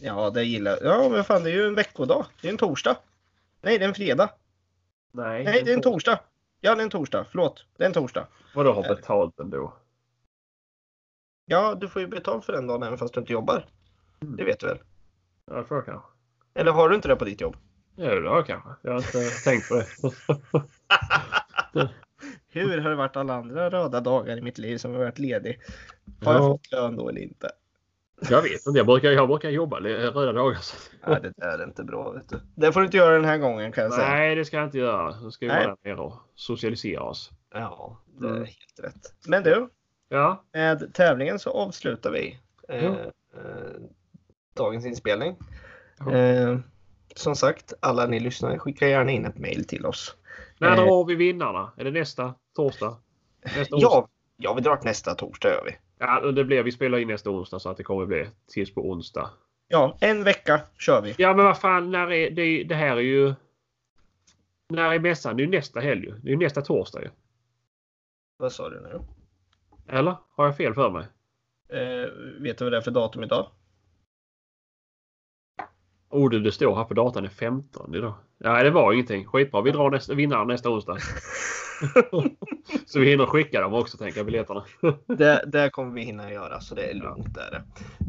Ja, 0.00 0.30
det 0.30 0.44
gillar 0.44 0.78
Ja, 0.82 1.08
men 1.08 1.24
fan 1.24 1.42
det 1.44 1.50
är 1.50 1.54
ju 1.54 1.66
en 1.66 1.74
veckodag. 1.74 2.26
Det 2.40 2.48
är 2.48 2.52
en 2.52 2.58
torsdag. 2.58 2.96
Nej, 3.60 3.78
det 3.78 3.84
är 3.84 3.88
en 3.88 3.94
fredag. 3.94 4.30
Nej, 5.12 5.44
Nej, 5.44 5.62
det 5.64 5.70
är 5.70 5.74
en 5.74 5.82
torsdag. 5.82 6.20
Ja, 6.60 6.74
det 6.74 6.80
är 6.80 6.84
en 6.84 6.90
torsdag. 6.90 7.24
Förlåt. 7.30 7.64
Det 7.76 7.82
är 7.84 7.86
en 7.88 7.92
torsdag. 7.94 8.26
Vadå 8.54 8.72
har 8.72 8.82
betalt 8.82 9.40
ändå? 9.40 9.74
Ja, 11.46 11.74
du 11.74 11.88
får 11.88 12.02
ju 12.02 12.08
betalt 12.08 12.44
för 12.44 12.52
den 12.52 12.66
dagen 12.66 12.82
även 12.82 12.98
fast 12.98 13.14
du 13.14 13.20
inte 13.20 13.32
jobbar. 13.32 13.66
Mm. 14.22 14.36
Det 14.36 14.44
vet 14.44 14.60
du 14.60 14.66
väl? 14.66 14.78
Ja, 15.46 15.54
det 15.56 15.64
får 15.64 15.76
jag 15.76 15.84
kanske. 15.86 16.08
Eller 16.54 16.72
har 16.72 16.88
du 16.88 16.94
inte 16.94 17.08
det 17.08 17.16
på 17.16 17.24
ditt 17.24 17.40
jobb? 17.40 17.56
Ja, 17.96 18.14
det 18.20 18.28
har 18.28 18.36
jag 18.36 18.46
kanske. 18.46 18.70
Jag 18.82 18.92
har 18.92 18.98
inte 18.98 19.30
tänkt 19.44 19.68
på 19.68 19.74
det. 19.74 19.86
Hur 22.48 22.78
har 22.78 22.90
det 22.90 22.96
varit 22.96 23.16
alla 23.16 23.34
andra 23.34 23.70
röda 23.70 24.00
dagar 24.00 24.36
i 24.36 24.42
mitt 24.42 24.58
liv 24.58 24.78
som 24.78 24.92
har 24.92 24.98
varit 24.98 25.18
ledig? 25.18 25.60
Har 26.24 26.32
jag 26.32 26.42
Ja. 26.42 26.48
fått 26.48 26.72
lön 26.72 26.96
då 26.96 27.08
eller 27.08 27.20
inte? 27.20 27.50
Jag 28.30 28.42
vet 28.42 28.66
inte. 28.66 28.78
Jag 28.78 28.86
brukar, 28.86 29.10
jag 29.10 29.28
brukar 29.28 29.50
jobba 29.50 29.80
röda 29.80 30.32
dagar. 30.32 30.58
Så. 30.60 30.76
Nej, 31.06 31.18
det 31.22 31.32
där 31.36 31.58
är 31.58 31.64
inte 31.64 31.84
bra. 31.84 32.10
Vet 32.10 32.28
du. 32.28 32.40
Det 32.54 32.72
får 32.72 32.80
du 32.80 32.86
inte 32.86 32.96
göra 32.96 33.14
den 33.14 33.24
här 33.24 33.38
gången 33.38 33.72
kan 33.72 33.84
jag 33.84 33.92
säga. 33.92 34.08
Nej, 34.08 34.34
det 34.34 34.44
ska 34.44 34.56
jag 34.56 34.66
inte 34.66 34.78
göra. 34.78 35.20
Nu 35.20 35.30
ska 35.30 35.46
vi 35.46 35.50
vara 35.52 35.66
där 35.66 35.76
nere 35.84 35.96
och 36.00 36.14
socialisera 36.34 37.02
oss. 37.02 37.30
Ja, 37.54 38.00
det 38.20 38.26
är 38.26 38.30
Mm. 38.30 38.42
helt 38.42 38.80
rätt. 38.82 39.14
Men 39.26 39.42
du, 39.42 39.68
Ja. 40.08 40.44
med 40.52 40.94
tävlingen 40.94 41.38
så 41.38 41.50
avslutar 41.50 42.10
vi 42.10 42.38
eh, 42.68 42.84
eh, 42.84 42.94
dagens 44.56 44.86
inspelning. 44.86 45.36
Eh, 46.12 46.58
som 47.14 47.36
sagt, 47.36 47.72
alla 47.80 48.06
ni 48.06 48.20
lyssnare, 48.20 48.58
skicka 48.58 48.88
gärna 48.88 49.10
in 49.10 49.26
ett 49.26 49.38
mail 49.38 49.64
till 49.64 49.86
oss. 49.86 50.16
När 50.58 50.68
Eh, 50.70 50.76
drar 50.76 51.04
vi 51.04 51.14
vinnarna? 51.14 51.72
Är 51.76 51.84
det 51.84 51.90
nästa 51.90 52.34
torsdag? 52.56 52.96
Nästa 53.56 53.76
Ja, 53.78 54.08
ja, 54.36 54.54
vi 54.54 54.60
drar 54.60 54.78
nästa 54.84 55.14
torsdag 55.14 55.48
gör 55.48 55.64
vi. 55.64 55.76
Ja, 56.04 56.20
det 56.20 56.44
blir, 56.44 56.62
vi 56.62 56.72
spelar 56.72 56.98
in 56.98 57.08
nästa 57.08 57.30
onsdag 57.30 57.58
så 57.58 57.68
att 57.68 57.76
det 57.76 57.82
kommer 57.82 58.06
bli 58.06 58.28
tills 58.48 58.74
på 58.74 58.90
onsdag. 58.90 59.30
Ja, 59.68 59.96
en 60.00 60.24
vecka 60.24 60.60
kör 60.78 61.02
vi. 61.02 61.14
Ja, 61.18 61.34
men 61.34 61.44
vad 61.44 61.58
fan, 61.58 61.90
när 61.90 62.12
är 62.12 62.30
det? 62.30 62.64
Det 62.64 62.74
här 62.74 62.96
är 62.96 63.00
ju... 63.00 63.34
När 64.68 64.92
är 64.92 64.98
mässan? 64.98 65.36
Det 65.36 65.42
är 65.42 65.44
ju 65.44 65.50
nästa 65.50 65.80
helg 65.80 66.04
ju. 66.04 66.10
Det 66.10 66.28
är 66.28 66.30
ju 66.30 66.36
nästa 66.36 66.62
torsdag 66.62 67.02
ju. 67.02 67.08
Vad 68.36 68.52
sa 68.52 68.68
du 68.68 68.80
nu? 68.80 69.00
Eller? 69.88 70.16
Har 70.30 70.44
jag 70.44 70.56
fel 70.56 70.74
för 70.74 70.90
mig? 70.90 71.06
Eh, 71.68 72.10
vet 72.40 72.58
du 72.58 72.64
vad 72.64 72.72
det 72.72 72.76
är 72.76 72.80
för 72.80 72.90
datum 72.90 73.22
idag? 73.22 73.50
Oh 76.12 76.30
du, 76.30 76.40
det 76.40 76.52
står 76.52 76.76
här 76.76 76.84
på 76.84 76.94
datan 76.94 77.24
är 77.24 77.28
15 77.28 77.94
idag. 77.94 78.14
Nej, 78.38 78.64
det 78.64 78.70
var 78.70 78.92
ingenting. 78.92 79.26
Skitbra. 79.26 79.60
Vi 79.60 79.70
drar 79.70 79.90
nästa, 79.90 80.14
vinnaren 80.14 80.48
nästa 80.48 80.70
onsdag. 80.70 80.98
så 82.86 83.00
vi 83.00 83.10
hinner 83.10 83.26
skicka 83.26 83.60
dem 83.60 83.74
också, 83.74 83.96
tänker 83.96 84.18
jag, 84.18 84.26
biljetterna. 84.26 84.64
det, 85.06 85.44
det 85.46 85.70
kommer 85.70 85.94
vi 85.94 86.02
hinna 86.02 86.32
göra, 86.32 86.60
så 86.60 86.74
det 86.74 86.90
är 86.90 86.94
lugnt. 86.94 87.34
Där. 87.34 87.64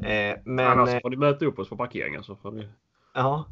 Eh, 0.10 0.38
men, 0.46 0.68
Annars 0.68 1.02
får 1.02 1.10
ni 1.10 1.16
möta 1.16 1.46
upp 1.46 1.60
oss 1.60 1.70
på 1.70 1.78
parkeringen. 1.78 2.24
Så 2.24 2.36
får 2.36 2.52
ni... 2.52 2.68
Ja, 3.14 3.46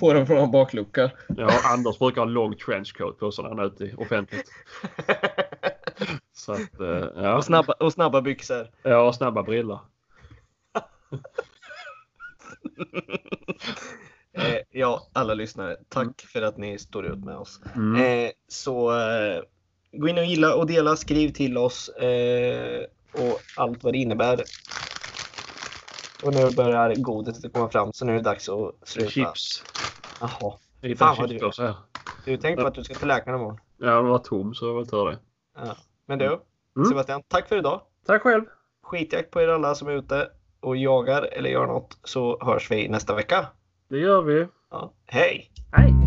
får 0.00 0.14
dem 0.14 0.26
från 0.26 0.38
en 0.38 0.50
baklucka. 0.50 1.10
Ja, 1.28 1.50
Anders 1.64 1.98
brukar 1.98 2.20
ha 2.20 2.28
en 2.28 2.34
lång 2.34 2.56
trenchcoat 2.56 3.18
på 3.18 3.32
sig 3.32 3.42
när 3.42 3.48
han 3.48 3.58
är 3.58 3.64
ute 3.64 3.94
offentligt. 3.96 4.50
Så 6.32 6.52
att, 6.52 6.80
eh, 6.80 7.08
ja. 7.16 7.36
och, 7.36 7.44
snabba, 7.44 7.72
och 7.72 7.92
snabba 7.92 8.20
byxor. 8.20 8.68
Ja, 8.82 9.00
och 9.00 9.14
snabba 9.14 9.42
brillor. 9.42 9.78
eh, 14.32 14.56
ja, 14.70 15.08
alla 15.12 15.34
lyssnare. 15.34 15.76
Tack 15.88 16.04
mm. 16.04 16.14
för 16.14 16.42
att 16.42 16.56
ni 16.56 16.78
står 16.78 17.06
ut 17.06 17.24
med 17.24 17.36
oss. 17.36 17.60
Mm. 17.74 18.24
Eh, 18.26 18.30
så 18.48 18.90
eh, 18.90 19.42
gå 19.92 20.08
in 20.08 20.18
och 20.18 20.24
gilla 20.24 20.54
och 20.54 20.66
dela. 20.66 20.96
Skriv 20.96 21.32
till 21.32 21.58
oss 21.58 21.88
eh, 21.88 22.84
och 23.12 23.40
allt 23.56 23.84
vad 23.84 23.92
det 23.92 23.98
innebär. 23.98 24.42
Och 26.22 26.34
nu 26.34 26.50
börjar 26.50 26.94
godiset 26.94 27.52
komma 27.52 27.68
fram 27.68 27.92
så 27.92 28.04
nu 28.04 28.12
är 28.12 28.16
det 28.16 28.22
dags 28.22 28.48
att 28.48 28.74
sluta. 28.82 29.10
Chips. 29.10 29.64
Jaha. 30.20 30.54
Fan 30.96 31.16
vad 31.18 31.28
du... 31.28 31.50
Här. 31.58 31.74
Du 32.24 32.36
tänkte 32.36 32.62
på 32.62 32.68
att 32.68 32.74
du 32.74 32.84
ska 32.84 32.94
till 32.94 33.08
läkaren 33.08 33.36
imorgon? 33.38 33.58
Ja, 33.78 33.94
den 33.94 34.06
var 34.06 34.18
tom 34.18 34.54
så 34.54 34.66
jag 34.66 34.74
vill 34.78 34.86
ta 34.86 35.10
det. 35.10 35.18
Ja. 35.56 35.76
Men 36.06 36.18
du, 36.18 36.26
mm. 36.26 36.88
Sebastian, 36.88 37.22
tack 37.28 37.48
för 37.48 37.56
idag. 37.56 37.80
Tack 38.06 38.22
själv. 38.22 38.44
Skitjakt 38.82 39.30
på 39.30 39.40
er 39.40 39.48
alla 39.48 39.74
som 39.74 39.88
är 39.88 39.92
ute 39.92 40.30
och 40.60 40.76
jagar 40.76 41.22
eller 41.32 41.50
gör 41.50 41.66
något 41.66 41.98
så 42.04 42.44
hörs 42.44 42.70
vi 42.70 42.88
nästa 42.88 43.14
vecka. 43.14 43.46
Det 43.88 43.98
gör 43.98 44.22
vi. 44.22 44.46
Ja. 44.70 44.92
Hej! 45.06 45.50
Hej! 45.72 45.99